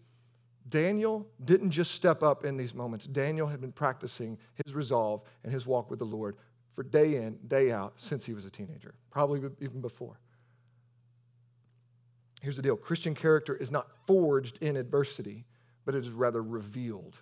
Daniel 0.68 1.28
didn't 1.44 1.70
just 1.70 1.92
step 1.92 2.24
up 2.24 2.44
in 2.44 2.56
these 2.56 2.74
moments. 2.74 3.06
Daniel 3.06 3.46
had 3.46 3.61
been 3.61 3.70
practicing 3.70 4.37
his 4.64 4.74
resolve 4.74 5.22
and 5.44 5.52
his 5.52 5.64
walk 5.64 5.90
with 5.90 6.00
the 6.00 6.04
Lord 6.04 6.37
for 6.78 6.84
day 6.84 7.16
in, 7.16 7.36
day 7.48 7.72
out 7.72 7.92
since 7.96 8.24
he 8.24 8.32
was 8.32 8.44
a 8.44 8.50
teenager, 8.50 8.94
probably 9.10 9.40
even 9.60 9.80
before. 9.80 10.20
Here's 12.40 12.54
the 12.54 12.62
deal 12.62 12.76
Christian 12.76 13.16
character 13.16 13.56
is 13.56 13.72
not 13.72 13.88
forged 14.06 14.62
in 14.62 14.76
adversity, 14.76 15.44
but 15.84 15.96
it 15.96 16.04
is 16.04 16.10
rather 16.10 16.40
revealed 16.40 17.16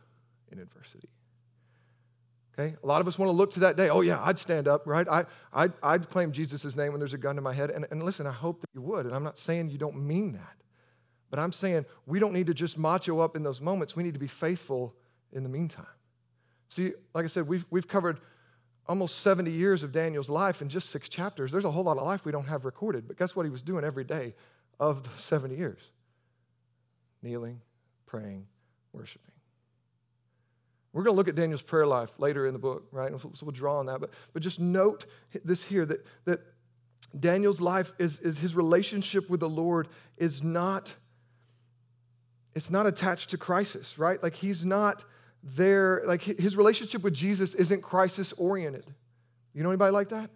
in 0.53 0.59
adversity. 0.59 1.09
Okay? 2.53 2.77
A 2.83 2.87
lot 2.87 3.01
of 3.01 3.09
us 3.09 3.19
want 3.19 3.31
to 3.31 3.33
look 3.33 3.51
to 3.53 3.61
that 3.61 3.79
day. 3.79 3.89
Oh, 3.89 4.03
yeah, 4.03 4.21
I'd 4.23 4.39
stand 4.39 4.69
up, 4.69 4.87
right? 4.87 5.09
I, 5.09 5.25
I'd, 5.55 5.73
I'd 5.83 6.11
claim 6.11 6.33
Jesus' 6.33 6.77
name 6.77 6.93
when 6.93 6.99
there's 6.99 7.15
a 7.15 7.19
gun 7.19 7.37
to 7.37 7.41
my 7.41 7.55
head. 7.55 7.71
And, 7.71 7.87
and 7.91 8.03
listen, 8.03 8.27
I 8.27 8.33
hope 8.33 8.61
that 8.61 8.69
you 8.75 8.83
would. 8.83 9.07
And 9.07 9.15
I'm 9.15 9.25
not 9.25 9.39
saying 9.39 9.71
you 9.71 9.79
don't 9.79 9.97
mean 9.97 10.33
that. 10.33 10.57
But 11.31 11.39
I'm 11.39 11.53
saying 11.53 11.87
we 12.05 12.19
don't 12.19 12.35
need 12.35 12.49
to 12.49 12.55
just 12.55 12.77
macho 12.77 13.21
up 13.21 13.37
in 13.37 13.43
those 13.43 13.63
moments. 13.63 13.97
We 13.97 14.03
need 14.03 14.13
to 14.13 14.21
be 14.21 14.27
faithful 14.27 14.95
in 15.33 15.45
the 15.45 15.49
meantime. 15.49 15.87
See, 16.69 16.93
like 17.15 17.25
I 17.25 17.29
said, 17.29 17.49
we've, 17.49 17.65
we've 17.71 17.89
covered 17.89 18.21
almost 18.89 19.21
70 19.21 19.51
years 19.51 19.83
of 19.83 19.93
Daniel's 19.93 20.31
life 20.31 20.63
in 20.63 20.69
just 20.69 20.91
six 20.91 21.09
chapters. 21.09 21.53
There's 21.53 21.65
a 21.65 21.71
whole 21.71 21.85
lot 21.85 21.99
of 21.99 22.05
life 22.05 22.25
we 22.25 22.33
don't 22.33 22.47
have 22.47 22.65
recorded. 22.65 23.09
But 23.09 23.19
guess 23.19 23.35
what 23.35 23.45
he 23.45 23.51
was 23.51 23.63
doing 23.63 23.85
every 23.85 24.05
day 24.05 24.35
of 24.79 25.03
the 25.03 25.11
70 25.21 25.57
years? 25.57 25.81
Kneeling, 27.23 27.61
praying, 28.07 28.47
worshiping. 28.93 29.33
We're 30.93 31.03
going 31.03 31.15
to 31.15 31.17
look 31.17 31.29
at 31.29 31.35
Daniel's 31.35 31.63
prayer 31.63 31.87
life 31.87 32.11
later 32.19 32.47
in 32.47 32.55
the 32.55 32.59
book, 32.59 32.87
right? 32.91 33.13
So 33.21 33.31
we'll 33.43 33.53
draw 33.53 33.79
on 33.79 33.87
that. 33.87 34.01
But, 34.01 34.11
but 34.33 34.41
just 34.41 34.61
note 34.61 35.05
this 35.45 35.63
here 35.63 35.85
that, 35.85 36.07
that 36.25 36.41
Daniel's 37.19 37.61
life 37.61 37.93
is, 37.99 38.19
is 38.21 38.39
his 38.39 38.55
relationship 38.55 39.29
with 39.29 39.41
the 39.41 39.49
Lord 39.49 39.89
is 40.17 40.43
not, 40.43 40.95
it's 42.55 42.71
not 42.71 42.87
attached 42.87 43.31
to 43.31 43.39
crisis, 43.39 43.99
right? 43.99 44.23
Like 44.23 44.37
he's 44.37 44.65
not 44.65 45.05
there, 45.55 46.03
like 46.07 46.23
his 46.23 46.57
relationship 46.57 47.03
with 47.03 47.15
Jesus 47.15 47.55
isn't 47.55 47.83
crisis 47.83 48.33
oriented. 48.35 48.85
You 49.55 49.63
know 49.63 49.71
anybody 49.71 49.93
like 49.93 50.11
that? 50.11 50.31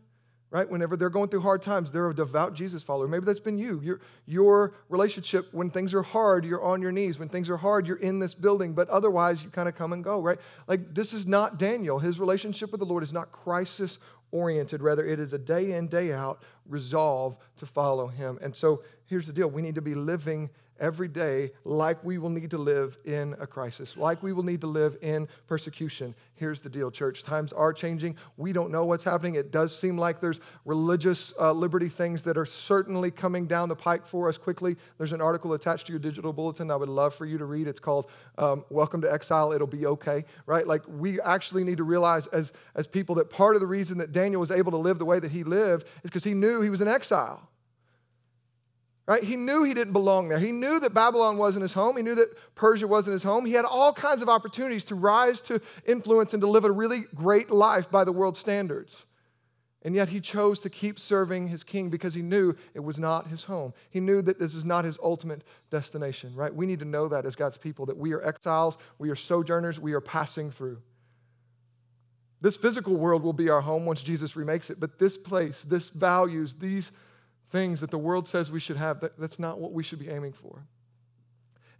right? 0.50 0.68
Whenever 0.68 0.96
they're 0.96 1.10
going 1.10 1.28
through 1.28 1.40
hard 1.40 1.62
times, 1.62 1.90
they're 1.90 2.10
a 2.10 2.14
devout 2.14 2.54
Jesus 2.54 2.82
follower. 2.82 3.06
Maybe 3.06 3.24
that's 3.24 3.40
been 3.40 3.56
you. 3.56 3.80
Your, 3.82 4.00
your 4.26 4.74
relationship, 4.88 5.46
when 5.52 5.70
things 5.70 5.94
are 5.94 6.02
hard, 6.02 6.44
you're 6.44 6.62
on 6.62 6.82
your 6.82 6.90
knees. 6.90 7.18
When 7.18 7.28
things 7.28 7.48
are 7.48 7.56
hard, 7.56 7.86
you're 7.86 7.98
in 7.98 8.18
this 8.18 8.34
building, 8.34 8.72
but 8.72 8.88
otherwise, 8.88 9.44
you 9.44 9.50
kind 9.50 9.68
of 9.68 9.76
come 9.76 9.92
and 9.92 10.02
go, 10.02 10.20
right? 10.20 10.38
Like, 10.66 10.92
this 10.92 11.12
is 11.12 11.26
not 11.26 11.58
Daniel. 11.58 11.98
His 12.00 12.18
relationship 12.18 12.72
with 12.72 12.80
the 12.80 12.86
Lord 12.86 13.04
is 13.04 13.12
not 13.12 13.30
crisis 13.30 13.98
oriented. 14.32 14.82
Rather, 14.82 15.04
it 15.04 15.20
is 15.20 15.32
a 15.32 15.38
day 15.38 15.72
in, 15.72 15.86
day 15.86 16.12
out 16.12 16.42
resolve 16.66 17.36
to 17.56 17.66
follow 17.66 18.08
him. 18.08 18.38
And 18.42 18.54
so, 18.54 18.82
here's 19.06 19.28
the 19.28 19.32
deal 19.32 19.48
we 19.48 19.62
need 19.62 19.76
to 19.76 19.82
be 19.82 19.94
living 19.94 20.50
every 20.80 21.08
day 21.08 21.52
like 21.64 22.02
we 22.02 22.18
will 22.18 22.30
need 22.30 22.50
to 22.50 22.58
live 22.58 22.98
in 23.04 23.36
a 23.38 23.46
crisis, 23.46 23.96
like 23.96 24.22
we 24.22 24.32
will 24.32 24.42
need 24.42 24.60
to 24.62 24.66
live 24.66 24.96
in 25.02 25.28
persecution. 25.46 26.14
Here's 26.34 26.62
the 26.62 26.70
deal, 26.70 26.90
church. 26.90 27.22
Times 27.22 27.52
are 27.52 27.72
changing. 27.72 28.16
We 28.38 28.52
don't 28.52 28.70
know 28.70 28.86
what's 28.86 29.04
happening. 29.04 29.34
It 29.34 29.52
does 29.52 29.78
seem 29.78 29.98
like 29.98 30.20
there's 30.20 30.40
religious 30.64 31.34
uh, 31.38 31.52
liberty 31.52 31.90
things 31.90 32.22
that 32.24 32.38
are 32.38 32.46
certainly 32.46 33.10
coming 33.10 33.46
down 33.46 33.68
the 33.68 33.76
pike 33.76 34.06
for 34.06 34.28
us 34.28 34.38
quickly. 34.38 34.76
There's 34.96 35.12
an 35.12 35.20
article 35.20 35.52
attached 35.52 35.86
to 35.86 35.92
your 35.92 36.00
digital 36.00 36.32
bulletin 36.32 36.70
I 36.70 36.76
would 36.76 36.88
love 36.88 37.14
for 37.14 37.26
you 37.26 37.36
to 37.36 37.44
read. 37.44 37.68
It's 37.68 37.78
called 37.78 38.10
um, 38.38 38.64
Welcome 38.70 39.02
to 39.02 39.12
Exile. 39.12 39.52
It'll 39.52 39.66
be 39.66 39.84
okay, 39.84 40.24
right? 40.46 40.66
Like 40.66 40.82
we 40.88 41.20
actually 41.20 41.62
need 41.62 41.76
to 41.76 41.84
realize 41.84 42.26
as, 42.28 42.54
as 42.74 42.86
people 42.86 43.14
that 43.16 43.28
part 43.28 43.54
of 43.54 43.60
the 43.60 43.66
reason 43.66 43.98
that 43.98 44.12
Daniel 44.12 44.40
was 44.40 44.50
able 44.50 44.70
to 44.72 44.78
live 44.78 44.98
the 44.98 45.04
way 45.04 45.20
that 45.20 45.30
he 45.30 45.44
lived 45.44 45.84
is 46.02 46.10
because 46.10 46.24
he 46.24 46.32
knew 46.32 46.62
he 46.62 46.70
was 46.70 46.80
in 46.80 46.88
exile. 46.88 47.49
Right? 49.10 49.24
He 49.24 49.34
knew 49.34 49.64
he 49.64 49.74
didn't 49.74 49.92
belong 49.92 50.28
there. 50.28 50.38
He 50.38 50.52
knew 50.52 50.78
that 50.78 50.94
Babylon 50.94 51.36
wasn't 51.36 51.62
his 51.62 51.72
home. 51.72 51.96
He 51.96 52.02
knew 52.04 52.14
that 52.14 52.28
Persia 52.54 52.86
wasn't 52.86 53.14
his 53.14 53.24
home. 53.24 53.44
He 53.44 53.54
had 53.54 53.64
all 53.64 53.92
kinds 53.92 54.22
of 54.22 54.28
opportunities 54.28 54.84
to 54.84 54.94
rise 54.94 55.42
to 55.42 55.60
influence 55.84 56.32
and 56.32 56.40
to 56.42 56.46
live 56.46 56.64
a 56.64 56.70
really 56.70 57.06
great 57.16 57.50
life 57.50 57.90
by 57.90 58.04
the 58.04 58.12
world's 58.12 58.38
standards. 58.38 59.02
And 59.82 59.96
yet 59.96 60.10
he 60.10 60.20
chose 60.20 60.60
to 60.60 60.70
keep 60.70 61.00
serving 61.00 61.48
his 61.48 61.64
king 61.64 61.90
because 61.90 62.14
he 62.14 62.22
knew 62.22 62.54
it 62.72 62.84
was 62.84 63.00
not 63.00 63.26
his 63.26 63.42
home. 63.42 63.74
He 63.90 63.98
knew 63.98 64.22
that 64.22 64.38
this 64.38 64.54
is 64.54 64.64
not 64.64 64.84
his 64.84 64.96
ultimate 65.02 65.42
destination, 65.70 66.32
right? 66.36 66.54
We 66.54 66.66
need 66.66 66.78
to 66.78 66.84
know 66.84 67.08
that 67.08 67.26
as 67.26 67.34
God's 67.34 67.58
people, 67.58 67.86
that 67.86 67.96
we 67.96 68.12
are 68.12 68.24
exiles, 68.24 68.78
we 69.00 69.10
are 69.10 69.16
sojourners, 69.16 69.80
we 69.80 69.92
are 69.92 70.00
passing 70.00 70.52
through. 70.52 70.78
This 72.40 72.56
physical 72.56 72.94
world 72.94 73.24
will 73.24 73.32
be 73.32 73.48
our 73.48 73.60
home 73.60 73.86
once 73.86 74.02
Jesus 74.02 74.36
remakes 74.36 74.70
it, 74.70 74.78
but 74.78 75.00
this 75.00 75.18
place, 75.18 75.64
this 75.64 75.90
values, 75.90 76.54
these 76.54 76.92
things 77.50 77.80
that 77.80 77.90
the 77.90 77.98
world 77.98 78.28
says 78.28 78.50
we 78.50 78.60
should 78.60 78.76
have, 78.76 79.00
that, 79.00 79.18
that's 79.18 79.38
not 79.38 79.58
what 79.58 79.72
we 79.72 79.82
should 79.82 79.98
be 79.98 80.08
aiming 80.08 80.32
for. 80.32 80.64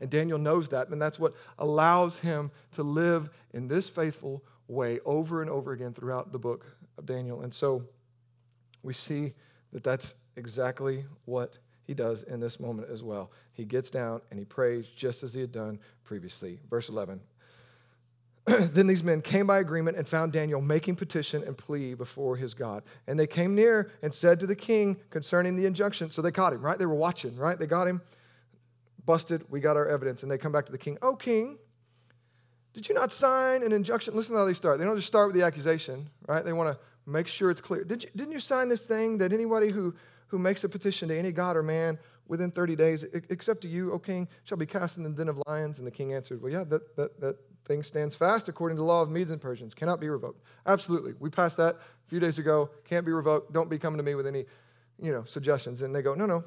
And 0.00 0.10
Daniel 0.10 0.38
knows 0.38 0.68
that, 0.70 0.88
and 0.88 1.00
that's 1.00 1.18
what 1.18 1.34
allows 1.58 2.18
him 2.18 2.50
to 2.72 2.82
live 2.82 3.30
in 3.52 3.68
this 3.68 3.88
faithful 3.88 4.44
way 4.66 4.98
over 5.04 5.42
and 5.42 5.50
over 5.50 5.72
again 5.72 5.92
throughout 5.92 6.32
the 6.32 6.38
book 6.38 6.66
of 6.96 7.06
Daniel. 7.06 7.42
And 7.42 7.52
so 7.52 7.84
we 8.82 8.94
see 8.94 9.34
that 9.72 9.84
that's 9.84 10.14
exactly 10.36 11.04
what 11.26 11.58
he 11.84 11.94
does 11.94 12.22
in 12.24 12.40
this 12.40 12.58
moment 12.58 12.88
as 12.90 13.02
well. 13.02 13.30
He 13.52 13.64
gets 13.64 13.90
down 13.90 14.22
and 14.30 14.38
he 14.38 14.44
prays 14.44 14.86
just 14.96 15.22
as 15.22 15.34
he 15.34 15.40
had 15.40 15.52
done 15.52 15.78
previously. 16.04 16.58
Verse 16.70 16.88
11 16.88 17.20
then 18.46 18.86
these 18.86 19.04
men 19.04 19.20
came 19.20 19.46
by 19.46 19.58
agreement 19.58 19.96
and 19.96 20.08
found 20.08 20.32
Daniel 20.32 20.60
making 20.60 20.96
petition 20.96 21.42
and 21.44 21.56
plea 21.56 21.94
before 21.94 22.36
his 22.36 22.54
God. 22.54 22.82
And 23.06 23.18
they 23.18 23.26
came 23.26 23.54
near 23.54 23.92
and 24.02 24.12
said 24.12 24.40
to 24.40 24.46
the 24.46 24.56
king 24.56 24.96
concerning 25.10 25.56
the 25.56 25.66
injunction. 25.66 26.10
So 26.10 26.22
they 26.22 26.32
caught 26.32 26.52
him, 26.52 26.62
right? 26.62 26.78
They 26.78 26.86
were 26.86 26.94
watching, 26.94 27.36
right? 27.36 27.58
They 27.58 27.66
got 27.66 27.86
him, 27.86 28.00
busted. 29.04 29.44
We 29.50 29.60
got 29.60 29.76
our 29.76 29.86
evidence. 29.86 30.22
And 30.22 30.32
they 30.32 30.38
come 30.38 30.52
back 30.52 30.66
to 30.66 30.72
the 30.72 30.78
king. 30.78 30.96
Oh, 31.02 31.14
king, 31.14 31.58
did 32.72 32.88
you 32.88 32.94
not 32.94 33.12
sign 33.12 33.62
an 33.62 33.72
injunction? 33.72 34.14
Listen 34.14 34.34
to 34.34 34.40
how 34.40 34.44
they 34.46 34.54
start. 34.54 34.78
They 34.78 34.84
don't 34.84 34.96
just 34.96 35.08
start 35.08 35.28
with 35.28 35.36
the 35.36 35.42
accusation, 35.44 36.08
right? 36.26 36.44
They 36.44 36.52
want 36.52 36.74
to 36.74 36.78
make 37.10 37.26
sure 37.26 37.50
it's 37.50 37.60
clear. 37.60 37.84
Did 37.84 38.04
you, 38.04 38.10
didn't 38.14 38.32
you 38.32 38.40
sign 38.40 38.68
this 38.68 38.84
thing 38.84 39.18
that 39.18 39.32
anybody 39.32 39.70
who, 39.70 39.94
who 40.28 40.38
makes 40.38 40.64
a 40.64 40.68
petition 40.68 41.08
to 41.08 41.18
any 41.18 41.32
god 41.32 41.56
or 41.56 41.62
man 41.62 41.98
within 42.26 42.50
30 42.52 42.76
days, 42.76 43.04
except 43.28 43.60
to 43.62 43.68
you, 43.68 43.92
O 43.92 43.98
king, 43.98 44.28
shall 44.44 44.56
be 44.56 44.66
cast 44.66 44.96
in 44.96 45.02
the 45.02 45.10
den 45.10 45.28
of 45.28 45.42
lions? 45.48 45.78
And 45.78 45.86
the 45.86 45.90
king 45.90 46.14
answered, 46.14 46.40
Well, 46.40 46.52
yeah, 46.52 46.64
that, 46.64 46.96
that, 46.96 47.20
that, 47.20 47.36
thing 47.70 47.82
stands 47.84 48.16
fast 48.16 48.48
according 48.48 48.76
to 48.76 48.80
the 48.80 48.84
law 48.84 49.00
of 49.00 49.10
Medes 49.10 49.30
and 49.30 49.40
Persians, 49.40 49.74
cannot 49.74 50.00
be 50.00 50.08
revoked. 50.08 50.42
Absolutely. 50.66 51.12
We 51.20 51.30
passed 51.30 51.56
that 51.58 51.76
a 51.76 52.08
few 52.08 52.18
days 52.18 52.38
ago, 52.38 52.70
can't 52.84 53.06
be 53.06 53.12
revoked. 53.12 53.52
Don't 53.52 53.70
be 53.70 53.78
coming 53.78 53.98
to 53.98 54.02
me 54.02 54.16
with 54.16 54.26
any, 54.26 54.44
you 55.00 55.12
know, 55.12 55.22
suggestions. 55.24 55.82
And 55.82 55.94
they 55.94 56.02
go, 56.02 56.14
no, 56.14 56.26
no. 56.26 56.44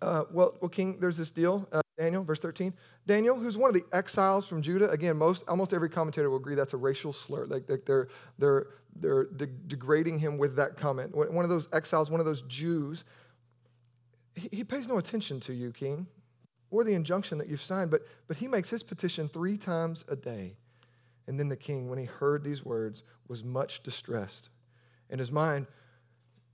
Uh, 0.00 0.24
well, 0.30 0.56
well, 0.60 0.68
King, 0.68 0.98
there's 1.00 1.16
this 1.16 1.32
deal. 1.32 1.66
Uh, 1.72 1.80
Daniel, 1.98 2.22
verse 2.22 2.38
13. 2.38 2.74
Daniel, 3.06 3.36
who's 3.36 3.56
one 3.56 3.68
of 3.68 3.74
the 3.74 3.84
exiles 3.92 4.46
from 4.46 4.62
Judah, 4.62 4.88
again, 4.90 5.16
most 5.16 5.42
almost 5.48 5.72
every 5.72 5.88
commentator 5.88 6.30
will 6.30 6.36
agree 6.36 6.54
that's 6.54 6.74
a 6.74 6.76
racial 6.76 7.12
slur. 7.12 7.46
Like, 7.46 7.68
like 7.68 7.84
they're 7.84 8.06
they're 8.38 8.66
they're 8.94 9.24
de- 9.24 9.46
degrading 9.46 10.18
him 10.20 10.38
with 10.38 10.54
that 10.56 10.76
comment. 10.76 11.14
One 11.14 11.44
of 11.44 11.50
those 11.50 11.68
exiles, 11.72 12.10
one 12.10 12.20
of 12.20 12.26
those 12.26 12.42
Jews, 12.42 13.04
he, 14.34 14.48
he 14.52 14.64
pays 14.64 14.86
no 14.86 14.98
attention 14.98 15.40
to 15.40 15.54
you, 15.54 15.72
King 15.72 16.06
or 16.70 16.84
the 16.84 16.94
injunction 16.94 17.38
that 17.38 17.48
you've 17.48 17.62
signed, 17.62 17.90
but, 17.90 18.02
but 18.28 18.36
he 18.36 18.48
makes 18.48 18.70
his 18.70 18.82
petition 18.82 19.28
three 19.28 19.56
times 19.56 20.04
a 20.08 20.16
day. 20.16 20.56
And 21.26 21.38
then 21.38 21.48
the 21.48 21.56
king, 21.56 21.88
when 21.88 21.98
he 21.98 22.04
heard 22.04 22.44
these 22.44 22.64
words, 22.64 23.02
was 23.28 23.42
much 23.42 23.82
distressed, 23.82 24.48
and 25.10 25.18
his 25.18 25.32
mind 25.32 25.66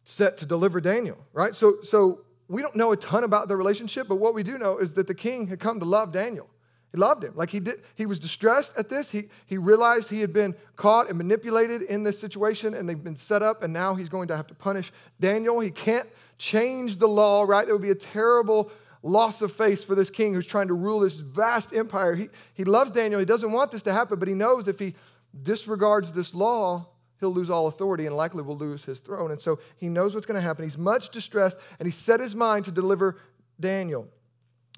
set 0.04 0.38
to 0.38 0.46
deliver 0.46 0.80
Daniel, 0.80 1.18
right? 1.32 1.54
So, 1.54 1.76
so 1.82 2.22
we 2.48 2.62
don't 2.62 2.74
know 2.74 2.92
a 2.92 2.96
ton 2.96 3.24
about 3.24 3.48
the 3.48 3.56
relationship, 3.56 4.08
but 4.08 4.16
what 4.16 4.34
we 4.34 4.42
do 4.42 4.58
know 4.58 4.78
is 4.78 4.94
that 4.94 5.06
the 5.06 5.14
king 5.14 5.46
had 5.46 5.60
come 5.60 5.78
to 5.80 5.86
love 5.86 6.12
Daniel. 6.12 6.48
He 6.90 6.98
loved 6.98 7.24
him. 7.24 7.32
Like 7.34 7.50
he 7.50 7.60
did, 7.60 7.82
he 7.94 8.04
was 8.04 8.18
distressed 8.18 8.76
at 8.76 8.90
this. 8.90 9.10
He, 9.10 9.28
he 9.46 9.56
realized 9.56 10.10
he 10.10 10.20
had 10.20 10.32
been 10.32 10.54
caught 10.76 11.08
and 11.08 11.16
manipulated 11.16 11.82
in 11.82 12.02
this 12.02 12.18
situation, 12.18 12.74
and 12.74 12.86
they've 12.86 13.02
been 13.02 13.16
set 13.16 13.42
up, 13.42 13.62
and 13.62 13.72
now 13.72 13.94
he's 13.94 14.10
going 14.10 14.28
to 14.28 14.36
have 14.36 14.46
to 14.48 14.54
punish 14.54 14.92
Daniel. 15.18 15.60
He 15.60 15.70
can't 15.70 16.06
change 16.36 16.98
the 16.98 17.08
law, 17.08 17.44
right? 17.44 17.66
That 17.66 17.72
would 17.72 17.82
be 17.82 17.90
a 17.90 17.94
terrible 17.94 18.70
loss 19.02 19.42
of 19.42 19.52
face 19.52 19.82
for 19.82 19.94
this 19.94 20.10
king 20.10 20.32
who's 20.32 20.46
trying 20.46 20.68
to 20.68 20.74
rule 20.74 21.00
this 21.00 21.16
vast 21.16 21.72
empire. 21.74 22.14
He, 22.14 22.28
he 22.54 22.64
loves 22.64 22.92
Daniel. 22.92 23.18
He 23.18 23.26
doesn't 23.26 23.50
want 23.50 23.70
this 23.70 23.82
to 23.84 23.92
happen, 23.92 24.18
but 24.18 24.28
he 24.28 24.34
knows 24.34 24.68
if 24.68 24.78
he 24.78 24.94
disregards 25.42 26.12
this 26.12 26.34
law, 26.34 26.86
he'll 27.18 27.32
lose 27.32 27.50
all 27.50 27.66
authority 27.66 28.06
and 28.06 28.16
likely 28.16 28.42
will 28.42 28.56
lose 28.56 28.84
his 28.84 29.00
throne. 29.00 29.30
And 29.30 29.40
so 29.40 29.58
he 29.76 29.88
knows 29.88 30.14
what's 30.14 30.26
going 30.26 30.36
to 30.36 30.40
happen. 30.40 30.64
He's 30.64 30.78
much 30.78 31.10
distressed, 31.10 31.58
and 31.78 31.86
he 31.86 31.92
set 31.92 32.20
his 32.20 32.34
mind 32.34 32.64
to 32.66 32.72
deliver 32.72 33.18
Daniel. 33.58 34.08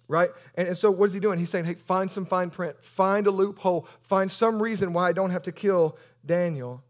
Right? 0.08 0.30
And, 0.54 0.68
and 0.68 0.76
so 0.76 0.90
what 0.90 1.06
is 1.06 1.12
he 1.12 1.20
doing? 1.20 1.38
He's 1.38 1.50
saying, 1.50 1.64
hey, 1.64 1.74
find 1.74 2.10
some 2.10 2.26
fine 2.26 2.50
print, 2.50 2.82
find 2.82 3.26
a 3.26 3.30
loophole, 3.30 3.88
find 4.02 4.30
some 4.30 4.62
reason 4.62 4.92
why 4.92 5.08
I 5.08 5.12
don't 5.12 5.30
have 5.30 5.42
to 5.44 5.52
kill 5.52 5.98
Daniel. 6.24 6.82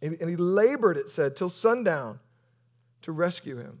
And, 0.00 0.16
and 0.20 0.30
he 0.30 0.36
labored, 0.36 0.96
it 0.96 1.08
said, 1.08 1.34
till 1.34 1.50
sundown 1.50 2.20
to 3.02 3.12
rescue 3.12 3.56
him. 3.56 3.80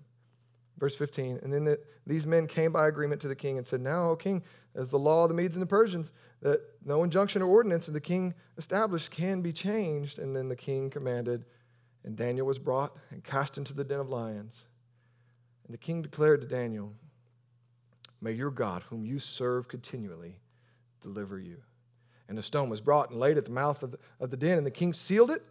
Verse 0.78 0.94
15, 0.94 1.40
and 1.42 1.52
then 1.52 1.64
the, 1.64 1.80
these 2.06 2.24
men 2.24 2.46
came 2.46 2.72
by 2.72 2.86
agreement 2.86 3.20
to 3.22 3.28
the 3.28 3.34
king 3.34 3.58
and 3.58 3.66
said, 3.66 3.80
Now, 3.80 4.10
O 4.10 4.16
king, 4.16 4.44
as 4.76 4.90
the 4.90 4.98
law 4.98 5.24
of 5.24 5.28
the 5.28 5.34
Medes 5.34 5.56
and 5.56 5.62
the 5.62 5.66
Persians, 5.66 6.12
that 6.40 6.60
no 6.84 7.02
injunction 7.02 7.42
or 7.42 7.46
ordinance 7.46 7.88
of 7.88 7.94
the 7.94 8.00
king 8.00 8.32
established 8.56 9.10
can 9.10 9.42
be 9.42 9.52
changed. 9.52 10.20
And 10.20 10.36
then 10.36 10.48
the 10.48 10.56
king 10.56 10.88
commanded, 10.88 11.46
and 12.04 12.14
Daniel 12.14 12.46
was 12.46 12.60
brought 12.60 12.96
and 13.10 13.24
cast 13.24 13.58
into 13.58 13.74
the 13.74 13.82
den 13.82 13.98
of 13.98 14.08
lions. 14.08 14.66
And 15.66 15.74
the 15.74 15.78
king 15.78 16.00
declared 16.00 16.42
to 16.42 16.46
Daniel, 16.46 16.92
May 18.20 18.32
your 18.32 18.50
God, 18.50 18.84
whom 18.84 19.04
you 19.04 19.18
serve 19.18 19.66
continually, 19.66 20.38
deliver 21.00 21.40
you. 21.40 21.58
And 22.28 22.38
a 22.38 22.42
stone 22.42 22.68
was 22.68 22.80
brought 22.80 23.10
and 23.10 23.18
laid 23.18 23.36
at 23.36 23.44
the 23.44 23.50
mouth 23.50 23.82
of 23.82 23.92
the, 23.92 23.98
of 24.20 24.30
the 24.30 24.36
den, 24.36 24.58
and 24.58 24.66
the 24.66 24.70
king 24.70 24.92
sealed 24.92 25.30
it 25.30 25.44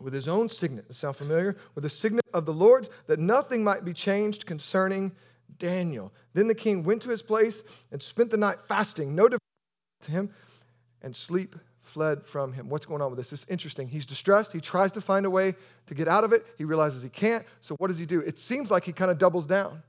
with 0.00 0.12
his 0.12 0.28
own 0.28 0.48
signet. 0.48 0.92
Sound 0.94 1.16
familiar? 1.16 1.56
With 1.74 1.82
the 1.82 1.90
signet 1.90 2.24
of 2.34 2.46
the 2.46 2.52
Lord's, 2.52 2.90
that 3.06 3.18
nothing 3.18 3.64
might 3.64 3.84
be 3.84 3.92
changed 3.92 4.46
concerning 4.46 5.12
Daniel. 5.58 6.12
Then 6.34 6.46
the 6.46 6.54
king 6.54 6.84
went 6.84 7.02
to 7.02 7.10
his 7.10 7.22
place 7.22 7.62
and 7.90 8.02
spent 8.02 8.30
the 8.30 8.36
night 8.36 8.58
fasting, 8.68 9.14
no 9.14 9.28
to 9.28 9.38
him, 10.10 10.30
and 11.02 11.14
sleep 11.14 11.56
fled 11.82 12.24
from 12.26 12.52
him. 12.52 12.68
What's 12.68 12.86
going 12.86 13.00
on 13.00 13.10
with 13.10 13.18
this? 13.18 13.32
It's 13.32 13.46
interesting. 13.48 13.88
He's 13.88 14.06
distressed. 14.06 14.52
He 14.52 14.60
tries 14.60 14.92
to 14.92 15.00
find 15.00 15.26
a 15.26 15.30
way 15.30 15.54
to 15.86 15.94
get 15.94 16.06
out 16.06 16.22
of 16.22 16.32
it. 16.32 16.46
He 16.56 16.64
realizes 16.64 17.02
he 17.02 17.08
can't. 17.08 17.44
So 17.60 17.74
what 17.78 17.88
does 17.88 17.98
he 17.98 18.06
do? 18.06 18.20
It 18.20 18.38
seems 18.38 18.70
like 18.70 18.84
he 18.84 18.92
kind 18.92 19.10
of 19.10 19.18
doubles 19.18 19.46
down 19.46 19.82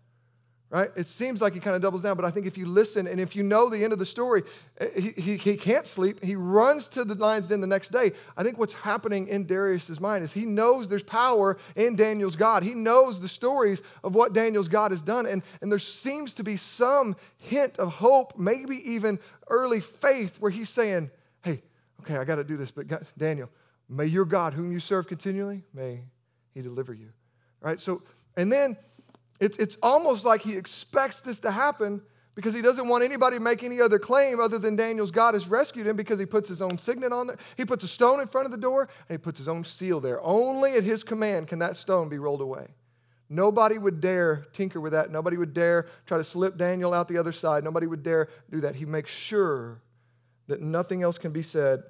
right? 0.69 0.91
It 0.95 1.07
seems 1.07 1.41
like 1.41 1.53
he 1.53 1.59
kind 1.59 1.75
of 1.75 1.81
doubles 1.81 2.03
down, 2.03 2.15
but 2.15 2.25
I 2.25 2.31
think 2.31 2.45
if 2.45 2.57
you 2.57 2.67
listen 2.67 3.07
and 3.07 3.19
if 3.19 3.35
you 3.35 3.41
know 3.41 3.69
the 3.69 3.83
end 3.83 3.91
of 3.91 3.97
the 3.97 4.05
story, 4.05 4.43
eh, 4.79 4.87
he, 4.95 5.09
he, 5.21 5.37
he, 5.37 5.57
can't 5.57 5.87
sleep. 5.87 6.23
He 6.23 6.35
runs 6.35 6.87
to 6.89 7.03
the 7.03 7.15
lion's 7.15 7.47
den 7.47 7.59
the 7.59 7.67
next 7.67 7.91
day. 7.91 8.11
I 8.37 8.43
think 8.43 8.59
what's 8.59 8.75
happening 8.75 9.27
in 9.27 9.45
Darius's 9.45 9.99
mind 9.99 10.23
is 10.23 10.31
he 10.31 10.45
knows 10.45 10.87
there's 10.87 11.03
power 11.03 11.57
in 11.75 11.95
Daniel's 11.95 12.35
God. 12.35 12.61
He 12.61 12.75
knows 12.75 13.19
the 13.19 13.27
stories 13.27 13.81
of 14.03 14.13
what 14.13 14.33
Daniel's 14.33 14.67
God 14.67 14.91
has 14.91 15.01
done, 15.01 15.25
and, 15.25 15.41
and 15.61 15.71
there 15.71 15.79
seems 15.79 16.35
to 16.35 16.43
be 16.43 16.55
some 16.55 17.15
hint 17.37 17.79
of 17.79 17.89
hope, 17.89 18.37
maybe 18.37 18.77
even 18.91 19.17
early 19.49 19.81
faith, 19.81 20.37
where 20.39 20.51
he's 20.51 20.69
saying, 20.69 21.09
Hey, 21.43 21.63
okay, 22.01 22.17
I 22.17 22.25
got 22.25 22.35
to 22.35 22.43
do 22.43 22.57
this, 22.57 22.69
but 22.69 22.87
God, 22.87 23.07
Daniel, 23.17 23.49
may 23.87 24.05
your 24.05 24.25
God, 24.25 24.53
whom 24.53 24.71
you 24.71 24.79
serve 24.79 25.07
continually, 25.07 25.63
may 25.73 26.01
he 26.53 26.61
deliver 26.61 26.93
you. 26.93 27.09
Right? 27.61 27.79
So, 27.79 28.03
and 28.37 28.51
then 28.51 28.77
it's, 29.39 29.57
it's 29.57 29.77
almost 29.81 30.25
like 30.25 30.41
he 30.41 30.55
expects 30.55 31.21
this 31.21 31.39
to 31.41 31.51
happen 31.51 32.01
because 32.35 32.53
he 32.53 32.61
doesn't 32.61 32.87
want 32.87 33.03
anybody 33.03 33.37
to 33.37 33.43
make 33.43 33.63
any 33.63 33.81
other 33.81 33.99
claim 33.99 34.39
other 34.39 34.59
than 34.59 34.75
Daniel's 34.75 35.11
God 35.11 35.33
has 35.33 35.47
rescued 35.47 35.87
him 35.87 35.95
because 35.95 36.19
he 36.19 36.25
puts 36.25 36.47
his 36.47 36.61
own 36.61 36.77
signet 36.77 37.11
on 37.11 37.27
there. 37.27 37.37
He 37.57 37.65
puts 37.65 37.83
a 37.83 37.87
stone 37.87 38.21
in 38.21 38.27
front 38.27 38.45
of 38.45 38.51
the 38.51 38.57
door 38.57 38.83
and 39.09 39.17
he 39.17 39.17
puts 39.17 39.37
his 39.37 39.47
own 39.47 39.63
seal 39.63 39.99
there. 39.99 40.21
Only 40.21 40.75
at 40.75 40.83
his 40.83 41.03
command 41.03 41.47
can 41.47 41.59
that 41.59 41.75
stone 41.75 42.07
be 42.07 42.17
rolled 42.17 42.41
away. 42.41 42.67
Nobody 43.29 43.77
would 43.77 44.01
dare 44.01 44.47
tinker 44.53 44.81
with 44.81 44.93
that. 44.93 45.11
Nobody 45.11 45.37
would 45.37 45.53
dare 45.53 45.87
try 46.05 46.17
to 46.17 46.23
slip 46.23 46.57
Daniel 46.57 46.93
out 46.93 47.07
the 47.07 47.17
other 47.17 47.31
side. 47.31 47.63
Nobody 47.63 47.87
would 47.87 48.03
dare 48.03 48.29
do 48.49 48.61
that. 48.61 48.75
He 48.75 48.85
makes 48.85 49.11
sure 49.11 49.81
that 50.47 50.61
nothing 50.61 51.03
else 51.03 51.17
can 51.17 51.31
be 51.31 51.43
said. 51.43 51.83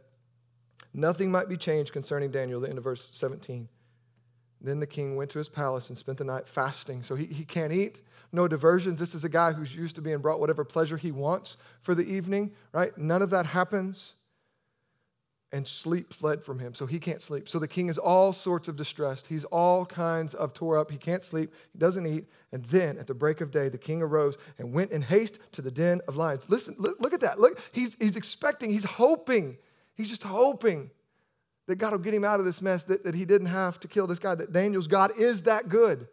Nothing 0.93 1.31
might 1.31 1.47
be 1.47 1.57
changed 1.57 1.93
concerning 1.93 2.31
Daniel, 2.31 2.59
the 2.59 2.69
end 2.69 2.77
of 2.77 2.83
verse 2.83 3.07
17. 3.11 3.69
Then 4.61 4.79
the 4.79 4.87
king 4.87 5.15
went 5.15 5.29
to 5.31 5.37
his 5.37 5.47
palace 5.47 5.89
and 5.89 5.97
spent 5.97 6.17
the 6.17 6.25
night 6.25 6.47
fasting. 6.47 7.01
So 7.03 7.15
he, 7.15 7.25
he 7.25 7.45
can't 7.45 7.71
eat, 7.71 8.01
no 8.31 8.47
diversions. 8.47 8.99
This 8.99 9.15
is 9.15 9.23
a 9.23 9.29
guy 9.29 9.53
who's 9.53 9.73
used 9.73 9.95
to 9.95 10.01
being 10.01 10.19
brought 10.19 10.39
whatever 10.39 10.65
pleasure 10.65 10.97
he 10.97 11.11
wants 11.11 11.55
for 11.81 11.95
the 11.95 12.03
evening, 12.03 12.51
right? 12.73 12.95
None 12.97 13.21
of 13.21 13.29
that 13.29 13.45
happens. 13.45 14.15
And 15.51 15.67
sleep 15.67 16.13
fled 16.13 16.43
from 16.43 16.59
him. 16.59 16.75
So 16.75 16.85
he 16.85 16.99
can't 16.99 17.21
sleep. 17.21 17.49
So 17.49 17.57
the 17.57 17.67
king 17.67 17.89
is 17.89 17.97
all 17.97 18.33
sorts 18.33 18.67
of 18.67 18.75
distressed. 18.75 19.25
He's 19.25 19.45
all 19.45 19.83
kinds 19.83 20.35
of 20.35 20.53
tore 20.53 20.77
up. 20.77 20.91
He 20.91 20.97
can't 20.97 21.23
sleep. 21.23 21.51
He 21.71 21.79
doesn't 21.79 22.05
eat. 22.05 22.25
And 22.51 22.63
then 22.65 22.99
at 22.99 23.07
the 23.07 23.15
break 23.15 23.41
of 23.41 23.49
day, 23.49 23.67
the 23.67 23.77
king 23.79 24.03
arose 24.03 24.37
and 24.59 24.73
went 24.73 24.91
in 24.91 25.01
haste 25.01 25.39
to 25.53 25.63
the 25.63 25.71
den 25.71 26.01
of 26.07 26.17
lions. 26.17 26.47
Listen, 26.49 26.75
look, 26.77 26.97
look 26.99 27.13
at 27.13 27.21
that. 27.21 27.39
Look, 27.39 27.59
he's, 27.71 27.95
he's 27.95 28.15
expecting, 28.15 28.69
he's 28.69 28.83
hoping. 28.83 29.57
He's 29.95 30.09
just 30.09 30.21
hoping 30.21 30.91
that 31.69 31.75
God 31.75 31.91
will 31.91 31.99
get 31.99 32.15
him 32.15 32.23
out 32.23 32.39
of 32.39 32.47
this 32.47 32.63
mess, 32.63 32.83
that, 32.85 33.03
that 33.03 33.13
he 33.13 33.25
didn't 33.25 33.45
have 33.45 33.79
to 33.81 33.87
kill 33.87 34.07
this 34.07 34.17
guy, 34.17 34.33
that 34.33 34.51
Daniel's 34.51 34.87
God 34.87 35.11
is 35.19 35.43
that 35.43 35.69
good. 35.69 36.07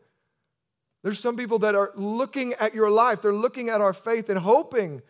There's 1.03 1.19
some 1.19 1.35
people 1.35 1.61
that 1.61 1.75
are 1.75 1.93
looking 1.95 2.53
at 2.61 2.75
your 2.75 2.91
life, 2.91 3.23
they're 3.23 3.33
looking 3.33 3.71
at 3.71 3.81
our 3.81 3.95
faith 3.95 4.29
and 4.29 4.39
hoping 4.39 5.01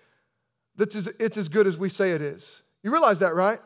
that 0.77 0.95
it's 1.19 1.37
as 1.37 1.49
good 1.49 1.67
as 1.67 1.77
we 1.77 1.89
say 1.89 2.13
it 2.13 2.23
is. 2.23 2.63
You 2.85 2.93
realize 2.93 3.19
that, 3.19 3.35
right? 3.35 3.61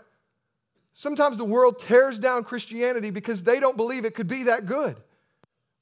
Sometimes 0.94 1.36
the 1.36 1.44
world 1.44 1.78
tears 1.78 2.18
down 2.18 2.44
Christianity 2.44 3.10
because 3.10 3.42
they 3.42 3.60
don't 3.60 3.76
believe 3.76 4.06
it 4.06 4.14
could 4.14 4.28
be 4.28 4.44
that 4.44 4.64
good. 4.64 4.96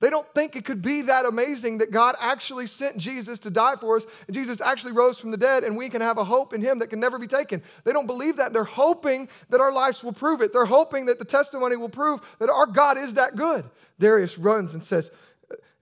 They 0.00 0.10
don't 0.10 0.26
think 0.32 0.54
it 0.54 0.64
could 0.64 0.80
be 0.80 1.02
that 1.02 1.26
amazing 1.26 1.78
that 1.78 1.90
God 1.90 2.14
actually 2.20 2.68
sent 2.68 2.98
Jesus 2.98 3.40
to 3.40 3.50
die 3.50 3.74
for 3.76 3.96
us, 3.96 4.06
and 4.26 4.34
Jesus 4.34 4.60
actually 4.60 4.92
rose 4.92 5.18
from 5.18 5.32
the 5.32 5.36
dead, 5.36 5.64
and 5.64 5.76
we 5.76 5.88
can 5.88 6.00
have 6.00 6.18
a 6.18 6.24
hope 6.24 6.54
in 6.54 6.60
Him 6.60 6.78
that 6.78 6.86
can 6.86 7.00
never 7.00 7.18
be 7.18 7.26
taken. 7.26 7.62
They 7.82 7.92
don't 7.92 8.06
believe 8.06 8.36
that. 8.36 8.52
They're 8.52 8.62
hoping 8.62 9.28
that 9.50 9.60
our 9.60 9.72
lives 9.72 10.04
will 10.04 10.12
prove 10.12 10.40
it. 10.40 10.52
They're 10.52 10.64
hoping 10.64 11.06
that 11.06 11.18
the 11.18 11.24
testimony 11.24 11.74
will 11.74 11.88
prove 11.88 12.20
that 12.38 12.48
our 12.48 12.66
God 12.66 12.96
is 12.96 13.14
that 13.14 13.34
good. 13.36 13.64
Darius 13.98 14.38
runs 14.38 14.74
and 14.74 14.84
says, 14.84 15.10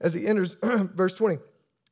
as 0.01 0.13
he 0.13 0.25
enters 0.27 0.55
verse 0.63 1.13
20, 1.13 1.37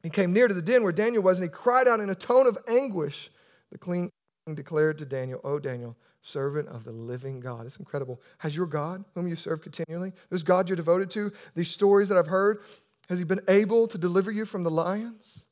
he 0.02 0.10
came 0.10 0.34
near 0.34 0.48
to 0.48 0.54
the 0.54 0.62
den 0.62 0.84
where 0.84 0.92
Daniel 0.92 1.22
was, 1.22 1.40
and 1.40 1.48
he 1.48 1.50
cried 1.50 1.88
out 1.88 2.00
in 2.00 2.10
a 2.10 2.16
tone 2.16 2.48
of 2.48 2.58
anguish. 2.68 3.30
The 3.72 3.78
king 3.78 4.12
declared 4.54 4.98
to 5.00 5.06
Daniel, 5.06 5.42
Oh, 5.44 5.60
Daniel, 5.60 5.96
servant 6.26 6.68
of 6.70 6.84
the 6.84 6.92
living 6.92 7.40
God. 7.40 7.66
It's 7.66 7.78
incredible. 7.78 8.20
Has 8.40 8.56
your 8.56 8.66
God, 8.66 9.06
whom 9.14 9.28
you 9.28 9.36
serve 9.36 9.62
continually, 9.62 10.12
this 10.30 10.44
God 10.44 10.68
you're 10.68 10.76
devoted 10.76 11.10
to, 11.12 11.32
these 11.54 11.70
stories 11.70 12.10
that 12.10 12.18
I've 12.18 12.28
heard, 12.28 12.62
has 13.10 13.20
he 13.20 13.26
been 13.26 13.42
able 13.48 13.88
to 13.88 13.98
deliver 13.98 14.32
you 14.32 14.46
from 14.46 14.64
the 14.64 14.72
lions? 14.72 15.44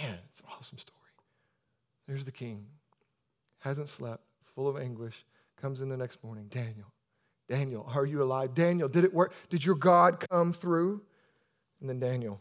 Man, 0.00 0.16
it's 0.30 0.40
an 0.40 0.46
awesome 0.56 0.78
story. 0.78 0.96
There's 2.06 2.24
the 2.24 2.32
king, 2.32 2.64
hasn't 3.58 3.88
slept, 3.88 4.22
full 4.54 4.68
of 4.68 4.76
anguish, 4.76 5.24
comes 5.60 5.80
in 5.80 5.88
the 5.88 5.96
next 5.96 6.22
morning. 6.22 6.46
Daniel, 6.48 6.92
Daniel, 7.48 7.90
are 7.92 8.06
you 8.06 8.22
alive? 8.22 8.54
Daniel, 8.54 8.88
did 8.88 9.04
it 9.04 9.12
work? 9.12 9.34
Did 9.50 9.64
your 9.64 9.74
God 9.74 10.24
come 10.30 10.52
through? 10.52 11.02
And 11.80 11.88
then 11.88 11.98
Daniel, 11.98 12.40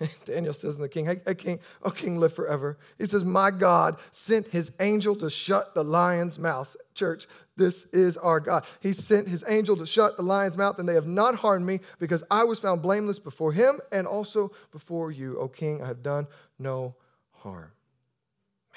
Daniel 0.24 0.54
says 0.54 0.76
to 0.76 0.82
the 0.82 0.88
king, 0.88 1.06
hey, 1.06 1.20
hey, 1.26 1.34
king, 1.34 1.60
oh, 1.82 1.90
king, 1.90 2.16
live 2.16 2.32
forever. 2.32 2.78
He 2.98 3.06
says, 3.06 3.24
My 3.24 3.50
God 3.50 3.96
sent 4.10 4.46
his 4.48 4.72
angel 4.80 5.14
to 5.16 5.28
shut 5.28 5.74
the 5.74 5.84
lion's 5.84 6.38
mouth. 6.38 6.74
Church, 6.94 7.26
this 7.56 7.84
is 7.92 8.16
our 8.16 8.40
God. 8.40 8.64
He 8.80 8.92
sent 8.92 9.28
his 9.28 9.44
angel 9.46 9.76
to 9.76 9.86
shut 9.86 10.16
the 10.16 10.22
lion's 10.22 10.56
mouth, 10.56 10.78
and 10.78 10.88
they 10.88 10.94
have 10.94 11.06
not 11.06 11.34
harmed 11.34 11.66
me 11.66 11.80
because 11.98 12.24
I 12.30 12.44
was 12.44 12.58
found 12.58 12.82
blameless 12.82 13.18
before 13.18 13.52
him 13.52 13.80
and 13.92 14.06
also 14.06 14.52
before 14.72 15.10
you. 15.10 15.38
O 15.38 15.48
king, 15.48 15.82
I 15.82 15.86
have 15.86 16.02
done 16.02 16.26
no 16.58 16.94
harm. 17.32 17.70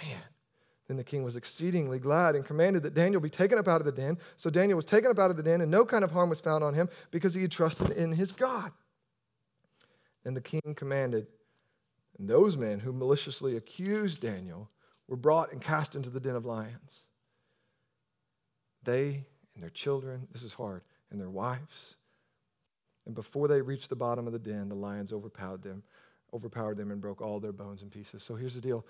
Man. 0.02 0.22
Then 0.90 0.98
the 0.98 1.04
king 1.04 1.24
was 1.24 1.38
exceedingly 1.38 1.98
glad 1.98 2.36
and 2.36 2.46
commanded 2.46 2.84
that 2.84 2.94
Daniel 2.94 3.22
be 3.22 3.30
taken 3.30 3.58
up 3.58 3.70
out 3.70 3.80
of 3.80 3.86
the 3.86 3.92
den. 3.94 4.18
So 4.36 4.50
Daniel 4.50 4.76
was 4.76 4.86
taken 4.86 5.10
up 5.10 5.18
out 5.18 5.32
of 5.32 5.38
the 5.38 5.44
den, 5.44 5.62
and 5.62 5.72
no 5.72 5.86
kind 5.86 6.04
of 6.04 6.12
harm 6.12 6.30
was 6.30 6.42
found 6.42 6.62
on 6.62 6.74
him 6.74 6.90
because 7.10 7.34
he 7.34 7.42
had 7.42 7.52
trusted 7.52 7.92
in 7.92 8.12
his 8.12 8.34
God. 8.34 8.74
And 10.26 10.36
the 10.36 10.42
king 10.42 10.74
commanded, 10.76 11.28
and 12.18 12.30
those 12.30 12.56
men 12.56 12.80
who 12.80 12.94
maliciously 12.94 13.58
accused 13.58 14.22
Daniel 14.22 14.70
were 15.08 15.18
brought 15.18 15.52
and 15.52 15.62
cast 15.62 15.96
into 15.96 16.10
the 16.10 16.20
den 16.20 16.36
of 16.36 16.46
lions. 16.46 17.04
They 18.84 19.26
and 19.56 19.64
their 19.64 19.70
children, 19.70 20.28
this 20.32 20.44
is 20.44 20.54
hard, 20.54 20.82
and 21.12 21.20
their 21.20 21.30
wives. 21.30 21.96
And 23.06 23.14
before 23.14 23.48
they 23.48 23.62
reached 23.62 23.90
the 23.90 23.96
bottom 23.96 24.28
of 24.28 24.34
the 24.34 24.40
den, 24.40 24.70
the 24.70 24.76
lions 24.76 25.12
overpowered 25.12 25.62
them, 25.62 25.84
overpowered 26.34 26.78
them 26.78 26.92
and 26.92 27.02
broke 27.02 27.22
all 27.22 27.40
their 27.40 27.52
bones 27.52 27.82
in 27.82 27.90
pieces. 27.90 28.24
So 28.24 28.36
here's 28.36 28.56
the 28.56 28.62
deal. 28.62 28.86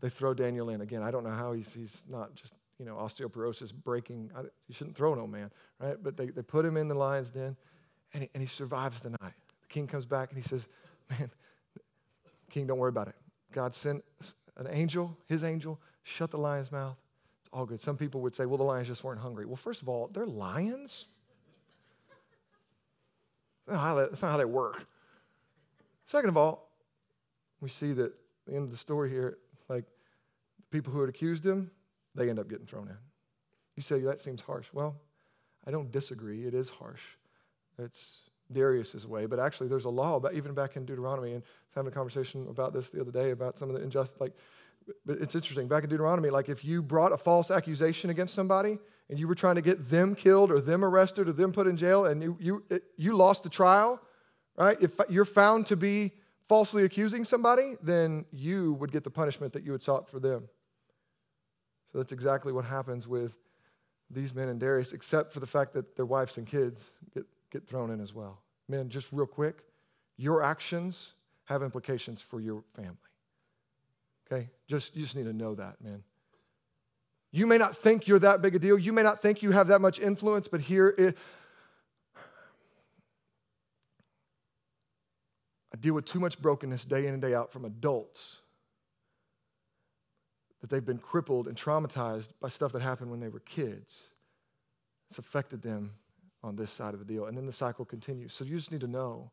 They 0.00 0.10
throw 0.10 0.34
Daniel 0.34 0.68
in. 0.68 0.82
Again, 0.82 1.02
I 1.02 1.10
don't 1.10 1.24
know 1.24 1.30
how 1.30 1.52
he's, 1.52 1.72
he's 1.72 2.04
not 2.08 2.34
just, 2.34 2.52
you 2.78 2.84
know, 2.84 2.96
osteoporosis 2.96 3.72
breaking. 3.72 4.30
I, 4.36 4.42
you 4.42 4.74
shouldn't 4.74 4.96
throw 4.96 5.14
no 5.14 5.26
man, 5.26 5.50
right? 5.80 5.96
But 6.00 6.16
they, 6.16 6.26
they 6.26 6.42
put 6.42 6.64
him 6.64 6.76
in 6.76 6.88
the 6.88 6.94
lion's 6.94 7.30
den, 7.30 7.56
and 8.12 8.24
he, 8.24 8.30
and 8.34 8.42
he 8.42 8.46
survives 8.46 9.00
the 9.00 9.10
night. 9.10 9.32
King 9.76 9.86
comes 9.86 10.06
back 10.06 10.30
and 10.30 10.42
he 10.42 10.48
says, 10.48 10.68
Man, 11.10 11.30
king, 12.48 12.66
don't 12.66 12.78
worry 12.78 12.88
about 12.88 13.08
it. 13.08 13.14
God 13.52 13.74
sent 13.74 14.02
an 14.56 14.66
angel, 14.70 15.14
his 15.26 15.44
angel, 15.44 15.78
shut 16.02 16.30
the 16.30 16.38
lion's 16.38 16.72
mouth. 16.72 16.96
It's 17.40 17.50
all 17.52 17.66
good. 17.66 17.82
Some 17.82 17.98
people 17.98 18.22
would 18.22 18.34
say, 18.34 18.46
Well, 18.46 18.56
the 18.56 18.64
lions 18.64 18.88
just 18.88 19.04
weren't 19.04 19.20
hungry. 19.20 19.44
Well, 19.44 19.56
first 19.56 19.82
of 19.82 19.90
all, 19.90 20.08
they're 20.14 20.24
lions. 20.24 21.04
That's 23.66 23.76
not 23.76 24.22
not 24.22 24.30
how 24.30 24.38
they 24.38 24.46
work. 24.46 24.86
Second 26.06 26.30
of 26.30 26.38
all, 26.38 26.70
we 27.60 27.68
see 27.68 27.92
that 27.92 28.14
the 28.46 28.54
end 28.54 28.64
of 28.64 28.70
the 28.70 28.78
story 28.78 29.10
here, 29.10 29.36
like 29.68 29.84
the 29.84 30.62
people 30.70 30.90
who 30.90 31.00
had 31.00 31.10
accused 31.10 31.44
him, 31.44 31.70
they 32.14 32.30
end 32.30 32.38
up 32.38 32.48
getting 32.48 32.64
thrown 32.64 32.88
in. 32.88 32.96
You 33.74 33.82
say 33.82 34.00
that 34.00 34.20
seems 34.20 34.40
harsh. 34.40 34.68
Well, 34.72 34.96
I 35.66 35.70
don't 35.70 35.92
disagree. 35.92 36.46
It 36.46 36.54
is 36.54 36.70
harsh. 36.70 37.02
It's 37.78 38.20
Darius's 38.52 39.06
way, 39.06 39.26
but 39.26 39.38
actually 39.38 39.68
there's 39.68 39.84
a 39.84 39.90
law 39.90 40.16
about 40.16 40.34
even 40.34 40.54
back 40.54 40.76
in 40.76 40.84
Deuteronomy, 40.84 41.32
and 41.32 41.42
I 41.42 41.46
was 41.66 41.74
having 41.74 41.92
a 41.92 41.94
conversation 41.94 42.46
about 42.48 42.72
this 42.72 42.90
the 42.90 43.00
other 43.00 43.10
day 43.10 43.30
about 43.30 43.58
some 43.58 43.68
of 43.68 43.76
the 43.76 43.82
injustice. 43.82 44.20
Like, 44.20 44.32
but 45.04 45.18
it's 45.18 45.34
interesting. 45.34 45.66
Back 45.66 45.82
in 45.82 45.90
Deuteronomy, 45.90 46.30
like 46.30 46.48
if 46.48 46.64
you 46.64 46.80
brought 46.80 47.12
a 47.12 47.16
false 47.16 47.50
accusation 47.50 48.10
against 48.10 48.34
somebody 48.34 48.78
and 49.10 49.18
you 49.18 49.26
were 49.26 49.34
trying 49.34 49.56
to 49.56 49.62
get 49.62 49.90
them 49.90 50.14
killed 50.14 50.52
or 50.52 50.60
them 50.60 50.84
arrested 50.84 51.28
or 51.28 51.32
them 51.32 51.52
put 51.52 51.66
in 51.66 51.76
jail, 51.76 52.06
and 52.06 52.22
you 52.22 52.36
you, 52.40 52.64
it, 52.70 52.84
you 52.96 53.16
lost 53.16 53.42
the 53.42 53.48
trial, 53.48 54.00
right? 54.56 54.76
If 54.80 54.92
you're 55.08 55.24
found 55.24 55.66
to 55.66 55.76
be 55.76 56.12
falsely 56.48 56.84
accusing 56.84 57.24
somebody, 57.24 57.76
then 57.82 58.24
you 58.30 58.74
would 58.74 58.92
get 58.92 59.02
the 59.02 59.10
punishment 59.10 59.52
that 59.54 59.64
you 59.64 59.72
had 59.72 59.82
sought 59.82 60.08
for 60.08 60.20
them. 60.20 60.48
So 61.90 61.98
that's 61.98 62.12
exactly 62.12 62.52
what 62.52 62.64
happens 62.64 63.08
with 63.08 63.34
these 64.08 64.32
men 64.32 64.48
in 64.48 64.58
Darius, 64.58 64.92
except 64.92 65.32
for 65.32 65.40
the 65.40 65.46
fact 65.46 65.72
that 65.74 65.96
their 65.96 66.06
wives 66.06 66.38
and 66.38 66.46
kids 66.46 66.92
get 67.12 67.26
get 67.56 67.68
thrown 67.68 67.90
in 67.90 68.00
as 68.00 68.12
well. 68.12 68.42
Men, 68.68 68.88
just 68.88 69.12
real 69.12 69.26
quick, 69.26 69.62
your 70.16 70.42
actions 70.42 71.12
have 71.44 71.62
implications 71.62 72.20
for 72.20 72.40
your 72.40 72.62
family. 72.74 72.96
Okay? 74.30 74.50
Just 74.68 74.94
you 74.96 75.02
just 75.02 75.16
need 75.16 75.24
to 75.24 75.32
know 75.32 75.54
that, 75.54 75.80
man. 75.82 76.02
You 77.32 77.46
may 77.46 77.58
not 77.58 77.76
think 77.76 78.06
you're 78.08 78.18
that 78.20 78.42
big 78.42 78.54
a 78.54 78.58
deal. 78.58 78.78
You 78.78 78.92
may 78.92 79.02
not 79.02 79.22
think 79.22 79.42
you 79.42 79.50
have 79.52 79.68
that 79.68 79.80
much 79.80 79.98
influence, 79.98 80.48
but 80.48 80.60
here 80.60 80.94
it, 80.96 81.16
I 85.74 85.78
deal 85.78 85.94
with 85.94 86.06
too 86.06 86.20
much 86.20 86.40
brokenness 86.40 86.84
day 86.84 87.06
in 87.06 87.12
and 87.12 87.22
day 87.22 87.34
out 87.34 87.52
from 87.52 87.64
adults 87.64 88.36
that 90.60 90.70
they've 90.70 90.84
been 90.84 90.98
crippled 90.98 91.46
and 91.46 91.56
traumatized 91.56 92.28
by 92.40 92.48
stuff 92.48 92.72
that 92.72 92.82
happened 92.82 93.10
when 93.10 93.20
they 93.20 93.28
were 93.28 93.40
kids. 93.40 94.00
It's 95.10 95.18
affected 95.18 95.62
them 95.62 95.92
on 96.46 96.54
this 96.56 96.70
side 96.70 96.94
of 96.94 97.00
the 97.00 97.04
deal. 97.04 97.26
And 97.26 97.36
then 97.36 97.44
the 97.44 97.52
cycle 97.52 97.84
continues. 97.84 98.32
So 98.32 98.44
you 98.44 98.56
just 98.56 98.70
need 98.70 98.80
to 98.82 98.86
know 98.86 99.32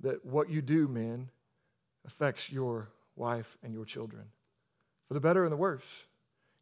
that 0.00 0.24
what 0.24 0.50
you 0.50 0.60
do, 0.60 0.88
men, 0.88 1.30
affects 2.04 2.50
your 2.50 2.88
wife 3.14 3.56
and 3.62 3.72
your 3.72 3.84
children 3.84 4.24
for 5.06 5.14
the 5.14 5.20
better 5.20 5.44
and 5.44 5.52
the 5.52 5.56
worse. 5.56 5.84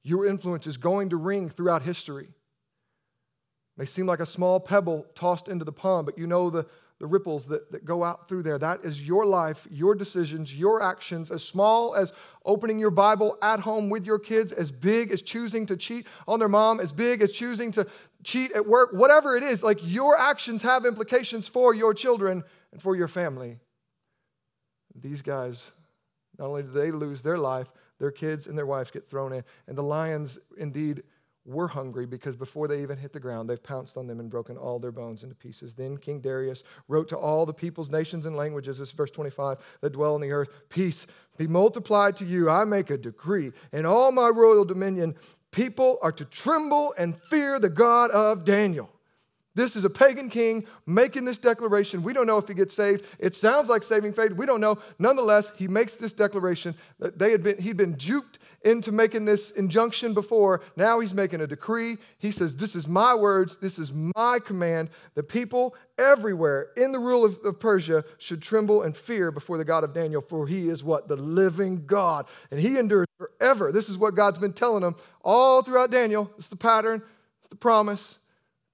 Your 0.03 0.26
influence 0.26 0.66
is 0.66 0.76
going 0.76 1.11
to 1.11 1.16
ring 1.16 1.49
throughout 1.49 1.83
history. 1.83 2.24
It 2.24 3.78
may 3.78 3.87
seem 3.87 4.07
like 4.07 4.20
a 4.20 4.26
small 4.26 4.61
pebble 4.61 5.07
tossed 5.14 5.49
into 5.49 5.64
the 5.64 5.72
pond, 5.72 6.05
but 6.05 6.18
you 6.18 6.26
know 6.26 6.51
the, 6.51 6.66
the 7.01 7.07
ripples 7.07 7.47
that, 7.47 7.73
that 7.73 7.85
go 7.85 8.05
out 8.05 8.29
through 8.29 8.43
there. 8.43 8.59
That 8.59 8.85
is 8.85 9.01
your 9.01 9.25
life, 9.25 9.67
your 9.71 9.95
decisions, 9.95 10.55
your 10.55 10.83
actions, 10.83 11.31
as 11.31 11.43
small 11.43 11.95
as 11.95 12.13
opening 12.45 12.79
your 12.79 12.91
Bible 12.91 13.39
at 13.41 13.59
home 13.59 13.89
with 13.89 14.05
your 14.05 14.19
kids, 14.19 14.53
as 14.53 14.71
big 14.71 15.11
as 15.11 15.23
choosing 15.23 15.65
to 15.67 15.79
cheat 15.79 16.07
on 16.29 16.39
their 16.39 16.49
mom, 16.49 16.79
as 16.79 16.93
big 16.93 17.23
as 17.23 17.33
choosing 17.33 17.73
to 17.73 17.87
cheat 18.23 18.53
at 18.53 18.67
work, 18.67 18.91
whatever 18.93 19.35
it 19.35 19.43
is, 19.43 19.63
like 19.63 19.79
your 19.83 20.17
actions 20.17 20.61
have 20.61 20.85
implications 20.85 21.49
for 21.49 21.75
your 21.75 21.95
children 21.95 22.45
and 22.71 22.83
for 22.83 22.95
your 22.95 23.09
family. 23.09 23.59
These 24.95 25.23
guys, 25.23 25.71
not 26.39 26.49
only 26.49 26.63
do 26.63 26.71
they 26.71 26.91
lose 26.91 27.23
their 27.23 27.39
life, 27.39 27.69
their 27.99 28.11
kids 28.11 28.47
and 28.47 28.59
their 28.59 28.67
wives 28.67 28.91
get 28.91 29.09
thrown 29.09 29.33
in. 29.33 29.43
And 29.67 29.77
the 29.77 29.83
lions 29.83 30.39
indeed 30.59 31.03
were 31.45 31.68
hungry 31.68 32.07
because 32.07 32.36
before 32.36 32.68
they 32.68 32.82
even 32.82 32.99
hit 32.99 33.12
the 33.12 33.20
ground, 33.20 33.49
they've 33.49 33.62
pounced 33.62 33.97
on 33.97 34.07
them 34.07 34.20
and 34.20 34.30
broken 34.30 34.57
all 34.57 34.78
their 34.78 34.93
bones 34.93 35.22
into 35.22 35.34
pieces. 35.34 35.74
Then 35.74 35.97
King 35.97 36.20
Darius 36.20 36.62
wrote 36.88 37.09
to 37.09 37.16
all 37.16 37.47
the 37.47 37.55
peoples, 37.55 37.91
nations, 37.91 38.26
and 38.26 38.36
languages, 38.36 38.78
this 38.78 38.88
is 38.88 38.95
verse 38.95 39.11
25, 39.11 39.59
that 39.80 39.93
dwell 39.93 40.14
on 40.14 40.20
the 40.20 40.32
earth, 40.32 40.51
Peace 40.68 41.07
be 41.36 41.47
multiplied 41.47 42.16
to 42.16 42.24
you. 42.24 42.51
I 42.51 42.64
make 42.64 42.91
a 42.91 42.99
decree. 42.99 43.53
In 43.72 43.86
all 43.86 44.12
my 44.12 44.28
royal 44.28 44.64
dominion, 44.64 45.14
people 45.51 45.99
are 46.03 46.12
to 46.12 46.24
tremble 46.26 46.95
and 46.99 47.16
fear 47.16 47.59
the 47.59 47.70
God 47.70 48.11
of 48.11 48.45
Daniel. 48.45 48.91
This 49.55 49.75
is 49.75 49.85
a 49.85 49.91
pagan 49.91 50.31
king 50.31 50.67
making 50.87 51.25
this 51.25 51.39
declaration. 51.39 52.05
We 52.05 52.13
don't 52.13 52.27
know 52.27 52.39
if 52.39 52.47
he 52.47 52.55
gets 52.55 52.73
saved. 52.73 53.05
It 53.19 53.35
sounds 53.35 53.69
like 53.69 53.83
saving 53.83 54.13
faith. 54.13 54.33
We 54.33 54.47
don't 54.47 54.61
know. 54.61 54.79
Nonetheless, 54.99 55.51
he 55.57 55.67
makes 55.67 55.97
this 55.97 56.13
declaration. 56.13 56.75
They 57.01 57.33
had 57.33 57.43
been, 57.43 57.59
he'd 57.61 57.77
been 57.77 57.95
duped 57.95 58.39
into 58.63 58.93
making 58.93 59.25
this 59.25 59.51
injunction 59.53 60.15
before. 60.15 60.61
Now 60.77 61.01
he's 61.01 61.15
making 61.15 61.41
a 61.41 61.49
decree. 61.49 61.97
He 62.19 62.31
says, 62.31 62.57
This 62.57 62.77
is 62.77 62.87
my 62.87 63.13
words. 63.13 63.57
This 63.57 63.81
is 63.81 63.93
my 63.93 64.39
command. 64.39 64.91
The 65.15 65.23
people 65.25 65.75
everywhere 65.99 66.69
in 66.77 66.93
the 66.93 67.01
rule 67.01 67.25
of, 67.25 67.37
of 67.45 67.59
Persia 67.59 68.05
should 68.19 68.43
tremble 68.43 68.83
and 68.83 68.97
fear 68.97 69.33
before 69.33 69.59
the 69.59 69.65
God 69.65 69.83
of 69.83 69.93
Daniel, 69.93 70.23
for 70.23 70.47
he 70.47 70.69
is 70.69 70.85
what? 70.85 71.09
The 71.09 71.17
living 71.17 71.87
God. 71.87 72.27
And 72.53 72.61
he 72.61 72.79
endures 72.79 73.09
forever. 73.19 73.73
This 73.73 73.89
is 73.89 73.99
what 73.99 74.15
God's 74.15 74.39
been 74.39 74.53
telling 74.53 74.83
them 74.83 74.95
all 75.25 75.63
throughout 75.63 75.91
Daniel. 75.91 76.31
It's 76.39 76.49
the 76.49 76.57
pattern, 76.57 77.03
it's 77.41 77.49
the 77.49 77.57
promise. 77.57 78.19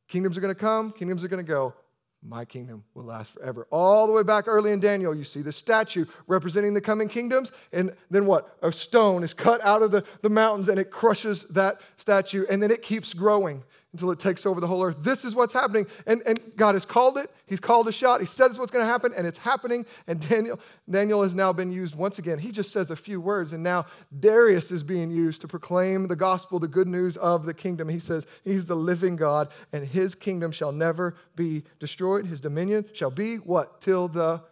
Kingdoms 0.09 0.37
are 0.37 0.41
going 0.41 0.55
to 0.55 0.61
come, 0.61 0.93
kingdoms 0.93 1.25
are 1.25 1.29
going 1.29 1.45
to 1.45 1.49
go. 1.49 1.75
My 2.23 2.45
kingdom 2.45 2.83
will 2.95 3.05
last 3.05 3.31
forever. 3.33 3.69
All 3.71 4.07
the 4.07 4.13
way 4.13 4.23
back 4.23 4.49
early 4.49 4.73
in 4.73 4.81
Daniel, 4.81 5.15
you 5.15 5.23
see 5.23 5.43
the 5.43 5.53
statue 5.53 6.07
representing 6.27 6.75
the 6.75 6.81
coming 6.81 7.09
kingdoms. 7.09 7.53
And 7.73 7.95
then 8.11 8.27
what? 8.27 8.57
A 8.63 8.73
stone 8.73 9.23
is 9.23 9.33
cut 9.33 9.61
out 9.63 9.83
of 9.83 9.93
the, 9.93 10.03
the 10.23 10.29
mountains 10.29 10.69
and 10.69 10.79
it 10.79 10.91
crushes 10.91 11.45
that 11.51 11.81
statue. 11.99 12.45
And 12.51 12.61
then 12.61 12.71
it 12.71 12.83
keeps 12.83 13.15
growing 13.15 13.63
until 13.97 14.11
it 14.11 14.19
takes 14.19 14.45
over 14.45 14.61
the 14.61 14.67
whole 14.67 14.85
earth. 14.85 14.97
This 15.01 15.25
is 15.25 15.35
what's 15.35 15.55
happening. 15.55 15.87
And, 16.07 16.23
and 16.27 16.39
God 16.55 16.75
has 16.75 16.85
called 16.85 17.17
it. 17.17 17.31
He's 17.47 17.61
called 17.61 17.89
a 17.89 17.93
shot. 17.93 18.21
He 18.21 18.27
says 18.27 18.59
what's 18.59 18.71
going 18.71 18.83
to 18.85 18.87
happen, 18.87 19.15
and 19.17 19.27
it's 19.27 19.39
happening. 19.39 19.87
And 20.07 20.21
Daniel, 20.21 20.61
Daniel 20.89 21.23
has 21.23 21.35
now 21.35 21.51
been 21.55 21.73
used 21.73 21.95
once 21.95 22.19
again. 22.19 22.39
He 22.39 22.53
just 22.53 22.73
says 22.73 22.91
a 22.91 22.97
few 22.97 23.23
words, 23.23 23.55
and 23.55 23.63
now 23.63 23.87
Darius 24.21 24.71
is 24.71 24.83
being 24.83 25.11
used 25.11 25.41
to 25.41 25.49
proclaim 25.49 26.09
the 26.09 26.17
gospel, 26.17 26.59
the 26.59 26.69
good 26.69 26.87
news 26.87 27.17
of 27.17 27.47
the 27.47 27.55
kingdom. 27.55 27.89
He 27.89 27.99
says, 27.99 28.27
He's 28.45 28.67
the 28.67 28.77
living 28.77 29.17
God, 29.17 29.49
and 29.73 29.87
his 29.87 30.15
kingdom 30.15 30.53
shall 30.53 30.73
never 30.73 31.17
be 31.35 31.65
destroyed. 31.81 32.27
His 32.27 32.43
dominion 32.43 32.85
shall 32.93 33.11
be 33.11 33.37
what? 33.37 33.81
Till 33.81 34.09
the 34.09 34.43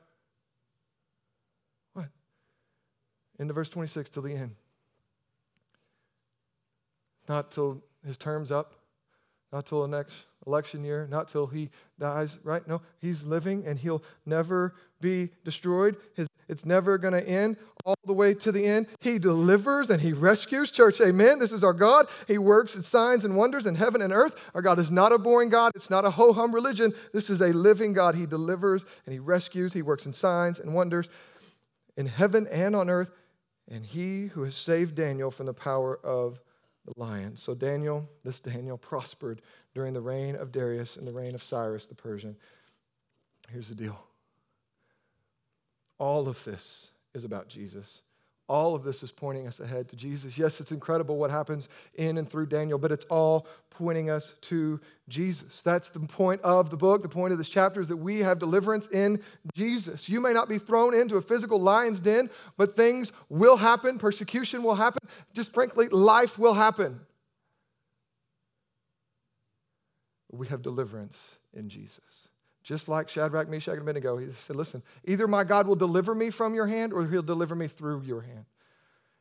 what? 1.92 2.08
Into 3.38 3.52
verse 3.52 3.68
26, 3.68 4.08
till 4.08 4.22
the 4.22 4.32
end. 4.32 4.54
Not 7.28 7.50
till 7.50 7.82
his 8.06 8.16
term's 8.16 8.50
up 8.50 8.74
not 9.54 9.66
till 9.66 9.82
the 9.82 9.96
next 9.96 10.12
election 10.48 10.82
year, 10.82 11.06
not 11.08 11.28
till 11.28 11.46
he 11.46 11.70
dies, 12.00 12.40
right? 12.42 12.66
No, 12.66 12.82
he's 12.98 13.22
living 13.22 13.64
and 13.64 13.78
he'll 13.78 14.02
never 14.26 14.74
be 15.00 15.30
destroyed. 15.44 15.96
His, 16.16 16.26
it's 16.48 16.66
never 16.66 16.98
going 16.98 17.14
to 17.14 17.26
end 17.26 17.56
all 17.84 17.94
the 18.04 18.12
way 18.12 18.34
to 18.34 18.50
the 18.50 18.66
end. 18.66 18.88
He 18.98 19.20
delivers 19.20 19.90
and 19.90 20.00
he 20.00 20.12
rescues. 20.12 20.72
Church, 20.72 21.00
amen. 21.00 21.38
This 21.38 21.52
is 21.52 21.62
our 21.62 21.72
God. 21.72 22.08
He 22.26 22.36
works 22.36 22.74
in 22.74 22.82
signs 22.82 23.24
and 23.24 23.36
wonders 23.36 23.64
in 23.64 23.76
heaven 23.76 24.02
and 24.02 24.12
earth. 24.12 24.34
Our 24.54 24.60
God 24.60 24.80
is 24.80 24.90
not 24.90 25.12
a 25.12 25.18
boring 25.18 25.50
God. 25.50 25.70
It's 25.76 25.88
not 25.88 26.04
a 26.04 26.10
ho 26.10 26.32
hum 26.32 26.52
religion. 26.52 26.92
This 27.12 27.30
is 27.30 27.40
a 27.40 27.52
living 27.52 27.92
God. 27.92 28.16
He 28.16 28.26
delivers 28.26 28.84
and 29.06 29.12
he 29.12 29.20
rescues. 29.20 29.72
He 29.72 29.82
works 29.82 30.04
in 30.04 30.12
signs 30.12 30.58
and 30.58 30.74
wonders 30.74 31.08
in 31.96 32.06
heaven 32.06 32.48
and 32.50 32.74
on 32.74 32.90
earth. 32.90 33.12
And 33.70 33.86
he 33.86 34.26
who 34.26 34.42
has 34.42 34.56
saved 34.56 34.96
Daniel 34.96 35.30
from 35.30 35.46
the 35.46 35.54
power 35.54 35.96
of 36.04 36.40
the 36.84 36.92
lion. 36.96 37.36
So 37.36 37.54
Daniel, 37.54 38.08
this 38.24 38.40
Daniel, 38.40 38.78
prospered 38.90 39.42
during 39.74 39.94
the 39.94 40.00
reign 40.00 40.36
of 40.36 40.52
Darius 40.52 40.96
and 40.96 41.06
the 41.06 41.12
reign 41.12 41.34
of 41.34 41.42
Cyrus 41.42 41.86
the 41.86 41.94
Persian. 41.94 42.36
Here's 43.50 43.68
the 43.68 43.74
deal 43.74 43.98
all 45.98 46.28
of 46.28 46.42
this 46.44 46.88
is 47.14 47.24
about 47.24 47.48
Jesus. 47.48 48.02
All 48.46 48.74
of 48.74 48.84
this 48.84 49.02
is 49.02 49.10
pointing 49.10 49.46
us 49.46 49.60
ahead 49.60 49.88
to 49.88 49.96
Jesus. 49.96 50.36
Yes, 50.36 50.60
it's 50.60 50.70
incredible 50.70 51.16
what 51.16 51.30
happens 51.30 51.70
in 51.94 52.18
and 52.18 52.30
through 52.30 52.46
Daniel, 52.46 52.78
but 52.78 52.92
it's 52.92 53.06
all 53.06 53.46
pointing 53.70 54.10
us 54.10 54.34
to 54.42 54.78
Jesus. 55.08 55.62
That's 55.62 55.88
the 55.88 56.00
point 56.00 56.42
of 56.42 56.68
the 56.68 56.76
book. 56.76 57.00
The 57.02 57.08
point 57.08 57.32
of 57.32 57.38
this 57.38 57.48
chapter 57.48 57.80
is 57.80 57.88
that 57.88 57.96
we 57.96 58.18
have 58.20 58.38
deliverance 58.38 58.86
in 58.88 59.22
Jesus. 59.54 60.10
You 60.10 60.20
may 60.20 60.34
not 60.34 60.48
be 60.48 60.58
thrown 60.58 60.94
into 60.94 61.16
a 61.16 61.22
physical 61.22 61.58
lion's 61.58 62.00
den, 62.00 62.28
but 62.58 62.76
things 62.76 63.12
will 63.30 63.56
happen. 63.56 63.98
Persecution 63.98 64.62
will 64.62 64.74
happen. 64.74 65.00
Just 65.32 65.54
frankly, 65.54 65.88
life 65.88 66.38
will 66.38 66.54
happen. 66.54 67.00
We 70.30 70.48
have 70.48 70.60
deliverance 70.60 71.16
in 71.54 71.70
Jesus. 71.70 72.23
Just 72.64 72.88
like 72.88 73.10
Shadrach, 73.10 73.48
Meshach, 73.48 73.74
and 73.74 73.82
Abednego, 73.82 74.16
he 74.16 74.28
said, 74.38 74.56
Listen, 74.56 74.82
either 75.04 75.28
my 75.28 75.44
God 75.44 75.66
will 75.66 75.76
deliver 75.76 76.14
me 76.14 76.30
from 76.30 76.54
your 76.54 76.66
hand 76.66 76.94
or 76.94 77.06
he'll 77.06 77.22
deliver 77.22 77.54
me 77.54 77.68
through 77.68 78.00
your 78.02 78.22
hand. 78.22 78.46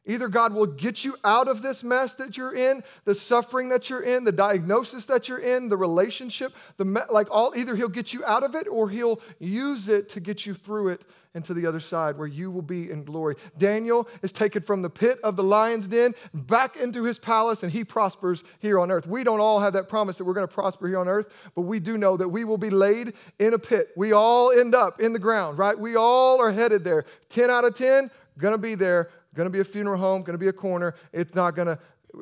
Either 0.06 0.28
God 0.28 0.54
will 0.54 0.66
get 0.66 1.06
you 1.06 1.16
out 1.24 1.48
of 1.48 1.62
this 1.62 1.82
mess 1.82 2.16
that 2.16 2.36
you're 2.36 2.54
in, 2.54 2.84
the 3.06 3.16
suffering 3.16 3.70
that 3.70 3.90
you're 3.90 4.02
in, 4.02 4.26
the 4.26 4.34
diagnosis 4.34 5.06
that 5.06 5.30
you're 5.30 5.40
in, 5.40 5.70
the 5.70 5.78
relationship, 5.78 6.54
the 6.76 6.84
me- 6.84 7.02
like 7.10 7.28
all 7.32 7.54
either 7.56 7.74
he'll 7.74 7.88
get 7.88 8.12
you 8.12 8.24
out 8.26 8.44
of 8.44 8.54
it 8.54 8.68
or 8.68 8.90
he'll 8.90 9.22
use 9.40 9.88
it 9.88 10.10
to 10.10 10.20
get 10.20 10.46
you 10.46 10.54
through 10.54 10.90
it 10.90 11.06
and 11.36 11.44
to 11.46 11.54
the 11.54 11.66
other 11.66 11.80
side 11.80 12.18
where 12.18 12.28
you 12.28 12.52
will 12.52 12.62
be 12.62 12.92
in 12.92 13.06
glory. 13.06 13.36
Daniel 13.58 14.08
is 14.22 14.34
taken 14.34 14.62
from 14.62 14.82
the 14.82 14.90
pit 14.90 15.20
of 15.24 15.38
the 15.38 15.44
lion's 15.44 15.88
den 15.88 16.14
back 16.34 16.76
into 16.76 17.04
his 17.04 17.18
palace 17.18 17.64
and 17.64 17.72
he 17.72 17.86
prospers 17.86 18.44
here 18.60 18.80
on 18.80 18.92
earth. 18.92 19.08
We 19.08 19.24
don't 19.24 19.40
all 19.40 19.62
have 19.62 19.74
that 19.74 19.88
promise 19.88 20.18
that 20.18 20.26
we're 20.26 20.34
going 20.34 20.48
to 20.48 20.54
prosper 20.54 20.88
here 20.88 21.00
on 21.00 21.08
earth, 21.08 21.34
but 21.56 21.62
we 21.62 21.80
do 21.80 21.98
know 21.98 22.18
that 22.18 22.28
we 22.28 22.44
will 22.44 22.58
be 22.58 22.70
laid 22.70 23.14
in 23.40 23.54
a 23.54 23.60
pit. 23.60 23.92
We 23.96 24.12
all 24.12 24.52
end 24.52 24.76
up 24.76 25.00
in 25.00 25.14
the 25.14 25.20
ground, 25.20 25.58
right? 25.58 25.80
We 25.80 25.96
all 25.96 26.42
are 26.42 26.52
headed 26.52 26.84
there. 26.84 27.06
10 27.30 27.50
out 27.50 27.64
of 27.64 27.74
10 27.74 28.12
going 28.38 28.54
to 28.54 28.58
be 28.58 28.76
there 28.76 29.10
going 29.34 29.46
to 29.46 29.52
be 29.52 29.60
a 29.60 29.64
funeral 29.64 30.00
home, 30.00 30.22
going 30.22 30.34
to 30.34 30.38
be 30.38 30.48
a 30.48 30.54
corner. 30.54 30.96
It's 31.12 31.36
not 31.36 31.56
going 31.56 31.68
to, 31.68 31.80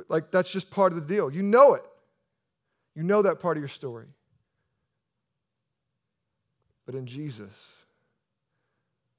like, 0.07 0.31
that's 0.31 0.49
just 0.49 0.69
part 0.71 0.93
of 0.93 0.95
the 0.95 1.13
deal. 1.13 1.31
You 1.31 1.43
know 1.43 1.73
it. 1.73 1.83
You 2.95 3.03
know 3.03 3.21
that 3.21 3.39
part 3.39 3.57
of 3.57 3.61
your 3.61 3.69
story. 3.69 4.07
But 6.85 6.95
in 6.95 7.05
Jesus, 7.05 7.53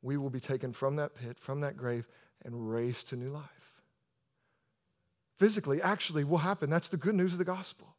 we 0.02 0.16
will 0.16 0.30
be 0.30 0.40
taken 0.40 0.72
from 0.72 0.96
that 0.96 1.14
pit, 1.14 1.38
from 1.38 1.60
that 1.60 1.76
grave, 1.76 2.06
and 2.44 2.70
raised 2.70 3.08
to 3.08 3.16
new 3.16 3.30
life. 3.30 3.42
Physically, 5.38 5.80
actually, 5.80 6.24
will 6.24 6.38
happen. 6.38 6.70
That's 6.70 6.88
the 6.88 6.96
good 6.96 7.14
news 7.14 7.32
of 7.32 7.38
the 7.38 7.44
gospel. 7.44 7.94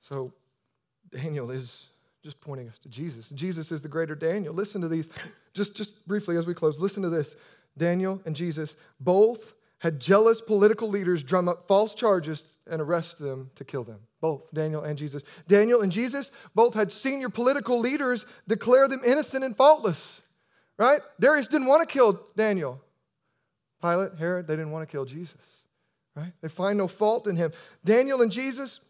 So, 0.00 0.32
Daniel 1.10 1.50
is 1.50 1.86
just 2.22 2.40
pointing 2.40 2.68
us 2.68 2.78
to 2.80 2.88
Jesus. 2.88 3.30
Jesus 3.30 3.72
is 3.72 3.82
the 3.82 3.88
greater 3.88 4.14
Daniel. 4.14 4.54
Listen 4.54 4.80
to 4.82 4.88
these, 4.88 5.08
just, 5.54 5.74
just 5.74 6.06
briefly 6.06 6.36
as 6.36 6.46
we 6.46 6.54
close. 6.54 6.78
Listen 6.78 7.02
to 7.02 7.08
this. 7.10 7.36
Daniel 7.76 8.20
and 8.24 8.36
Jesus 8.36 8.76
both 8.98 9.54
had 9.78 9.98
jealous 9.98 10.40
political 10.42 10.88
leaders 10.88 11.22
drum 11.22 11.48
up 11.48 11.66
false 11.66 11.94
charges 11.94 12.44
and 12.66 12.82
arrest 12.82 13.18
them 13.18 13.50
to 13.54 13.64
kill 13.64 13.82
them. 13.82 13.98
Both 14.20 14.52
Daniel 14.52 14.82
and 14.82 14.98
Jesus. 14.98 15.22
Daniel 15.48 15.80
and 15.80 15.90
Jesus 15.90 16.30
both 16.54 16.74
had 16.74 16.92
senior 16.92 17.30
political 17.30 17.80
leaders 17.80 18.26
declare 18.46 18.88
them 18.88 19.00
innocent 19.04 19.42
and 19.42 19.56
faultless, 19.56 20.20
right? 20.76 21.00
Darius 21.18 21.48
didn't 21.48 21.66
want 21.66 21.80
to 21.80 21.90
kill 21.90 22.20
Daniel. 22.36 22.78
Pilate, 23.80 24.16
Herod, 24.18 24.46
they 24.46 24.56
didn't 24.56 24.72
want 24.72 24.86
to 24.86 24.92
kill 24.92 25.06
Jesus, 25.06 25.40
right? 26.14 26.32
They 26.42 26.48
find 26.48 26.76
no 26.76 26.86
fault 26.86 27.26
in 27.26 27.36
him. 27.36 27.52
Daniel 27.82 28.20
and 28.20 28.30
Jesus 28.30 28.80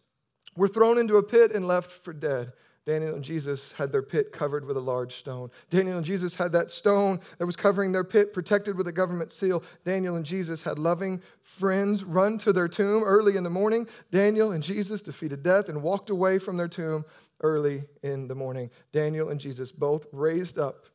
were 0.57 0.67
thrown 0.67 0.99
into 0.99 1.17
a 1.17 1.23
pit 1.23 1.53
and 1.53 1.69
left 1.69 1.93
for 2.05 2.13
dead. 2.13 2.53
Daniel 2.91 3.15
and 3.15 3.23
Jesus 3.23 3.71
had 3.71 3.93
their 3.93 4.03
pit 4.03 4.33
covered 4.33 4.65
with 4.65 4.77
a 4.77 4.81
large 4.81 5.15
stone. 5.15 5.49
Daniel 5.69 5.99
and 5.99 6.05
Jesus 6.05 6.35
had 6.35 6.51
that 6.51 6.73
stone 6.73 7.21
that 7.39 7.47
was 7.47 7.55
covering 7.55 7.93
their 7.93 8.03
pit 8.03 8.33
protected 8.33 8.77
with 8.77 8.89
a 8.89 8.93
government 8.93 9.31
seal. 9.31 9.63
Daniel 9.85 10.17
and 10.17 10.27
Jesus 10.27 10.61
had 10.61 10.77
loving 10.77 11.23
friends 11.41 12.03
run 12.03 12.37
to 12.39 12.53
their 12.53 12.67
tomb 12.67 13.05
early 13.05 13.37
in 13.37 13.45
the 13.45 13.51
morning. 13.51 13.87
Daniel 14.11 14.51
and 14.51 14.61
Jesus 14.61 15.03
defeated 15.03 15.45
death 15.45 15.69
and 15.69 15.85
walked 15.85 16.11
away 16.11 16.41
from 16.41 16.57
their 16.57 16.67
tomb 16.67 17.05
early 17.43 17.85
in 18.03 18.27
the 18.27 18.35
morning. 18.35 18.69
Daniel 18.91 19.29
and 19.29 19.39
Jesus 19.39 19.71
both 19.71 20.09
raised 20.11 20.59
up, 20.59 20.87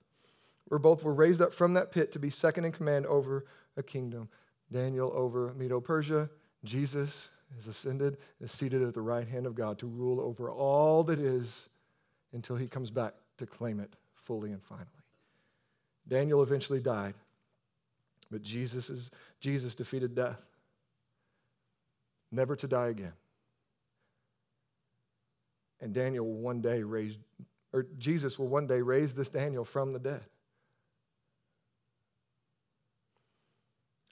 or 0.72 0.80
both 0.80 1.02
were 1.02 1.14
raised 1.14 1.42
up 1.42 1.54
from 1.54 1.76
that 1.76 1.94
pit 1.94 2.12
to 2.12 2.20
be 2.20 2.30
second 2.30 2.66
in 2.66 2.74
command 2.74 3.06
over 3.06 3.46
a 3.78 3.84
kingdom. 3.84 4.28
Daniel 4.70 5.14
over 5.16 5.54
Medo 5.54 5.80
Persia, 5.80 6.30
Jesus 6.66 7.30
is 7.58 7.68
ascended, 7.68 8.18
is 8.42 8.52
seated 8.52 8.82
at 8.82 8.94
the 8.94 9.02
right 9.02 9.30
hand 9.30 9.46
of 9.46 9.56
God 9.56 9.80
to 9.80 9.88
rule 9.88 10.20
over 10.20 10.52
all 10.52 11.02
that 11.06 11.20
is 11.20 11.70
until 12.36 12.56
he 12.58 12.68
comes 12.68 12.92
back 12.92 13.14
to 13.38 13.48
claim 13.48 13.80
it 13.80 13.96
fully 14.14 14.52
and 14.52 14.62
finally. 14.62 14.86
Daniel 16.08 16.44
eventually 16.44 16.80
died, 16.80 17.16
but 18.30 18.44
Jesus, 18.44 18.90
is, 18.90 19.10
Jesus 19.40 19.74
defeated 19.74 20.14
death, 20.14 20.40
never 22.32 22.56
to 22.56 22.68
die 22.68 22.88
again. 22.88 23.14
And 25.82 25.94
Daniel 25.94 26.26
will 26.26 26.42
one 26.42 26.62
day 26.62 26.84
raise, 26.84 27.18
or 27.74 27.88
Jesus 27.98 28.38
will 28.38 28.48
one 28.48 28.68
day 28.68 28.82
raise 28.82 29.14
this 29.14 29.30
Daniel 29.30 29.66
from 29.66 29.94
the 29.94 30.00
dead. 30.00 30.22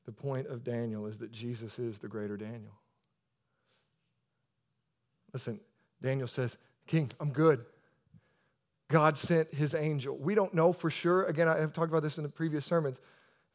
The 0.05 0.11
point 0.11 0.47
of 0.47 0.63
Daniel 0.63 1.05
is 1.05 1.17
that 1.19 1.31
Jesus 1.31 1.79
is 1.79 1.99
the 1.99 2.07
greater 2.07 2.35
Daniel. 2.35 2.73
Listen, 5.31 5.59
Daniel 6.01 6.27
says, 6.27 6.57
King, 6.85 7.09
I'm 7.19 7.31
good. 7.31 7.65
God 8.89 9.17
sent 9.17 9.53
his 9.53 9.73
angel. 9.73 10.17
We 10.17 10.35
don't 10.35 10.53
know 10.53 10.73
for 10.73 10.89
sure. 10.89 11.25
Again, 11.25 11.47
I 11.47 11.57
have 11.59 11.73
talked 11.73 11.89
about 11.89 12.03
this 12.03 12.17
in 12.17 12.23
the 12.23 12.29
previous 12.29 12.65
sermons. 12.65 12.99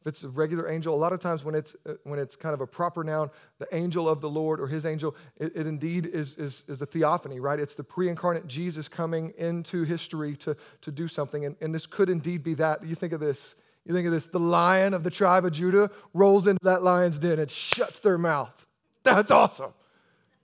If 0.01 0.07
it's 0.07 0.23
a 0.23 0.29
regular 0.29 0.69
angel, 0.69 0.95
a 0.95 0.97
lot 0.97 1.11
of 1.11 1.19
times 1.19 1.43
when 1.43 1.55
it's, 1.55 1.75
uh, 1.85 1.93
when 2.03 2.19
it's 2.19 2.35
kind 2.35 2.53
of 2.53 2.61
a 2.61 2.67
proper 2.67 3.03
noun, 3.03 3.29
the 3.57 3.67
angel 3.73 4.07
of 4.07 4.21
the 4.21 4.29
Lord 4.29 4.61
or 4.61 4.67
his 4.67 4.85
angel, 4.85 5.15
it, 5.37 5.53
it 5.55 5.67
indeed 5.67 6.05
is, 6.05 6.37
is, 6.37 6.63
is 6.69 6.81
a 6.81 6.85
theophany, 6.85 7.41
right? 7.41 7.59
It's 7.59 7.75
the 7.75 7.83
pre 7.83 8.07
incarnate 8.07 8.47
Jesus 8.47 8.87
coming 8.87 9.33
into 9.37 9.83
history 9.83 10.37
to, 10.37 10.55
to 10.81 10.91
do 10.91 11.09
something. 11.09 11.45
And, 11.45 11.57
and 11.59 11.75
this 11.75 11.85
could 11.85 12.09
indeed 12.09 12.43
be 12.43 12.53
that. 12.55 12.85
You 12.85 12.95
think 12.95 13.11
of 13.11 13.19
this. 13.19 13.55
You 13.85 13.93
think 13.93 14.05
of 14.05 14.13
this 14.13 14.27
the 14.27 14.39
lion 14.39 14.93
of 14.93 15.03
the 15.03 15.09
tribe 15.09 15.45
of 15.45 15.51
Judah 15.51 15.89
rolls 16.13 16.47
into 16.47 16.63
that 16.63 16.81
lion's 16.81 17.17
den 17.17 17.39
and 17.39 17.49
shuts 17.49 17.99
their 17.99 18.17
mouth. 18.17 18.65
That's 19.03 19.31
awesome. 19.31 19.73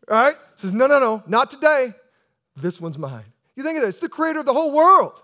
Right? 0.09 0.35
Says, 0.55 0.73
no, 0.73 0.87
no, 0.87 0.99
no, 0.99 1.23
not 1.27 1.51
today. 1.51 1.89
This 2.55 2.81
one's 2.81 2.97
mine. 2.97 3.25
You 3.55 3.63
think 3.63 3.77
of 3.77 3.83
this, 3.83 3.99
the 3.99 4.09
creator 4.09 4.39
of 4.39 4.45
the 4.45 4.53
whole 4.53 4.71
world. 4.71 5.21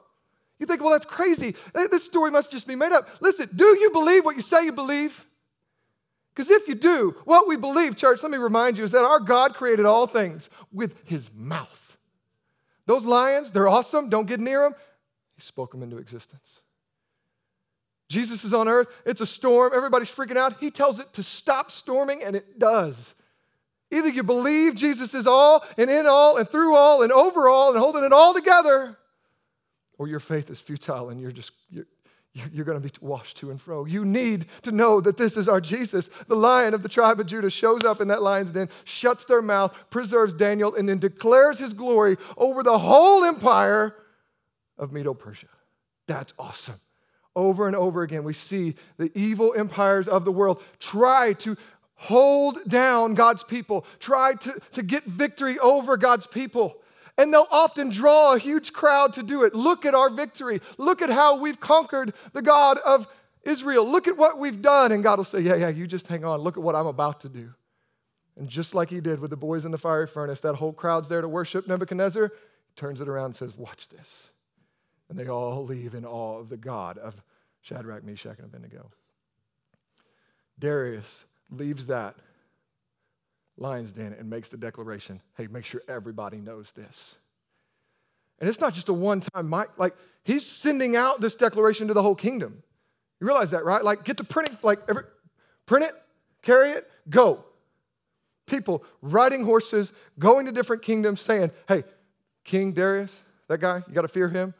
You 0.60 0.66
think, 0.68 0.82
well, 0.82 0.92
that's 0.92 1.06
crazy. 1.06 1.56
This 1.74 2.04
story 2.04 2.32
must 2.32 2.52
just 2.52 2.68
be 2.68 2.76
made 2.76 2.92
up. 2.92 3.08
Listen, 3.20 3.50
do 3.56 3.66
you 3.66 3.90
believe 3.92 4.24
what 4.24 4.36
you 4.36 4.42
say 4.42 4.64
you 4.64 4.72
believe? 4.72 5.26
Because 6.34 6.50
if 6.50 6.68
you 6.68 6.76
do, 6.76 7.16
what 7.26 7.48
we 7.48 7.58
believe, 7.58 7.98
church, 7.98 8.24
let 8.24 8.32
me 8.32 8.38
remind 8.38 8.78
you, 8.78 8.84
is 8.84 8.92
that 8.92 9.04
our 9.04 9.20
God 9.20 9.54
created 9.54 9.86
all 9.86 10.08
things 10.08 10.50
with 10.72 10.96
his 11.04 11.30
mouth. 11.36 11.98
Those 12.86 13.06
lions, 13.06 13.52
they're 13.52 13.68
awesome. 13.68 14.10
Don't 14.10 14.28
get 14.28 14.40
near 14.40 14.62
them. 14.62 14.76
He 15.36 15.42
spoke 15.42 15.72
them 15.72 15.84
into 15.84 15.98
existence. 15.98 16.62
Jesus 18.08 18.44
is 18.44 18.54
on 18.54 18.68
earth. 18.68 18.88
It's 19.06 19.22
a 19.22 19.26
storm. 19.26 19.72
Everybody's 19.76 20.10
freaking 20.10 20.38
out. 20.38 20.60
He 20.60 20.72
tells 20.72 21.00
it 21.00 21.12
to 21.14 21.24
stop 21.24 21.72
storming, 21.72 22.24
and 22.24 22.36
it 22.36 22.60
does. 22.60 23.16
Either 23.92 24.08
you 24.08 24.24
believe 24.24 24.76
Jesus 24.76 25.14
is 25.14 25.28
all 25.28 25.64
and 25.78 25.89
in 25.89 26.08
all 26.08 26.38
and 26.38 26.50
through 26.50 26.76
all 26.76 27.04
and 27.04 27.12
over 27.12 27.50
all 27.50 27.72
and 27.72 27.80
holding 27.80 28.04
it 28.04 28.14
all 28.14 28.34
together, 28.34 28.98
or 29.98 30.08
your 30.08 30.20
faith 30.20 30.50
is 30.50 30.60
futile 30.60 31.10
and 31.10 31.20
you're 31.22 31.32
just, 31.32 31.52
you're, 31.70 31.86
you're 32.54 32.66
going 32.66 32.82
to 32.82 32.88
be 32.88 32.94
washed 33.02 33.38
to 33.38 33.52
and 33.52 33.62
fro. 33.62 33.86
You 33.86 34.06
need 34.06 34.48
to 34.62 34.72
know 34.72 35.02
that 35.02 35.18
this 35.18 35.36
is 35.36 35.50
our 35.50 35.60
Jesus. 35.60 36.10
The 36.28 36.36
lion 36.36 36.74
of 36.74 36.82
the 36.82 36.89
tribe 36.89 37.20
of 37.20 37.28
Judah 37.28 37.50
shows 37.50 37.84
up 37.84 38.00
in 38.02 38.08
that 38.08 38.22
lion's 38.22 38.52
den, 38.52 38.70
shuts 38.86 39.26
their 39.26 39.42
mouth, 39.42 39.76
preserves 39.89 40.34
Daniel, 40.34 40.74
and 40.74 40.88
then 40.88 40.98
declares 40.98 41.60
his 41.60 41.74
glory 41.74 42.18
over 42.38 42.64
the 42.64 42.80
whole 42.80 43.26
empire 43.26 43.96
of 44.78 44.92
Medo 44.94 45.14
Persia. 45.14 45.48
That's 46.08 46.34
awesome. 46.39 46.80
Over 47.36 47.68
and 47.68 47.76
over 47.76 48.02
again, 48.02 48.24
we 48.24 48.34
see 48.34 48.76
the 48.98 49.12
evil 49.14 49.54
empires 49.56 50.08
of 50.08 50.26
the 50.26 50.32
world 50.32 50.64
try 50.80 51.34
to 51.34 51.56
hold 52.02 52.58
down 52.68 53.14
God's 53.14 53.43
people, 53.43 53.86
try 53.99 54.34
to, 54.34 54.60
to 54.72 54.82
get 54.82 55.06
victory 55.06 55.60
over 55.60 55.97
God's 55.97 56.26
people. 56.26 56.82
And 57.16 57.32
they'll 57.32 57.47
often 57.52 57.89
draw 57.89 58.34
a 58.34 58.39
huge 58.39 58.74
crowd 58.74 59.14
to 59.14 59.24
do 59.24 59.43
it. 59.43 59.54
Look 59.54 59.86
at 59.86 59.93
our 59.93 60.10
victory. 60.10 60.62
Look 60.80 61.04
at 61.04 61.12
how 61.12 61.38
we've 61.38 61.60
conquered 61.60 62.14
the 62.34 62.41
God 62.41 62.80
of 62.80 63.08
Israel. 63.43 63.88
Look 63.88 64.08
at 64.08 64.18
what 64.18 64.39
we've 64.39 64.64
done. 64.64 64.91
And 64.91 65.04
God 65.04 65.20
will 65.20 65.26
say, 65.26 65.41
Yeah, 65.41 65.56
yeah, 65.56 65.70
you 65.70 65.86
just 65.86 66.08
hang 66.08 66.26
on. 66.26 66.39
Look 66.39 66.58
at 66.58 66.64
what 66.64 66.74
I'm 66.74 66.88
about 66.88 67.22
to 67.22 67.30
do. 67.30 67.54
And 68.36 68.49
just 68.49 68.74
like 68.74 68.89
he 68.89 68.99
did 68.99 69.20
with 69.20 69.30
the 69.30 69.38
boys 69.38 69.66
in 69.66 69.72
the 69.72 69.78
fiery 69.78 70.08
furnace, 70.08 70.41
that 70.41 70.56
whole 70.56 70.74
crowd's 70.74 71.08
there 71.08 71.22
to 71.22 71.28
worship 71.28 71.68
Nebuchadnezzar. 71.68 72.30
He 72.30 72.74
turns 72.76 72.99
it 72.99 73.10
around 73.10 73.26
and 73.26 73.36
says, 73.36 73.56
Watch 73.56 73.89
this. 73.89 74.32
And 75.08 75.20
they 75.20 75.28
all 75.28 75.66
leave 75.66 75.93
in 75.93 76.04
awe 76.04 76.39
of 76.39 76.49
the 76.49 76.58
God 76.58 76.97
of 76.97 77.22
Shadrach, 77.62 78.04
Meshach, 78.04 78.39
and 78.39 78.47
Abednego. 78.47 78.89
Darius 80.58 81.26
leaves 81.52 81.88
that 81.88 82.16
lion's 83.58 83.91
den 83.91 84.16
and 84.18 84.30
makes 84.30 84.49
the 84.49 84.58
declaration 84.58 85.22
hey, 85.38 85.47
make 85.47 85.66
sure 85.66 85.82
everybody 85.88 86.38
knows 86.38 86.72
this. 86.72 87.16
And 88.39 88.49
it's 88.49 88.60
not 88.60 88.74
just 88.74 88.89
a 88.89 88.93
one 88.93 89.20
time, 89.20 89.49
mic, 89.49 89.70
like, 89.78 89.95
he's 90.24 90.45
sending 90.45 90.95
out 90.95 91.22
this 91.22 91.36
declaration 91.36 91.88
to 91.89 91.93
the 91.93 92.02
whole 92.02 92.16
kingdom. 92.16 92.64
You 93.20 93.28
realize 93.28 93.52
that, 93.52 93.64
right? 93.64 93.84
Like, 93.84 94.04
get 94.04 94.18
to 94.18 94.24
printing, 94.24 94.58
like, 94.64 94.80
every, 94.89 95.04
print 95.68 95.86
it, 95.86 95.93
carry 96.41 96.72
it, 96.72 96.89
go. 97.08 97.45
People 98.47 98.84
riding 99.04 99.45
horses, 99.45 99.93
going 100.18 100.47
to 100.47 100.52
different 100.52 100.82
kingdoms, 100.82 101.22
saying, 101.22 101.52
hey, 101.68 101.84
King 102.43 102.72
Darius, 102.72 103.22
that 103.47 103.60
guy, 103.60 103.84
you 103.88 103.93
got 103.93 104.02
to 104.02 104.08
fear 104.08 104.28
him, 104.28 104.56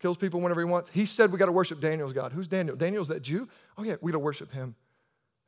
kills 0.00 0.16
people 0.16 0.40
whenever 0.40 0.60
he 0.60 0.64
wants. 0.64 0.88
He 0.94 1.04
said 1.04 1.32
we 1.32 1.38
got 1.38 1.46
to 1.46 1.52
worship 1.52 1.80
Daniel's 1.80 2.12
God. 2.12 2.30
Who's 2.30 2.46
Daniel? 2.46 2.76
Daniel's 2.76 3.08
that 3.08 3.22
Jew? 3.22 3.48
Oh, 3.76 3.82
yeah, 3.82 3.96
we 4.00 4.12
got 4.12 4.16
to 4.16 4.20
worship 4.20 4.52
him. 4.52 4.76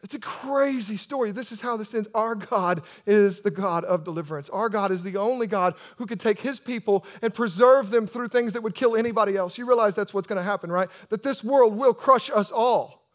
It's 0.02 0.14
a 0.14 0.20
crazy 0.20 0.96
story. 0.96 1.32
This 1.32 1.50
is 1.50 1.60
how 1.60 1.76
this 1.76 1.92
ends. 1.92 2.08
Our 2.14 2.36
God 2.36 2.82
is 3.04 3.40
the 3.40 3.50
God 3.50 3.84
of 3.84 4.04
deliverance. 4.04 4.48
Our 4.48 4.68
God 4.68 4.92
is 4.92 5.02
the 5.02 5.16
only 5.16 5.48
God 5.48 5.74
who 5.96 6.06
could 6.06 6.20
take 6.20 6.38
his 6.38 6.60
people 6.60 7.04
and 7.20 7.34
preserve 7.34 7.90
them 7.90 8.06
through 8.06 8.28
things 8.28 8.52
that 8.52 8.62
would 8.62 8.76
kill 8.76 8.96
anybody 8.96 9.36
else. 9.36 9.58
You 9.58 9.66
realize 9.66 9.96
that's 9.96 10.14
what's 10.14 10.28
going 10.28 10.36
to 10.36 10.42
happen, 10.42 10.70
right? 10.70 10.88
That 11.08 11.24
this 11.24 11.42
world 11.42 11.76
will 11.76 11.94
crush 11.94 12.30
us 12.30 12.52
all. 12.52 13.08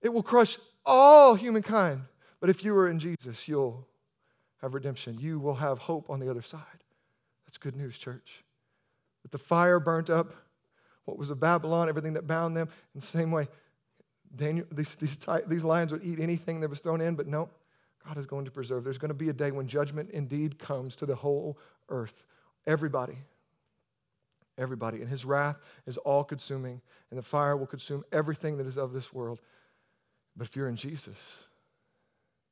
It 0.00 0.12
will 0.12 0.22
crush 0.22 0.56
all 0.86 1.34
humankind. 1.34 2.00
But 2.40 2.48
if 2.48 2.64
you 2.64 2.74
are 2.76 2.88
in 2.88 2.98
Jesus, 2.98 3.46
you'll 3.46 3.86
have 4.62 4.72
redemption. 4.72 5.18
You 5.20 5.38
will 5.38 5.54
have 5.54 5.78
hope 5.78 6.08
on 6.08 6.18
the 6.18 6.30
other 6.30 6.42
side. 6.42 6.60
That's 7.46 7.58
good 7.58 7.76
news, 7.76 7.98
church. 7.98 8.42
That 9.22 9.32
the 9.32 9.38
fire 9.38 9.78
burnt 9.78 10.08
up 10.08 10.32
what 11.04 11.18
was 11.18 11.30
of 11.30 11.40
Babylon, 11.40 11.88
everything 11.88 12.14
that 12.14 12.26
bound 12.26 12.56
them. 12.56 12.68
In 12.94 13.00
the 13.00 13.06
same 13.06 13.30
way, 13.30 13.48
Daniel, 14.34 14.66
these, 14.72 14.96
these, 14.96 15.18
these 15.46 15.64
lions 15.64 15.92
would 15.92 16.04
eat 16.04 16.18
anything 16.18 16.60
that 16.60 16.70
was 16.70 16.80
thrown 16.80 17.00
in, 17.00 17.14
but 17.14 17.26
no, 17.26 17.48
God 18.06 18.16
is 18.16 18.26
going 18.26 18.44
to 18.44 18.50
preserve. 18.50 18.84
There's 18.84 18.98
going 18.98 19.10
to 19.10 19.14
be 19.14 19.28
a 19.28 19.32
day 19.32 19.50
when 19.50 19.66
judgment 19.66 20.10
indeed 20.10 20.58
comes 20.58 20.96
to 20.96 21.06
the 21.06 21.14
whole 21.14 21.58
earth. 21.88 22.24
Everybody. 22.66 23.18
Everybody. 24.58 25.00
And 25.00 25.08
his 25.08 25.24
wrath 25.24 25.58
is 25.86 25.98
all 25.98 26.24
consuming, 26.24 26.80
and 27.10 27.18
the 27.18 27.22
fire 27.22 27.56
will 27.56 27.66
consume 27.66 28.04
everything 28.12 28.56
that 28.58 28.66
is 28.66 28.78
of 28.78 28.92
this 28.92 29.12
world. 29.12 29.40
But 30.36 30.46
if 30.46 30.56
you're 30.56 30.68
in 30.68 30.76
Jesus, 30.76 31.16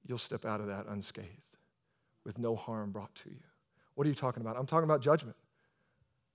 you'll 0.06 0.18
step 0.18 0.44
out 0.44 0.60
of 0.60 0.66
that 0.66 0.86
unscathed 0.86 1.28
with 2.24 2.38
no 2.38 2.54
harm 2.54 2.90
brought 2.90 3.14
to 3.16 3.30
you. 3.30 3.40
What 3.94 4.06
are 4.06 4.10
you 4.10 4.14
talking 4.14 4.42
about? 4.42 4.56
I'm 4.56 4.66
talking 4.66 4.84
about 4.84 5.00
judgment. 5.00 5.36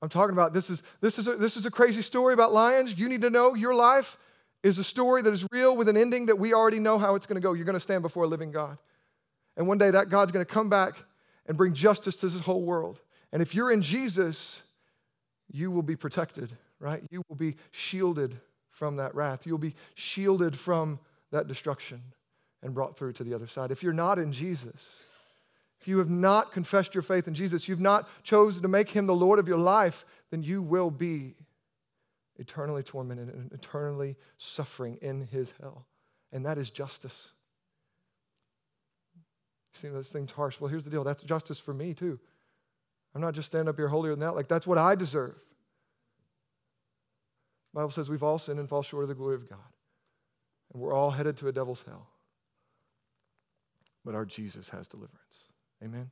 I'm 0.02 0.10
talking 0.10 0.34
about 0.34 0.54
this 0.54 0.70
is, 0.70 0.84
this 1.02 1.18
is, 1.18 1.28
a, 1.28 1.36
this 1.36 1.56
is 1.56 1.66
a 1.66 1.72
crazy 1.72 2.02
story 2.02 2.34
about 2.34 2.52
lions. 2.52 2.98
You 2.98 3.08
need 3.08 3.22
to 3.22 3.30
know 3.30 3.54
your 3.54 3.74
life 3.74 4.18
is 4.66 4.80
a 4.80 4.84
story 4.84 5.22
that 5.22 5.32
is 5.32 5.46
real 5.52 5.78
with 5.78 5.88
an 5.88 5.96
ending 5.96 6.26
that 6.26 6.40
we 6.40 6.52
already 6.52 6.80
know 6.80 6.98
how 6.98 7.14
it's 7.14 7.28
going 7.28 7.36
to 7.36 7.42
go. 7.42 7.54
You're 7.54 7.66
going 7.66 7.76
to 7.76 7.80
stand 7.80 8.02
before 8.02 8.24
a 8.24 8.28
living 8.28 8.52
God. 8.52 8.80
And 9.56 9.68
one 9.68 9.78
day 9.78 9.92
that 9.92 10.10
God's 10.10 10.32
going 10.32 10.44
to 10.44 10.52
come 10.52 10.70
back 10.70 10.96
and 11.46 11.56
bring 11.56 11.76
justice 11.76 12.16
to 12.18 12.30
this 12.30 12.42
whole 12.44 12.64
world. 12.64 13.00
And 13.32 13.44
if 13.44 13.54
you're 13.54 13.72
in 13.72 13.84
Jesus, 13.84 14.62
you 15.52 15.70
will 15.70 15.84
be 15.84 15.96
protected, 15.96 16.52
right? 16.80 17.04
You 17.12 17.22
will 17.30 17.36
be 17.36 17.58
shielded 17.70 18.40
from 18.72 18.96
that 18.96 19.14
wrath. 19.14 19.46
You'll 19.46 19.60
be 19.60 19.76
shielded 19.94 20.58
from 20.58 21.00
that 21.32 21.48
destruction 21.48 22.02
and 22.64 22.74
brought 22.74 22.98
through 22.98 23.14
to 23.14 23.24
the 23.24 23.36
other 23.36 23.48
side. 23.48 23.70
If 23.70 23.84
you're 23.84 23.94
not 23.94 24.18
in 24.18 24.32
Jesus, 24.32 24.84
if 25.80 25.88
you 25.88 26.00
have 26.00 26.10
not 26.10 26.52
confessed 26.52 26.96
your 26.96 27.04
faith 27.04 27.28
in 27.28 27.36
Jesus, 27.36 27.68
you've 27.68 27.80
not 27.80 28.10
chosen 28.24 28.64
to 28.64 28.68
make 28.68 28.90
him 28.90 29.06
the 29.06 29.14
Lord 29.14 29.38
of 29.38 29.48
your 29.48 29.60
life, 29.60 30.06
then 30.32 30.42
you 30.42 30.64
will 30.64 30.90
be 30.90 31.36
eternally 32.38 32.84
tormented 32.84 33.30
and 33.30 33.52
eternally 33.52 34.16
suffering 34.38 34.98
in 35.02 35.22
his 35.22 35.54
hell. 35.62 35.86
and 36.32 36.46
that 36.46 36.58
is 36.58 36.70
justice. 36.70 37.30
See, 39.74 39.88
those 39.90 40.10
things 40.10 40.32
harsh. 40.32 40.60
Well, 40.60 40.70
here's 40.70 40.84
the 40.84 40.90
deal 40.90 41.04
that's 41.04 41.24
justice 41.24 41.60
for 41.60 41.74
me, 41.74 41.94
too. 41.94 42.20
I'm 43.14 43.22
not 43.22 43.34
just 43.34 43.48
standing 43.48 43.70
up 43.70 43.78
here 43.78 43.88
holier 43.88 44.12
than 44.12 44.20
that. 44.22 44.36
Like, 44.36 44.48
that's 44.48 44.68
what 44.68 44.78
I 44.78 44.96
deserve. 44.96 45.36
The 47.74 47.80
Bible 47.80 47.92
says 47.92 48.10
we've 48.10 48.24
all 48.24 48.40
sinned 48.40 48.60
and 48.60 48.68
fall 48.68 48.84
short 48.84 49.04
of 49.04 49.10
the 49.10 49.16
glory 49.16 49.36
of 49.36 49.50
God. 49.50 49.60
And 50.74 50.82
we're 50.82 50.94
all 50.94 51.12
headed 51.12 51.38
to 51.38 51.48
a 51.48 51.52
devil's 51.52 51.84
hell. 51.86 52.08
But 54.04 54.16
our 54.16 54.26
Jesus 54.26 54.70
has 54.70 54.88
deliverance. 54.88 55.20
Amen. 55.84 56.10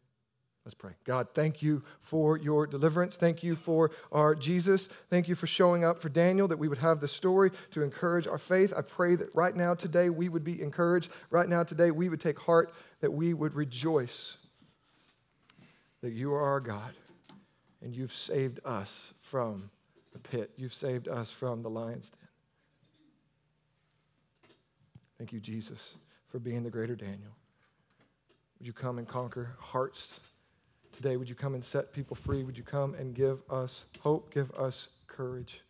Let's 0.65 0.75
pray. 0.75 0.91
God, 1.03 1.27
thank 1.33 1.61
you 1.61 1.83
for 2.01 2.37
your 2.37 2.65
deliverance. 2.65 3.17
Thank 3.17 3.43
you 3.43 3.55
for 3.55 3.91
our 4.13 4.33
Jesus. 4.33 4.87
Thank 5.09 5.27
you 5.27 5.35
for 5.35 5.45
showing 5.45 5.83
up 5.83 6.01
for 6.01 6.07
Daniel, 6.07 6.47
that 6.47 6.57
we 6.57 6.69
would 6.69 6.77
have 6.77 7.01
the 7.01 7.07
story 7.07 7.51
to 7.71 7.81
encourage 7.81 8.27
our 8.27 8.37
faith. 8.37 8.71
I 8.75 8.81
pray 8.81 9.17
that 9.17 9.27
right 9.35 9.53
now, 9.53 9.73
today, 9.73 10.09
we 10.09 10.29
would 10.29 10.45
be 10.45 10.61
encouraged. 10.61 11.11
Right 11.29 11.49
now, 11.49 11.63
today, 11.63 11.91
we 11.91 12.07
would 12.07 12.21
take 12.21 12.39
heart, 12.39 12.73
that 13.01 13.11
we 13.11 13.33
would 13.33 13.55
rejoice 13.55 14.37
that 16.01 16.13
you 16.13 16.33
are 16.33 16.41
our 16.41 16.59
God 16.61 16.93
and 17.81 17.93
you've 17.93 18.13
saved 18.13 18.61
us 18.63 19.13
from 19.21 19.69
the 20.13 20.19
pit. 20.19 20.51
You've 20.55 20.73
saved 20.73 21.09
us 21.09 21.29
from 21.29 21.61
the 21.61 21.69
lion's 21.69 22.09
den. 22.09 22.19
Thank 25.17 25.33
you, 25.33 25.41
Jesus, 25.41 25.95
for 26.29 26.39
being 26.39 26.63
the 26.63 26.69
greater 26.69 26.95
Daniel. 26.95 27.35
Would 28.59 28.67
you 28.67 28.73
come 28.73 28.97
and 28.97 29.07
conquer 29.07 29.55
hearts? 29.59 30.19
Today, 30.93 31.17
would 31.17 31.27
you 31.27 31.35
come 31.35 31.55
and 31.55 31.65
set 31.65 31.91
people 31.91 32.15
free? 32.15 32.43
Would 32.43 32.55
you 32.55 32.63
come 32.63 32.93
and 32.93 33.15
give 33.15 33.39
us 33.49 33.85
hope, 34.01 34.31
give 34.31 34.51
us 34.51 34.89
courage? 35.07 35.61